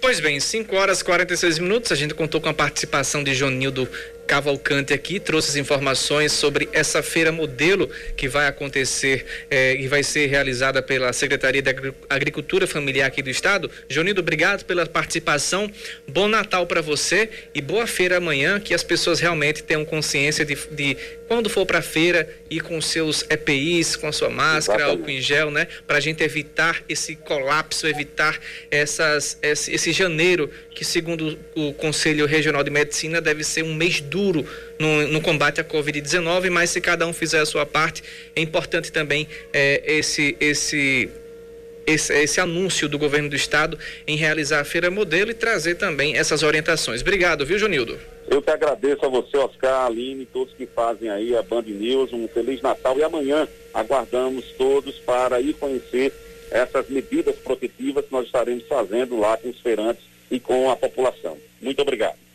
Pois 0.00 0.20
bem, 0.20 0.38
5 0.38 0.76
horas 0.76 1.00
e 1.00 1.04
46 1.04 1.58
minutos. 1.58 1.90
A 1.90 1.96
gente 1.96 2.14
contou 2.14 2.40
com 2.40 2.48
a 2.48 2.54
participação 2.54 3.24
de 3.24 3.34
Jonildo 3.34 3.88
Cavalcante 4.26 4.92
aqui 4.92 5.20
trouxe 5.20 5.50
as 5.50 5.56
informações 5.56 6.32
sobre 6.32 6.68
essa 6.72 7.02
feira 7.02 7.30
modelo 7.30 7.88
que 8.16 8.28
vai 8.28 8.46
acontecer 8.46 9.24
eh, 9.50 9.76
e 9.76 9.88
vai 9.88 10.02
ser 10.02 10.26
realizada 10.26 10.82
pela 10.82 11.12
Secretaria 11.12 11.62
da 11.62 11.72
Agricultura 12.10 12.66
Familiar 12.66 13.06
aqui 13.06 13.22
do 13.22 13.30
Estado. 13.30 13.70
Jonido, 13.88 14.20
obrigado 14.20 14.64
pela 14.64 14.84
participação. 14.86 15.70
Bom 16.08 16.28
Natal 16.28 16.66
para 16.66 16.82
você 16.82 17.30
e 17.54 17.60
boa 17.60 17.86
feira 17.86 18.16
amanhã. 18.18 18.60
Que 18.60 18.74
as 18.74 18.82
pessoas 18.82 19.20
realmente 19.20 19.62
tenham 19.62 19.84
consciência 19.84 20.44
de, 20.44 20.56
de 20.72 20.96
quando 21.28 21.48
for 21.48 21.66
para 21.66 21.78
a 21.78 21.82
feira 21.82 22.28
ir 22.50 22.60
com 22.60 22.80
seus 22.80 23.24
EPIs, 23.28 23.96
com 23.96 24.06
a 24.06 24.12
sua 24.12 24.30
máscara, 24.30 24.80
Exatamente. 24.80 25.00
álcool 25.00 25.10
em 25.10 25.20
gel, 25.20 25.50
né? 25.50 25.66
Para 25.86 25.98
a 25.98 26.00
gente 26.00 26.22
evitar 26.22 26.82
esse 26.88 27.16
colapso, 27.16 27.86
evitar 27.86 28.38
essas, 28.70 29.38
esse, 29.42 29.72
esse 29.72 29.92
janeiro 29.92 30.50
que, 30.76 30.84
segundo 30.84 31.38
o 31.56 31.72
Conselho 31.72 32.26
Regional 32.26 32.62
de 32.62 32.70
Medicina, 32.70 33.18
deve 33.18 33.42
ser 33.42 33.64
um 33.64 33.74
mês 33.74 33.98
duro 33.98 34.46
no, 34.78 35.08
no 35.08 35.22
combate 35.22 35.58
à 35.58 35.64
Covid-19, 35.64 36.50
mas 36.50 36.68
se 36.68 36.82
cada 36.82 37.06
um 37.06 37.14
fizer 37.14 37.40
a 37.40 37.46
sua 37.46 37.64
parte, 37.64 38.04
é 38.36 38.42
importante 38.42 38.92
também 38.92 39.26
é, 39.54 39.82
esse, 39.86 40.36
esse, 40.38 41.08
esse, 41.86 42.12
esse 42.12 42.40
anúncio 42.42 42.90
do 42.90 42.98
governo 42.98 43.30
do 43.30 43.34
estado 43.34 43.78
em 44.06 44.18
realizar 44.18 44.60
a 44.60 44.64
feira 44.64 44.90
modelo 44.90 45.30
e 45.30 45.34
trazer 45.34 45.76
também 45.76 46.18
essas 46.18 46.42
orientações. 46.42 47.00
Obrigado, 47.00 47.46
viu, 47.46 47.58
Junildo? 47.58 47.98
Eu 48.28 48.42
que 48.42 48.50
agradeço 48.50 49.06
a 49.06 49.08
você, 49.08 49.38
Oscar, 49.38 49.86
Aline, 49.86 50.26
todos 50.26 50.52
que 50.52 50.66
fazem 50.66 51.08
aí 51.08 51.34
a 51.34 51.42
Band 51.42 51.62
News, 51.62 52.12
um 52.12 52.28
Feliz 52.28 52.60
Natal 52.60 52.98
e 52.98 53.02
amanhã 53.02 53.48
aguardamos 53.72 54.44
todos 54.58 54.96
para 54.96 55.40
ir 55.40 55.54
conhecer 55.54 56.12
essas 56.50 56.86
medidas 56.90 57.34
protetivas 57.36 58.04
que 58.04 58.12
nós 58.12 58.26
estaremos 58.26 58.64
fazendo 58.68 59.18
lá 59.18 59.38
com 59.38 59.48
os 59.48 59.58
feirantes 59.60 60.04
e 60.30 60.40
com 60.40 60.70
a 60.70 60.76
população. 60.76 61.36
Muito 61.60 61.80
obrigado. 61.82 62.26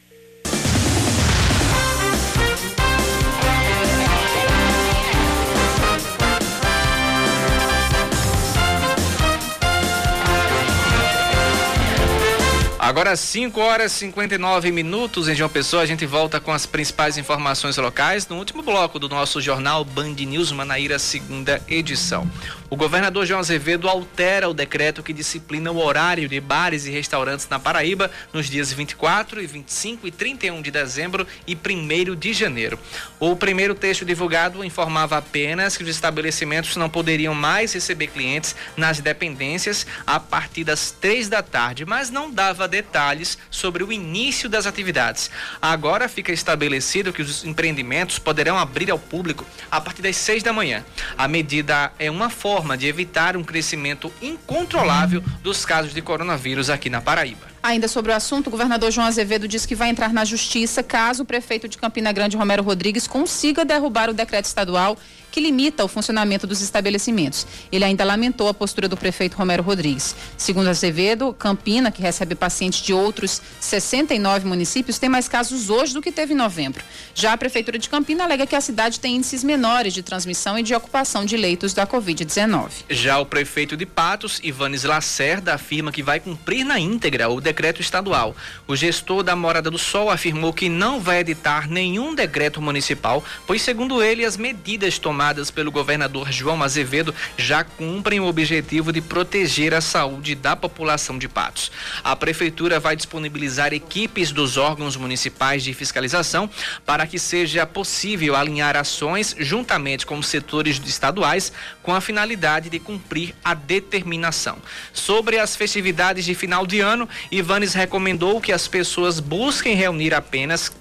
Agora 12.91 13.15
5 13.15 13.57
horas 13.61 13.93
e 13.93 13.99
59 13.99 14.71
minutos 14.71 15.29
em 15.29 15.35
João 15.35 15.49
Pessoa, 15.49 15.83
a 15.83 15.85
gente 15.85 16.05
volta 16.05 16.41
com 16.41 16.51
as 16.51 16.65
principais 16.65 17.15
informações 17.17 17.77
locais 17.77 18.27
no 18.27 18.37
último 18.37 18.61
bloco 18.63 18.99
do 18.99 19.07
nosso 19.07 19.39
jornal 19.39 19.85
Band 19.85 20.15
News 20.15 20.51
Manaíra, 20.51 20.99
segunda 20.99 21.61
edição. 21.69 22.29
O 22.71 22.77
governador 22.77 23.25
João 23.25 23.41
Azevedo 23.41 23.89
altera 23.89 24.47
o 24.47 24.53
decreto 24.53 25.03
que 25.03 25.11
disciplina 25.11 25.69
o 25.73 25.77
horário 25.77 26.29
de 26.29 26.39
bares 26.39 26.85
e 26.85 26.89
restaurantes 26.89 27.45
na 27.49 27.59
Paraíba 27.59 28.09
nos 28.31 28.49
dias 28.49 28.71
24 28.71 29.41
e 29.41 29.45
25 29.45 30.07
e 30.07 30.11
31 30.11 30.61
de 30.61 30.71
dezembro 30.71 31.27
e 31.45 31.53
1 31.53 32.15
de 32.15 32.31
janeiro. 32.31 32.79
O 33.19 33.35
primeiro 33.35 33.75
texto 33.75 34.05
divulgado 34.05 34.63
informava 34.63 35.17
apenas 35.17 35.75
que 35.75 35.83
os 35.83 35.89
estabelecimentos 35.89 36.77
não 36.77 36.89
poderiam 36.89 37.35
mais 37.35 37.73
receber 37.73 38.07
clientes 38.07 38.55
nas 38.77 39.01
dependências 39.01 39.85
a 40.07 40.17
partir 40.17 40.63
das 40.63 40.91
três 40.91 41.27
da 41.27 41.43
tarde, 41.43 41.85
mas 41.85 42.09
não 42.09 42.31
dava 42.31 42.69
detalhes 42.69 43.37
sobre 43.49 43.83
o 43.83 43.91
início 43.91 44.47
das 44.47 44.65
atividades. 44.65 45.29
Agora 45.61 46.07
fica 46.07 46.31
estabelecido 46.31 47.11
que 47.11 47.21
os 47.21 47.43
empreendimentos 47.43 48.17
poderão 48.17 48.57
abrir 48.57 48.89
ao 48.89 48.97
público 48.97 49.45
a 49.69 49.81
partir 49.81 50.01
das 50.01 50.15
seis 50.15 50.41
da 50.41 50.53
manhã. 50.53 50.85
A 51.17 51.27
medida 51.27 51.91
é 51.99 52.09
uma 52.09 52.29
forma 52.29 52.60
de 52.77 52.87
evitar 52.87 53.35
um 53.35 53.43
crescimento 53.43 54.11
incontrolável 54.21 55.23
dos 55.43 55.65
casos 55.65 55.93
de 55.93 56.01
coronavírus 56.01 56.69
aqui 56.69 56.89
na 56.89 57.01
Paraíba. 57.01 57.51
Ainda 57.63 57.87
sobre 57.87 58.11
o 58.11 58.15
assunto, 58.15 58.47
o 58.47 58.49
governador 58.49 58.89
João 58.91 59.05
Azevedo 59.05 59.47
disse 59.47 59.67
que 59.67 59.75
vai 59.75 59.89
entrar 59.89 60.11
na 60.11 60.25
justiça 60.25 60.81
caso 60.81 61.23
o 61.23 61.25
prefeito 61.25 61.67
de 61.67 61.77
Campina 61.77 62.11
Grande, 62.11 62.37
Romero 62.37 62.63
Rodrigues, 62.63 63.07
consiga 63.07 63.63
derrubar 63.63 64.09
o 64.09 64.13
decreto 64.13 64.45
estadual 64.45 64.97
que 65.31 65.39
limita 65.39 65.83
o 65.85 65.87
funcionamento 65.87 66.45
dos 66.45 66.61
estabelecimentos. 66.61 67.47
Ele 67.71 67.85
ainda 67.85 68.03
lamentou 68.03 68.49
a 68.49 68.53
postura 68.53 68.87
do 68.87 68.97
prefeito 68.97 69.37
Romero 69.37 69.63
Rodrigues. 69.63 70.13
Segundo 70.37 70.67
Azevedo, 70.67 71.33
Campina, 71.33 71.89
que 71.89 72.01
recebe 72.01 72.35
pacientes 72.35 72.81
de 72.81 72.93
outros 72.93 73.41
69 73.59 74.45
municípios, 74.45 74.99
tem 74.99 75.09
mais 75.09 75.29
casos 75.29 75.69
hoje 75.69 75.93
do 75.93 76.01
que 76.01 76.11
teve 76.11 76.33
em 76.33 76.37
novembro. 76.37 76.83
Já 77.15 77.31
a 77.31 77.37
prefeitura 77.37 77.79
de 77.79 77.89
Campina 77.89 78.25
alega 78.25 78.45
que 78.45 78.55
a 78.55 78.61
cidade 78.61 78.99
tem 78.99 79.15
índices 79.15 79.43
menores 79.43 79.93
de 79.93 80.03
transmissão 80.03 80.59
e 80.59 80.63
de 80.63 80.75
ocupação 80.75 81.23
de 81.23 81.37
leitos 81.37 81.73
da 81.73 81.87
Covid-19. 81.87 82.69
Já 82.89 83.17
o 83.19 83.25
prefeito 83.25 83.77
de 83.77 83.85
Patos, 83.85 84.41
Ivanes 84.43 84.83
Lacerda, 84.83 85.53
afirma 85.53 85.91
que 85.91 86.03
vai 86.03 86.19
cumprir 86.19 86.65
na 86.65 86.77
íntegra 86.77 87.29
o 87.29 87.39
decreto 87.39 87.79
estadual. 87.79 88.35
O 88.67 88.75
gestor 88.75 89.23
da 89.23 89.35
Morada 89.35 89.71
do 89.71 89.77
Sol 89.77 90.09
afirmou 90.09 90.51
que 90.51 90.67
não 90.67 90.99
vai 90.99 91.19
editar 91.19 91.69
nenhum 91.69 92.13
decreto 92.13 92.61
municipal, 92.61 93.23
pois, 93.47 93.61
segundo 93.61 94.03
ele, 94.03 94.25
as 94.25 94.35
medidas 94.35 94.99
tomadas 94.99 95.20
pelo 95.53 95.71
governador 95.71 96.31
João 96.31 96.63
Azevedo 96.63 97.13
já 97.37 97.63
cumprem 97.63 98.19
o 98.19 98.25
objetivo 98.25 98.91
de 98.91 99.01
proteger 99.01 99.71
a 99.71 99.79
saúde 99.79 100.33
da 100.33 100.55
população 100.55 101.19
de 101.19 101.27
Patos. 101.27 101.71
A 102.03 102.15
prefeitura 102.15 102.79
vai 102.79 102.95
disponibilizar 102.95 103.71
equipes 103.71 104.31
dos 104.31 104.57
órgãos 104.57 104.95
municipais 104.95 105.63
de 105.63 105.75
fiscalização 105.75 106.49
para 106.87 107.05
que 107.05 107.19
seja 107.19 107.67
possível 107.67 108.35
alinhar 108.35 108.75
ações 108.75 109.35
juntamente 109.37 110.07
com 110.07 110.17
os 110.17 110.25
setores 110.25 110.81
estaduais 110.83 111.51
com 111.83 111.93
a 111.93 112.01
finalidade 112.01 112.69
de 112.71 112.79
cumprir 112.79 113.35
a 113.43 113.53
determinação. 113.53 114.57
Sobre 114.91 115.37
as 115.37 115.55
festividades 115.55 116.25
de 116.25 116.33
final 116.33 116.65
de 116.65 116.79
ano, 116.79 117.07
Ivanes 117.31 117.75
recomendou 117.75 118.41
que 118.41 118.51
as 118.51 118.67
pessoas 118.67 119.19
busquem 119.19 119.75
reunir 119.75 120.15
apenas 120.15 120.71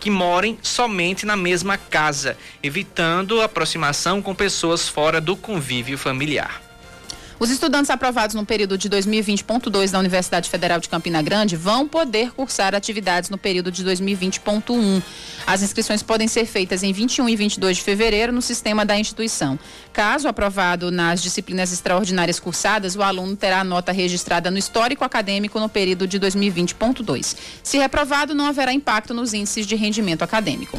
que 0.00 0.10
morem 0.10 0.58
somente 0.62 1.26
na 1.26 1.36
mesma 1.36 1.76
casa, 1.76 2.36
evitando 2.62 3.42
aproximação 3.42 4.22
com 4.22 4.34
pessoas 4.34 4.88
fora 4.88 5.20
do 5.20 5.36
convívio 5.36 5.98
familiar. 5.98 6.69
Os 7.40 7.48
estudantes 7.48 7.88
aprovados 7.88 8.34
no 8.34 8.44
período 8.44 8.76
de 8.76 8.90
2020.2 8.90 9.90
da 9.90 9.98
Universidade 9.98 10.50
Federal 10.50 10.78
de 10.78 10.90
Campina 10.90 11.22
Grande 11.22 11.56
vão 11.56 11.88
poder 11.88 12.32
cursar 12.32 12.74
atividades 12.74 13.30
no 13.30 13.38
período 13.38 13.72
de 13.72 13.82
2020.1. 13.82 15.02
As 15.46 15.62
inscrições 15.62 16.02
podem 16.02 16.28
ser 16.28 16.44
feitas 16.44 16.82
em 16.82 16.92
21 16.92 17.30
e 17.30 17.36
22 17.36 17.78
de 17.78 17.82
fevereiro 17.82 18.30
no 18.30 18.42
sistema 18.42 18.84
da 18.84 18.98
instituição. 18.98 19.58
Caso 19.90 20.28
aprovado 20.28 20.90
nas 20.90 21.22
disciplinas 21.22 21.72
extraordinárias 21.72 22.38
cursadas, 22.38 22.94
o 22.94 23.02
aluno 23.02 23.34
terá 23.34 23.60
a 23.60 23.64
nota 23.64 23.90
registrada 23.90 24.50
no 24.50 24.58
histórico 24.58 25.02
acadêmico 25.02 25.58
no 25.58 25.68
período 25.70 26.06
de 26.06 26.20
2020.2. 26.20 27.36
Se 27.62 27.78
reprovado, 27.78 28.34
não 28.34 28.44
haverá 28.44 28.70
impacto 28.74 29.14
nos 29.14 29.32
índices 29.32 29.66
de 29.66 29.76
rendimento 29.76 30.20
acadêmico. 30.20 30.78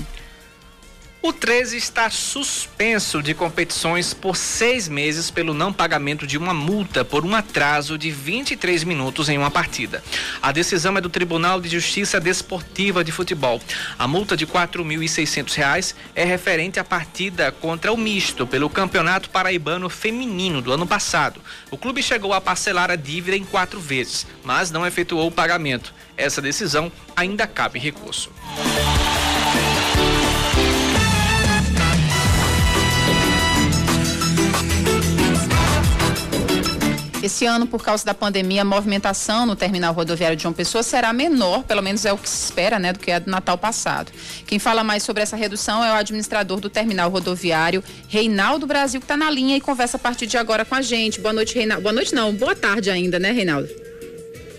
O 1.23 1.31
13 1.31 1.77
está 1.77 2.09
suspenso 2.09 3.21
de 3.21 3.35
competições 3.35 4.11
por 4.11 4.35
seis 4.35 4.89
meses 4.89 5.29
pelo 5.29 5.53
não 5.53 5.71
pagamento 5.71 6.25
de 6.25 6.35
uma 6.35 6.51
multa 6.51 7.05
por 7.05 7.23
um 7.23 7.35
atraso 7.35 7.95
de 7.95 8.09
23 8.09 8.83
minutos 8.83 9.29
em 9.29 9.37
uma 9.37 9.51
partida. 9.51 10.03
A 10.41 10.51
decisão 10.51 10.97
é 10.97 11.01
do 11.01 11.11
Tribunal 11.11 11.61
de 11.61 11.69
Justiça 11.69 12.19
Desportiva 12.19 13.03
de 13.03 13.11
Futebol. 13.11 13.61
A 13.99 14.07
multa 14.07 14.35
de 14.35 14.45
R$ 14.45 14.51
4.600 14.51 15.93
é 16.15 16.25
referente 16.25 16.79
à 16.79 16.83
partida 16.83 17.51
contra 17.51 17.93
o 17.93 17.97
Misto 17.97 18.47
pelo 18.47 18.67
Campeonato 18.67 19.29
Paraibano 19.29 19.91
Feminino 19.91 20.59
do 20.59 20.71
ano 20.71 20.87
passado. 20.87 21.39
O 21.69 21.77
clube 21.77 22.01
chegou 22.01 22.33
a 22.33 22.41
parcelar 22.41 22.89
a 22.89 22.95
dívida 22.95 23.37
em 23.37 23.43
quatro 23.43 23.79
vezes, 23.79 24.25
mas 24.43 24.71
não 24.71 24.87
efetuou 24.87 25.27
o 25.27 25.31
pagamento. 25.31 25.93
Essa 26.17 26.41
decisão 26.41 26.91
ainda 27.15 27.45
cabe 27.45 27.77
recurso. 27.77 28.31
Esse 37.21 37.45
ano, 37.45 37.67
por 37.67 37.83
causa 37.83 38.03
da 38.03 38.15
pandemia, 38.15 38.63
a 38.63 38.65
movimentação 38.65 39.45
no 39.45 39.55
terminal 39.55 39.93
rodoviário 39.93 40.35
de 40.35 40.41
João 40.41 40.53
Pessoa 40.53 40.81
será 40.81 41.13
menor, 41.13 41.63
pelo 41.63 41.81
menos 41.83 42.03
é 42.03 42.11
o 42.11 42.17
que 42.17 42.27
se 42.27 42.45
espera, 42.45 42.79
né, 42.79 42.93
do 42.93 42.97
que 42.97 43.11
a 43.11 43.19
do 43.19 43.29
Natal 43.29 43.59
passado. 43.59 44.11
Quem 44.47 44.57
fala 44.57 44.83
mais 44.83 45.03
sobre 45.03 45.21
essa 45.21 45.35
redução 45.35 45.83
é 45.83 45.91
o 45.91 45.95
administrador 45.95 46.59
do 46.59 46.67
terminal 46.67 47.11
rodoviário, 47.11 47.83
Reinaldo 48.07 48.65
Brasil, 48.65 48.99
que 48.99 49.05
está 49.05 49.15
na 49.15 49.29
linha 49.29 49.55
e 49.55 49.61
conversa 49.61 49.97
a 49.97 49.99
partir 49.99 50.25
de 50.25 50.35
agora 50.35 50.65
com 50.65 50.73
a 50.73 50.81
gente. 50.81 51.21
Boa 51.21 51.33
noite, 51.33 51.53
Reinaldo. 51.53 51.83
Boa 51.83 51.93
noite, 51.93 52.15
não, 52.15 52.33
boa 52.33 52.55
tarde 52.55 52.89
ainda, 52.89 53.19
né, 53.19 53.31
Reinaldo? 53.31 53.69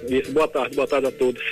Isso, 0.08 0.30
boa 0.30 0.46
tarde, 0.46 0.76
boa 0.76 0.86
tarde 0.86 1.08
a 1.08 1.12
todos. 1.12 1.42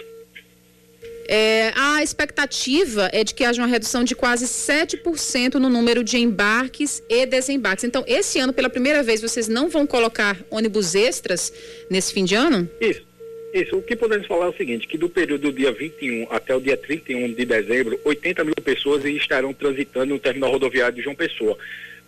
É, 1.32 1.72
a 1.76 2.02
expectativa 2.02 3.08
é 3.12 3.22
de 3.22 3.32
que 3.32 3.44
haja 3.44 3.62
uma 3.62 3.68
redução 3.68 4.02
de 4.02 4.16
quase 4.16 4.46
7% 4.46 5.54
no 5.54 5.68
número 5.68 6.02
de 6.02 6.18
embarques 6.18 7.04
e 7.08 7.24
desembarques. 7.24 7.84
Então, 7.84 8.02
esse 8.04 8.40
ano, 8.40 8.52
pela 8.52 8.68
primeira 8.68 9.00
vez, 9.00 9.22
vocês 9.22 9.46
não 9.46 9.68
vão 9.68 9.86
colocar 9.86 10.36
ônibus 10.50 10.96
extras 10.96 11.52
nesse 11.88 12.12
fim 12.12 12.24
de 12.24 12.34
ano? 12.34 12.68
Isso. 12.80 13.08
Isso, 13.54 13.76
o 13.76 13.82
que 13.82 13.94
podemos 13.94 14.26
falar 14.26 14.46
é 14.46 14.48
o 14.48 14.56
seguinte, 14.56 14.88
que 14.88 14.98
do 14.98 15.08
período 15.08 15.50
do 15.50 15.52
dia 15.52 15.70
21 15.70 16.26
até 16.30 16.54
o 16.54 16.60
dia 16.60 16.76
31 16.76 17.32
de 17.32 17.44
dezembro, 17.44 18.00
80 18.04 18.44
mil 18.44 18.54
pessoas 18.64 19.04
estarão 19.04 19.52
transitando 19.52 20.06
no 20.06 20.18
terminal 20.18 20.50
rodoviário 20.50 20.96
de 20.96 21.02
João 21.02 21.14
Pessoa 21.14 21.56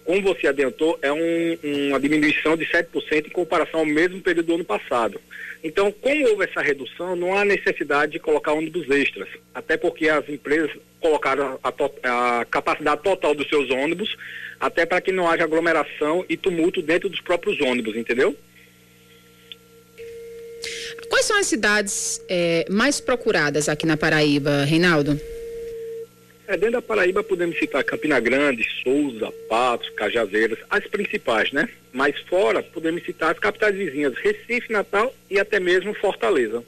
como 0.04 0.20
você 0.22 0.48
adiantou, 0.48 0.98
é 1.00 1.12
um, 1.12 1.58
uma 1.88 2.00
diminuição 2.00 2.56
de 2.56 2.66
7% 2.66 3.26
em 3.26 3.30
comparação 3.30 3.80
ao 3.80 3.86
mesmo 3.86 4.20
período 4.20 4.46
do 4.46 4.54
ano 4.56 4.64
passado. 4.64 5.20
Então, 5.62 5.92
como 5.92 6.28
houve 6.28 6.44
essa 6.44 6.60
redução, 6.60 7.14
não 7.14 7.36
há 7.36 7.44
necessidade 7.44 8.12
de 8.12 8.18
colocar 8.18 8.52
ônibus 8.52 8.90
extras, 8.90 9.28
até 9.54 9.76
porque 9.76 10.08
as 10.08 10.28
empresas 10.28 10.70
colocaram 11.00 11.58
a, 11.62 12.40
a 12.40 12.44
capacidade 12.44 13.02
total 13.02 13.34
dos 13.34 13.48
seus 13.48 13.70
ônibus, 13.70 14.16
até 14.58 14.84
para 14.84 15.00
que 15.00 15.12
não 15.12 15.28
haja 15.28 15.44
aglomeração 15.44 16.24
e 16.28 16.36
tumulto 16.36 16.82
dentro 16.82 17.08
dos 17.08 17.20
próprios 17.20 17.60
ônibus, 17.60 17.94
entendeu? 17.94 18.36
Quais 21.08 21.26
são 21.26 21.38
as 21.38 21.46
cidades 21.46 22.20
é, 22.28 22.64
mais 22.68 23.00
procuradas 23.00 23.68
aqui 23.68 23.86
na 23.86 23.96
Paraíba, 23.96 24.64
Reinaldo? 24.64 25.20
É, 26.46 26.56
dentro 26.56 26.72
da 26.72 26.82
Paraíba 26.82 27.22
podemos 27.22 27.58
citar 27.58 27.84
Campina 27.84 28.18
Grande, 28.18 28.66
Souza, 28.82 29.32
Patos, 29.48 29.88
Cajazeiras, 29.90 30.58
as 30.68 30.86
principais, 30.86 31.52
né? 31.52 31.68
Mas 31.92 32.18
fora 32.22 32.62
podemos 32.62 33.04
citar 33.04 33.32
as 33.32 33.38
capitais 33.38 33.74
vizinhas, 33.74 34.14
Recife, 34.14 34.72
Natal 34.72 35.14
e 35.30 35.38
até 35.38 35.60
mesmo 35.60 35.94
Fortaleza. 35.94 36.64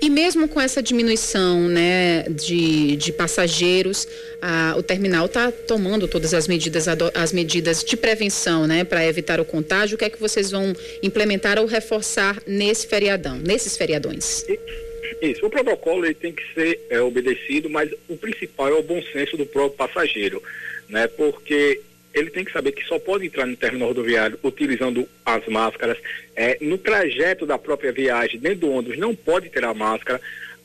E 0.00 0.08
mesmo 0.08 0.48
com 0.48 0.60
essa 0.60 0.82
diminuição 0.82 1.60
né, 1.68 2.22
de, 2.28 2.96
de 2.96 3.12
passageiros, 3.12 4.06
a, 4.40 4.74
o 4.76 4.82
terminal 4.82 5.26
está 5.26 5.50
tomando 5.52 6.08
todas 6.08 6.34
as 6.34 6.48
medidas, 6.48 6.86
as 7.14 7.32
medidas 7.32 7.84
de 7.84 7.96
prevenção 7.96 8.66
né, 8.66 8.84
para 8.84 9.04
evitar 9.06 9.40
o 9.40 9.44
contágio. 9.44 9.96
O 9.96 9.98
que 9.98 10.04
é 10.04 10.10
que 10.10 10.20
vocês 10.20 10.50
vão 10.50 10.74
implementar 11.02 11.58
ou 11.58 11.66
reforçar 11.66 12.40
nesse 12.46 12.86
feriadão, 12.86 13.38
nesses 13.38 13.76
feriadões? 13.76 14.44
E... 14.48 14.87
Isso, 15.20 15.46
o 15.46 15.50
protocolo 15.50 16.04
ele 16.04 16.14
tem 16.14 16.32
que 16.32 16.42
ser 16.54 16.80
é, 16.90 17.00
obedecido, 17.00 17.68
mas 17.68 17.90
o 18.08 18.16
principal 18.16 18.68
é 18.68 18.74
o 18.74 18.82
bom 18.82 19.02
senso 19.12 19.36
do 19.36 19.46
próprio 19.46 19.76
passageiro, 19.76 20.42
né? 20.88 21.06
Porque 21.06 21.80
ele 22.14 22.30
tem 22.30 22.44
que 22.44 22.52
saber 22.52 22.72
que 22.72 22.84
só 22.84 22.98
pode 22.98 23.26
entrar 23.26 23.46
no 23.46 23.56
terminal 23.56 23.88
rodoviário 23.88 24.38
utilizando 24.42 25.08
as 25.24 25.46
máscaras. 25.46 25.98
É, 26.34 26.58
no 26.60 26.78
trajeto 26.78 27.46
da 27.46 27.58
própria 27.58 27.92
viagem, 27.92 28.40
dentro 28.40 28.60
do 28.60 28.70
ônibus, 28.70 28.98
não 28.98 29.14
pode 29.14 29.50
ter 29.50 29.64
a 29.64 29.74
máscara. 29.74 30.20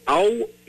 Ao 0.06 0.28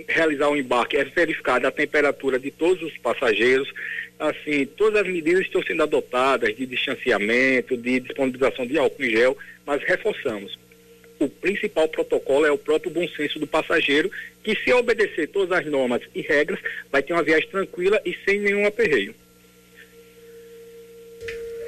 realizar 0.08 0.48
o 0.48 0.56
embarque, 0.56 0.96
é 0.96 1.04
verificada 1.04 1.68
a 1.68 1.72
temperatura 1.72 2.38
de 2.38 2.50
todos 2.50 2.82
os 2.82 2.96
passageiros. 2.98 3.72
Assim, 4.18 4.64
todas 4.64 5.00
as 5.00 5.06
medidas 5.06 5.42
estão 5.42 5.62
sendo 5.62 5.82
adotadas 5.82 6.54
de 6.54 6.66
distanciamento, 6.66 7.76
de 7.76 8.00
disponibilização 8.00 8.66
de 8.66 8.78
álcool 8.78 9.04
em 9.04 9.10
gel, 9.10 9.36
mas 9.66 9.82
reforçamos 9.82 10.56
o 11.18 11.28
principal 11.28 11.88
protocolo 11.88 12.44
é 12.44 12.50
o 12.50 12.58
próprio 12.58 12.90
bom 12.90 13.06
senso 13.08 13.38
do 13.38 13.46
passageiro, 13.46 14.10
que 14.42 14.54
se 14.56 14.72
obedecer 14.72 15.28
todas 15.28 15.58
as 15.58 15.66
normas 15.66 16.02
e 16.14 16.20
regras, 16.20 16.60
vai 16.90 17.02
ter 17.02 17.12
uma 17.12 17.22
viagem 17.22 17.48
tranquila 17.48 18.00
e 18.04 18.16
sem 18.24 18.40
nenhum 18.40 18.66
aperreio. 18.66 19.14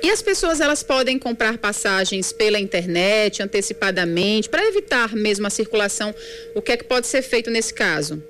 E 0.03 0.11
as 0.11 0.22
pessoas 0.22 0.61
elas 0.61 0.82
podem 0.82 1.18
comprar 1.18 1.59
passagens 1.59 2.32
pela 2.32 2.61
internet 2.61 3.42
antecipadamente 3.42 4.49
para 4.49 4.64
evitar 4.66 5.14
mesmo 5.14 5.47
a 5.47 5.51
circulação. 5.51 6.14
O 6.55 6.62
que 6.62 6.72
é 6.72 6.76
que 6.76 6.84
pode 6.84 7.07
ser 7.07 7.22
feito 7.22 7.51
nesse 7.51 7.72
caso? 7.72 8.22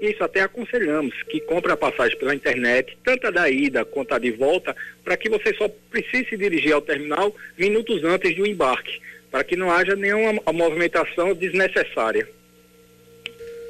Isso 0.00 0.22
até 0.22 0.40
aconselhamos 0.40 1.14
que 1.22 1.40
compre 1.40 1.72
a 1.72 1.76
passagem 1.76 2.18
pela 2.18 2.34
internet, 2.34 2.98
tanto 3.04 3.28
a 3.28 3.30
da 3.30 3.48
ida 3.48 3.84
quanto 3.84 4.12
a 4.12 4.18
de 4.18 4.32
volta, 4.32 4.76
para 5.02 5.16
que 5.16 5.30
você 5.30 5.54
só 5.54 5.70
precise 5.90 6.28
se 6.28 6.36
dirigir 6.36 6.72
ao 6.72 6.82
terminal 6.82 7.34
minutos 7.56 8.02
antes 8.04 8.34
do 8.36 8.44
embarque 8.44 9.00
para 9.34 9.42
que 9.42 9.56
não 9.56 9.68
haja 9.68 9.96
nenhuma 9.96 10.40
movimentação 10.52 11.34
desnecessária. 11.34 12.28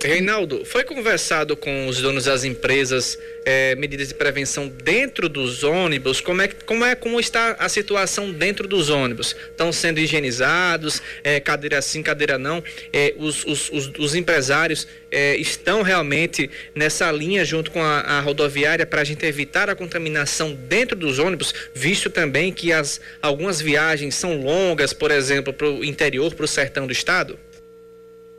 Reinaldo, 0.07 0.67
foi 0.67 0.85
conversado 0.85 1.57
com 1.57 1.87
os 1.87 1.99
donos 1.99 2.27
das 2.27 2.45
empresas 2.45 3.19
eh, 3.43 3.75
medidas 3.77 4.09
de 4.09 4.15
prevenção 4.15 4.69
dentro 4.69 5.31
dos 5.31 5.65
ônibus? 5.65 6.21
Como 6.21 6.43
é, 6.43 6.49
como 6.49 6.85
é 6.85 6.95
como 6.95 7.19
está 7.19 7.57
a 7.59 7.71
situação 7.71 8.31
dentro 8.31 8.69
dos 8.69 8.91
ônibus? 8.91 9.35
Estão 9.51 9.73
sendo 9.73 10.01
higienizados? 10.01 11.01
Eh, 11.25 11.41
cadeira 11.41 11.81
sim, 11.81 12.03
cadeira 12.03 12.37
não? 12.37 12.63
Eh, 12.93 13.15
os, 13.17 13.47
os, 13.47 13.71
os, 13.71 13.93
os, 13.99 14.15
empresários 14.15 14.87
estão 15.39 15.81
realmente 15.81 16.51
nessa 16.75 17.11
linha 17.11 17.45
junto 17.45 17.71
com 17.71 17.81
a, 17.81 18.01
a 18.01 18.21
rodoviária 18.21 18.85
para 18.85 19.01
a 19.01 19.05
gente 19.05 19.25
evitar 19.25 19.71
a 19.71 19.75
contaminação 19.75 20.53
dentro 20.53 20.99
dos 20.99 21.19
ônibus, 21.19 21.55
visto 21.73 22.11
também 22.11 22.53
que 22.53 22.73
as, 22.73 23.01
algumas 23.23 23.59
viagens 23.59 24.17
são 24.17 24.37
longas, 24.43 24.93
por 24.93 25.11
exemplo, 25.11 25.53
para 25.53 25.71
o 25.71 25.83
interior, 25.83 26.35
para 26.35 26.45
o 26.45 26.49
sertão 26.49 26.87
do 26.87 26.93
estado? 26.93 27.39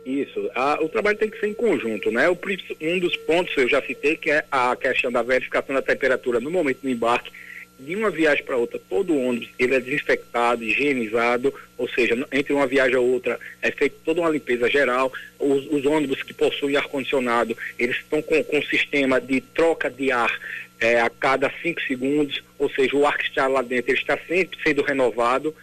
Isso. 0.05 0.51
A, 0.53 0.83
o 0.83 0.87
trabalho 0.87 1.17
tem 1.17 1.29
que 1.29 1.39
ser 1.39 1.47
em 1.47 1.53
conjunto, 1.53 2.11
né? 2.11 2.29
O, 2.29 2.37
um 2.81 2.99
dos 2.99 3.17
pontos 3.17 3.57
eu 3.57 3.67
já 3.67 3.81
citei 3.81 4.15
que 4.15 4.29
é 4.29 4.45
a 4.51 4.75
questão 4.75 5.11
da 5.11 5.23
verificação 5.23 5.73
da 5.73 5.81
temperatura 5.81 6.39
no 6.39 6.51
momento 6.51 6.81
do 6.81 6.89
embarque. 6.89 7.31
De 7.77 7.93
uma 7.93 8.09
viagem 8.09 8.41
para 8.45 8.55
outra, 8.55 8.79
todo 8.89 9.11
o 9.11 9.21
ônibus 9.21 9.49
ele 9.59 9.75
é 9.75 9.81
desinfectado, 9.81 10.63
higienizado, 10.63 11.53
ou 11.77 11.89
seja, 11.89 12.15
entre 12.31 12.53
uma 12.53 12.65
viagem 12.65 12.95
ou 12.95 13.05
outra 13.05 13.37
é 13.61 13.69
feita 13.69 13.97
toda 14.05 14.21
uma 14.21 14.29
limpeza 14.29 14.69
geral. 14.69 15.11
Os, 15.37 15.65
os 15.69 15.85
ônibus 15.85 16.23
que 16.23 16.33
possuem 16.33 16.77
ar-condicionado, 16.77 17.57
eles 17.77 17.97
estão 17.97 18.21
com, 18.21 18.41
com 18.45 18.59
um 18.59 18.63
sistema 18.63 19.19
de 19.19 19.41
troca 19.41 19.89
de 19.89 20.09
ar 20.09 20.39
é, 20.79 21.01
a 21.01 21.09
cada 21.09 21.51
cinco 21.61 21.81
segundos, 21.81 22.41
ou 22.57 22.69
seja, 22.69 22.95
o 22.95 23.05
ar 23.05 23.17
que 23.17 23.25
está 23.25 23.47
lá 23.47 23.61
dentro 23.61 23.91
ele 23.91 23.99
está 23.99 24.17
sempre 24.25 24.57
sendo 24.63 24.83
renovado. 24.83 25.53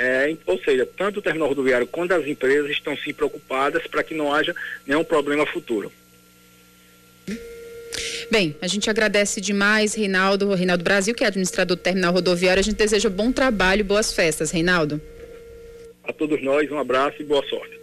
É, 0.00 0.32
ou 0.46 0.56
seja, 0.60 0.86
tanto 0.86 1.18
o 1.18 1.22
terminal 1.22 1.48
rodoviário 1.48 1.84
quanto 1.84 2.14
as 2.14 2.24
empresas 2.24 2.70
estão 2.70 2.96
se 2.96 3.12
preocupadas 3.12 3.84
para 3.88 4.04
que 4.04 4.14
não 4.14 4.32
haja 4.32 4.54
nenhum 4.86 5.02
problema 5.02 5.44
futuro. 5.44 5.92
Bem, 8.30 8.54
a 8.62 8.68
gente 8.68 8.88
agradece 8.88 9.40
demais, 9.40 9.94
Reinaldo, 9.94 10.54
Reinaldo 10.54 10.84
Brasil, 10.84 11.16
que 11.16 11.24
é 11.24 11.26
administrador 11.26 11.76
do 11.76 11.82
terminal 11.82 12.12
rodoviário. 12.12 12.60
A 12.60 12.62
gente 12.62 12.76
deseja 12.76 13.10
bom 13.10 13.32
trabalho 13.32 13.80
e 13.80 13.82
boas 13.82 14.12
festas, 14.12 14.52
Reinaldo. 14.52 15.00
A 16.04 16.12
todos 16.12 16.40
nós, 16.44 16.70
um 16.70 16.78
abraço 16.78 17.20
e 17.20 17.24
boa 17.24 17.44
sorte. 17.46 17.77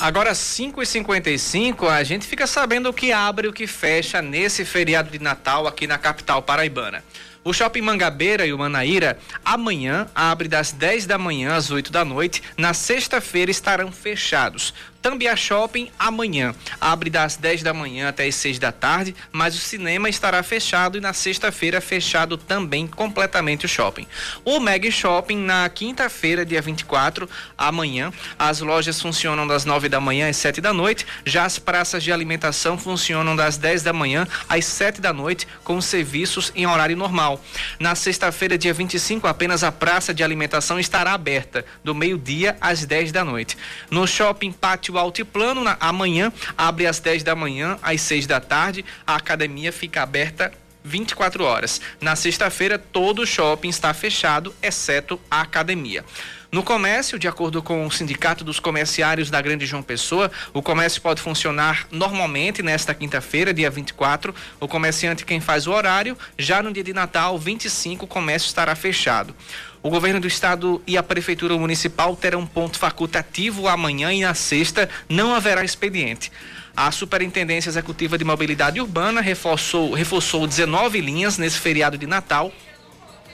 Agora, 0.00 0.30
5h55, 0.30 1.88
a 1.88 2.04
gente 2.04 2.24
fica 2.24 2.46
sabendo 2.46 2.88
o 2.88 2.92
que 2.92 3.10
abre 3.10 3.48
e 3.48 3.50
o 3.50 3.52
que 3.52 3.66
fecha 3.66 4.22
nesse 4.22 4.64
feriado 4.64 5.10
de 5.10 5.18
Natal 5.18 5.66
aqui 5.66 5.88
na 5.88 5.98
capital 5.98 6.40
paraibana. 6.40 7.02
O 7.42 7.52
Shopping 7.52 7.80
Mangabeira 7.80 8.46
e 8.46 8.52
o 8.52 8.58
Manaíra 8.58 9.18
amanhã 9.44 10.06
abre 10.14 10.46
das 10.46 10.70
10 10.70 11.06
da 11.06 11.18
manhã 11.18 11.56
às 11.56 11.72
8 11.72 11.90
da 11.90 12.04
noite. 12.04 12.42
Na 12.56 12.72
sexta-feira 12.74 13.50
estarão 13.50 13.90
fechados. 13.90 14.72
Tambia 15.08 15.34
Shopping 15.34 15.90
amanhã 15.98 16.54
abre 16.78 17.08
das 17.08 17.34
10 17.34 17.62
da 17.62 17.72
manhã 17.72 18.10
até 18.10 18.26
as 18.26 18.34
6 18.34 18.58
da 18.58 18.70
tarde, 18.70 19.16
mas 19.32 19.54
o 19.54 19.58
cinema 19.58 20.06
estará 20.06 20.42
fechado 20.42 20.98
e 20.98 21.00
na 21.00 21.14
sexta-feira 21.14 21.80
fechado 21.80 22.36
também 22.36 22.86
completamente 22.86 23.64
o 23.64 23.68
shopping. 23.68 24.06
O 24.44 24.60
Meg 24.60 24.92
Shopping 24.92 25.38
na 25.38 25.66
quinta-feira, 25.70 26.44
dia 26.44 26.60
24, 26.60 27.26
amanhã, 27.56 28.12
as 28.38 28.60
lojas 28.60 29.00
funcionam 29.00 29.46
das 29.46 29.64
9 29.64 29.88
da 29.88 29.98
manhã 29.98 30.28
às 30.28 30.36
7 30.36 30.60
da 30.60 30.74
noite, 30.74 31.06
já 31.24 31.46
as 31.46 31.58
praças 31.58 32.04
de 32.04 32.12
alimentação 32.12 32.76
funcionam 32.76 33.34
das 33.34 33.56
10 33.56 33.82
da 33.82 33.94
manhã 33.94 34.28
às 34.46 34.66
7 34.66 35.00
da 35.00 35.14
noite 35.14 35.48
com 35.64 35.80
serviços 35.80 36.52
em 36.54 36.66
horário 36.66 36.98
normal. 36.98 37.42
Na 37.80 37.94
sexta-feira, 37.94 38.58
dia 38.58 38.74
25, 38.74 39.26
apenas 39.26 39.64
a 39.64 39.72
praça 39.72 40.12
de 40.12 40.22
alimentação 40.22 40.78
estará 40.78 41.14
aberta 41.14 41.64
do 41.82 41.94
meio-dia 41.94 42.58
às 42.60 42.84
10 42.84 43.10
da 43.10 43.24
noite. 43.24 43.56
No 43.90 44.06
shopping 44.06 44.52
Pátio 44.52 44.97
Altiplano, 45.00 45.62
na, 45.62 45.76
amanhã, 45.80 46.32
abre 46.56 46.86
às 46.86 47.00
10 47.00 47.22
da 47.22 47.34
manhã 47.34 47.78
às 47.82 48.00
6 48.00 48.26
da 48.26 48.40
tarde. 48.40 48.84
A 49.06 49.16
academia 49.16 49.72
fica 49.72 50.02
aberta 50.02 50.52
24 50.84 51.44
horas. 51.44 51.80
Na 52.00 52.16
sexta-feira, 52.16 52.78
todo 52.78 53.22
o 53.22 53.26
shopping 53.26 53.68
está 53.68 53.92
fechado, 53.92 54.54
exceto 54.62 55.20
a 55.30 55.40
academia. 55.42 56.04
No 56.50 56.62
comércio, 56.62 57.18
de 57.18 57.28
acordo 57.28 57.62
com 57.62 57.86
o 57.86 57.90
Sindicato 57.90 58.42
dos 58.42 58.58
Comerciários 58.58 59.28
da 59.28 59.38
Grande 59.38 59.66
João 59.66 59.82
Pessoa, 59.82 60.30
o 60.54 60.62
comércio 60.62 61.02
pode 61.02 61.20
funcionar 61.20 61.86
normalmente 61.90 62.62
nesta 62.62 62.94
quinta-feira, 62.94 63.52
dia 63.52 63.68
24. 63.68 64.34
O 64.58 64.66
comerciante 64.66 65.26
quem 65.26 65.42
faz 65.42 65.66
o 65.66 65.72
horário, 65.72 66.16
já 66.38 66.62
no 66.62 66.72
dia 66.72 66.82
de 66.82 66.94
Natal, 66.94 67.38
25, 67.38 68.06
o 68.06 68.08
comércio 68.08 68.46
estará 68.46 68.74
fechado. 68.74 69.36
O 69.82 69.90
governo 69.90 70.20
do 70.20 70.26
estado 70.26 70.82
e 70.86 70.96
a 70.96 71.02
prefeitura 71.02 71.56
municipal 71.56 72.16
terão 72.16 72.46
ponto 72.46 72.78
facultativo 72.78 73.68
amanhã 73.68 74.12
e 74.12 74.22
na 74.22 74.34
sexta 74.34 74.88
não 75.08 75.34
haverá 75.34 75.64
expediente. 75.64 76.32
A 76.76 76.90
Superintendência 76.90 77.70
Executiva 77.70 78.18
de 78.18 78.24
Mobilidade 78.24 78.80
Urbana 78.80 79.20
reforçou, 79.20 79.92
reforçou 79.92 80.46
19 80.46 81.00
linhas 81.00 81.38
nesse 81.38 81.58
feriado 81.58 81.96
de 81.96 82.06
Natal 82.06 82.52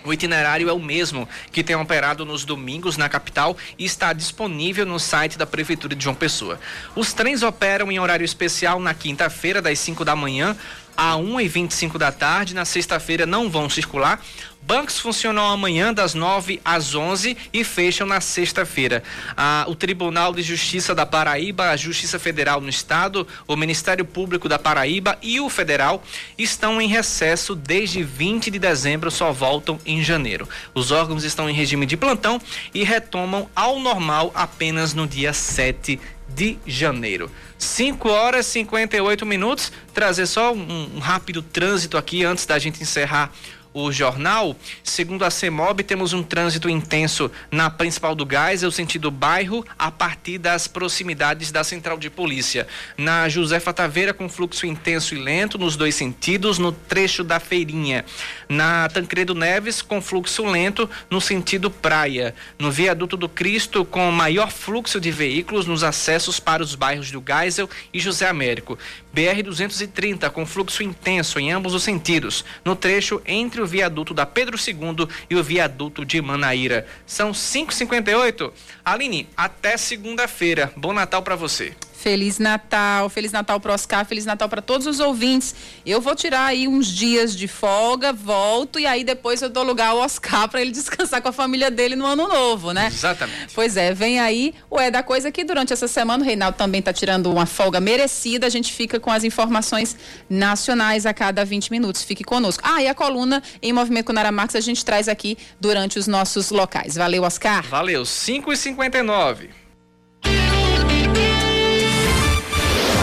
o 0.05 0.13
itinerário 0.13 0.69
é 0.69 0.73
o 0.73 0.79
mesmo 0.79 1.27
que 1.51 1.65
tem 1.65 1.75
operado 1.75 2.27
nos 2.27 2.45
domingos 2.45 2.99
na 2.99 3.09
capital 3.09 3.57
e 3.79 3.87
está 3.87 4.13
disponível 4.13 4.85
no 4.85 5.01
site 5.01 5.39
da 5.39 5.47
Prefeitura 5.47 5.95
de 5.97 6.05
João 6.05 6.15
Pessoa. 6.15 6.61
Os 6.95 7.15
trens 7.15 7.43
operam 7.43 7.91
em 7.91 7.99
horário 7.99 8.25
especial 8.25 8.79
na 8.79 8.93
quinta-feira, 8.93 9.63
das 9.63 9.79
5 9.79 10.05
da 10.05 10.15
manhã 10.15 10.55
a 10.95 11.15
1h25 11.15 11.97
da 11.97 12.13
tarde. 12.13 12.55
Na 12.55 12.67
sexta-feira 12.67 13.25
não 13.25 13.49
vão 13.49 13.71
circular. 13.71 14.21
Bancos 14.67 14.99
funcionam 14.99 15.47
amanhã 15.47 15.93
das 15.93 16.15
9 16.15 16.59
às 16.65 16.95
11 16.95 17.37
e 17.53 17.63
fecham 17.63 18.07
na 18.07 18.19
sexta-feira. 18.19 19.03
Ah, 19.37 19.67
o 19.69 19.75
Tribunal 19.75 20.33
de 20.33 20.41
Justiça 20.41 20.95
da 20.95 21.05
Paraíba, 21.05 21.69
a 21.69 21.77
Justiça 21.77 22.19
Federal 22.19 22.63
no 22.63 22.71
Estado, 22.71 23.29
o 23.47 23.57
Ministério 23.57 24.07
Público 24.07 24.49
da 24.49 24.59
Paraíba 24.59 25.19
e 25.21 25.39
o 25.39 25.51
Federal 25.51 26.03
estão 26.39 26.81
em 26.81 26.89
recesso 26.89 27.55
desde 27.55 28.03
20 28.03 28.51
de 28.51 28.59
dezembro, 28.59 29.11
só 29.11 29.33
voltam 29.33 29.79
em 29.85 30.03
janeiro. 30.03 30.49
Os 30.73 30.91
órgãos 30.91 31.25
estão 31.25 31.49
em 31.51 31.55
regime 31.55 31.85
de 31.85 31.99
plantão 31.99 32.41
e 32.73 32.85
retomam 32.85 33.51
ao 33.55 33.79
normal 33.79 34.33
apenas 34.35 34.95
no 34.95 35.07
dia 35.07 35.35
7 35.35 36.01
de 36.27 36.57
janeiro. 36.67 37.31
5 37.59 38.09
horas 38.09 38.47
e 38.47 38.53
58 38.53 39.27
minutos. 39.27 39.71
Trazer 39.93 40.27
só 40.27 40.55
um, 40.55 40.97
um 40.97 40.99
rápido 41.01 41.43
trânsito 41.43 41.99
aqui 41.99 42.25
antes 42.25 42.47
da 42.47 42.59
gente 42.59 42.83
encerrar 42.83 43.31
o 43.75 43.91
jornal, 43.91 44.57
segundo 44.85 45.25
a 45.25 45.31
CEMOB, 45.31 45.83
temos 45.83 46.13
um 46.13 46.23
trânsito 46.23 46.69
intenso 46.69 47.29
na 47.51 47.69
principal 47.69 48.15
do 48.15 48.25
Gás, 48.25 48.63
é 48.63 48.67
o 48.69 48.71
sentido 48.71 49.11
bairro, 49.11 49.67
a 49.77 49.91
partir 49.91 50.39
das 50.39 50.69
proximidades 50.69 51.51
da 51.51 51.65
central 51.65 51.99
de 51.99 52.09
polícia. 52.09 52.69
Na 52.97 53.29
Josefa 53.29 53.73
Taveira, 53.73 54.15
com 54.15 54.29
fluxo 54.29 54.65
intenso 54.65 55.17
e 55.17 55.19
lento 55.19 55.59
nos 55.59 55.75
dois 55.75 55.97
sentidos, 55.97 56.57
no 56.57 56.71
trecho 56.71 57.25
da 57.25 57.41
Feirinha. 57.41 58.05
Na 58.49 58.89
Tancredo 58.89 59.35
Neves, 59.35 59.83
com 59.83 60.01
fluxo 60.01 60.47
lento 60.47 60.89
no 61.11 61.21
sentido 61.21 61.69
praia. 61.69 62.33
No 62.57 62.71
Viaduto 62.71 63.17
do 63.17 63.29
Cristo, 63.29 63.85
com 63.85 64.09
maior 64.13 64.53
fluxo 64.53 65.01
de 65.01 65.11
veículos 65.11 65.67
nos 65.67 65.83
acessos 65.83 66.39
para 66.39 66.63
os 66.63 66.77
bairros 66.77 67.11
do 67.11 67.21
Geisel 67.27 67.69
e 67.93 67.99
José 67.99 68.29
Américo. 68.29 68.79
BR-230, 69.13 70.31
com 70.31 70.47
fluxo 70.47 70.83
intenso 70.83 71.41
em 71.41 71.51
ambos 71.51 71.75
os 71.75 71.83
sentidos, 71.83 72.45
no 72.65 72.77
trecho 72.77 73.21
entre 73.27 73.64
o 73.65 73.67
viaduto 73.67 74.15
da 74.15 74.25
Pedro 74.25 74.57
II 74.57 75.09
e 75.29 75.35
o 75.35 75.43
viaduto 75.43 76.05
de 76.05 76.21
Manaíra. 76.23 76.87
São 77.07 77.33
5h58. 77.33 78.53
Aline, 78.85 79.29
até 79.37 79.77
segunda-feira. 79.77 80.73
Bom 80.77 80.93
Natal 80.93 81.23
para 81.23 81.35
você. 81.35 81.75
Feliz 82.05 82.39
Natal, 82.39 83.09
Feliz 83.09 83.33
Natal 83.33 83.59
para 83.59 83.73
Oscar, 83.73 84.05
Feliz 84.05 84.27
Natal 84.27 84.47
para 84.47 84.61
todos 84.61 84.87
os 84.87 85.01
ouvintes. 85.01 85.55
Eu 85.87 86.03
vou 86.03 86.15
tirar 86.15 86.45
aí 86.45 86.69
uns 86.69 86.87
dias 86.87 87.35
de 87.35 87.49
folga, 87.49 88.13
volto 88.13 88.79
e 88.79 88.85
aí 88.85 89.03
depois 89.03 89.41
eu 89.41 89.49
dou 89.49 89.63
lugar 89.63 89.89
ao 89.89 89.97
Oscar 90.01 90.47
para 90.47 90.61
ele 90.61 90.71
descansar 90.71 91.23
com 91.23 91.31
a 91.31 91.33
família 91.33 91.71
dele 91.71 91.97
no 91.97 92.05
ano 92.05 92.29
novo, 92.29 92.73
né? 92.73 92.89
Exatamente. 92.89 93.55
Pois 93.55 93.79
é, 93.79 93.95
vem 93.95 94.21
aí 94.21 94.53
o 94.69 94.79
É 94.79 94.91
da 94.91 95.03
Coisa 95.03 95.33
que 95.33 95.45
durante 95.45 95.73
essa 95.73 95.89
semana 95.89 96.23
o 96.23 96.27
Reinaldo 96.27 96.59
também 96.59 96.81
está 96.81 96.93
tirando 96.93 97.33
uma 97.33 97.47
folga 97.47 97.81
merecida. 97.81 98.47
A 98.47 98.51
gente 98.51 98.71
fica 98.71 99.01
com 99.01 99.11
as 99.11 99.25
informações 99.25 99.97
nacionais 100.29 101.07
a 101.07 101.15
cada 101.15 101.43
20 101.43 101.71
minutos. 101.71 102.03
Fique 102.03 102.23
conosco. 102.23 102.63
Ah, 102.67 102.83
e 102.83 102.87
a 102.87 102.95
coluna 102.95 103.43
em 103.63 103.73
Movimento 103.73 104.05
com 104.05 104.13
Nara 104.13 104.31
Marques 104.31 104.57
a 104.57 104.61
gente 104.61 104.85
traz 104.85 105.09
aqui 105.09 105.39
durante 105.59 105.99
os 105.99 106.07
nossos 106.07 106.51
locais. 106.51 106.97
Valeu, 106.97 107.23
Oscar. 107.23 107.65
Valeu, 107.67 108.05
5 108.05 108.53
e 108.53 108.57
59 108.59 109.64